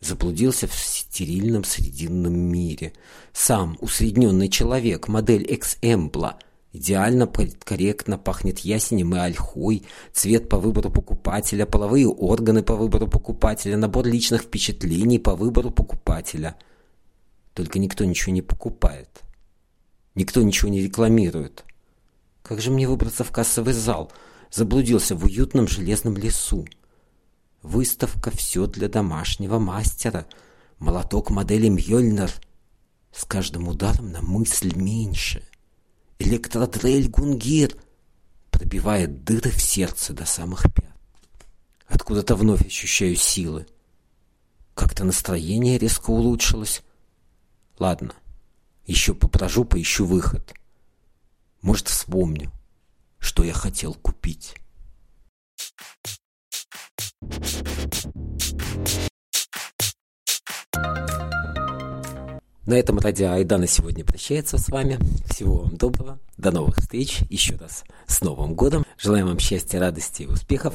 Заблудился 0.00 0.66
в 0.66 0.74
стерильном 0.74 1.64
срединном 1.64 2.32
мире. 2.32 2.94
Сам 3.32 3.76
усредненный 3.80 4.48
человек, 4.48 5.08
модель 5.08 5.44
экс-эмбла, 5.44 6.38
идеально 6.72 7.26
корректно 7.26 8.18
пахнет 8.18 8.60
ясенем 8.60 9.16
и 9.16 9.18
ольхой, 9.18 9.84
цвет 10.12 10.48
по 10.48 10.58
выбору 10.58 10.90
покупателя, 10.90 11.66
половые 11.66 12.08
органы 12.08 12.62
по 12.62 12.76
выбору 12.76 13.08
покупателя, 13.08 13.76
набор 13.76 14.06
личных 14.06 14.42
впечатлений 14.42 15.18
по 15.18 15.34
выбору 15.34 15.70
покупателя. 15.70 16.56
Только 17.52 17.78
никто 17.78 18.04
ничего 18.04 18.32
не 18.32 18.42
покупает. 18.42 19.22
Никто 20.14 20.42
ничего 20.42 20.70
не 20.70 20.82
рекламирует. 20.82 21.64
Как 22.42 22.60
же 22.60 22.70
мне 22.70 22.88
выбраться 22.88 23.24
в 23.24 23.32
кассовый 23.32 23.74
зал? 23.74 24.12
Заблудился 24.50 25.16
в 25.16 25.24
уютном 25.24 25.68
железном 25.68 26.16
лесу. 26.16 26.66
Выставка 27.62 28.30
«Все 28.30 28.66
для 28.66 28.88
домашнего 28.88 29.58
мастера». 29.58 30.26
Молоток 30.78 31.30
модели 31.30 31.68
Мьёльнер. 31.68 32.30
С 33.12 33.24
каждым 33.24 33.68
ударом 33.68 34.12
на 34.12 34.20
мысль 34.20 34.74
меньше. 34.74 35.42
Электродрель 36.18 37.08
Гунгир 37.08 37.76
пробивает 38.50 39.24
дыры 39.24 39.50
в 39.50 39.60
сердце 39.60 40.12
до 40.12 40.26
самых 40.26 40.62
пят. 40.74 40.96
Откуда-то 41.86 42.34
вновь 42.36 42.66
ощущаю 42.66 43.16
силы. 43.16 43.66
Как-то 44.74 45.04
настроение 45.04 45.78
резко 45.78 46.10
улучшилось. 46.10 46.82
Ладно, 47.78 48.14
еще 48.86 49.14
попрожу, 49.14 49.64
поищу 49.64 50.04
выход. 50.04 50.54
Может, 51.62 51.88
вспомню, 51.88 52.52
что 53.26 53.42
я 53.42 53.52
хотел 53.52 53.92
купить. 53.92 54.54
На 62.66 62.74
этом 62.74 62.98
радио 63.00 63.30
Айдана 63.30 63.66
сегодня 63.66 64.04
прощается 64.04 64.58
с 64.58 64.68
вами. 64.68 64.98
Всего 65.28 65.62
вам 65.62 65.76
доброго. 65.76 66.20
До 66.36 66.52
новых 66.52 66.76
встреч. 66.76 67.22
Еще 67.28 67.56
раз 67.56 67.84
с 68.06 68.20
Новым 68.20 68.54
годом. 68.54 68.84
Желаем 68.96 69.26
вам 69.26 69.40
счастья, 69.40 69.80
радости 69.80 70.22
и 70.22 70.26
успехов. 70.26 70.74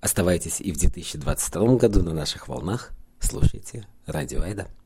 Оставайтесь 0.00 0.62
и 0.62 0.72
в 0.72 0.78
2022 0.78 1.76
году 1.76 2.02
на 2.02 2.14
наших 2.14 2.48
волнах. 2.48 2.92
Слушайте 3.20 3.86
радио 4.06 4.40
Айда. 4.40 4.68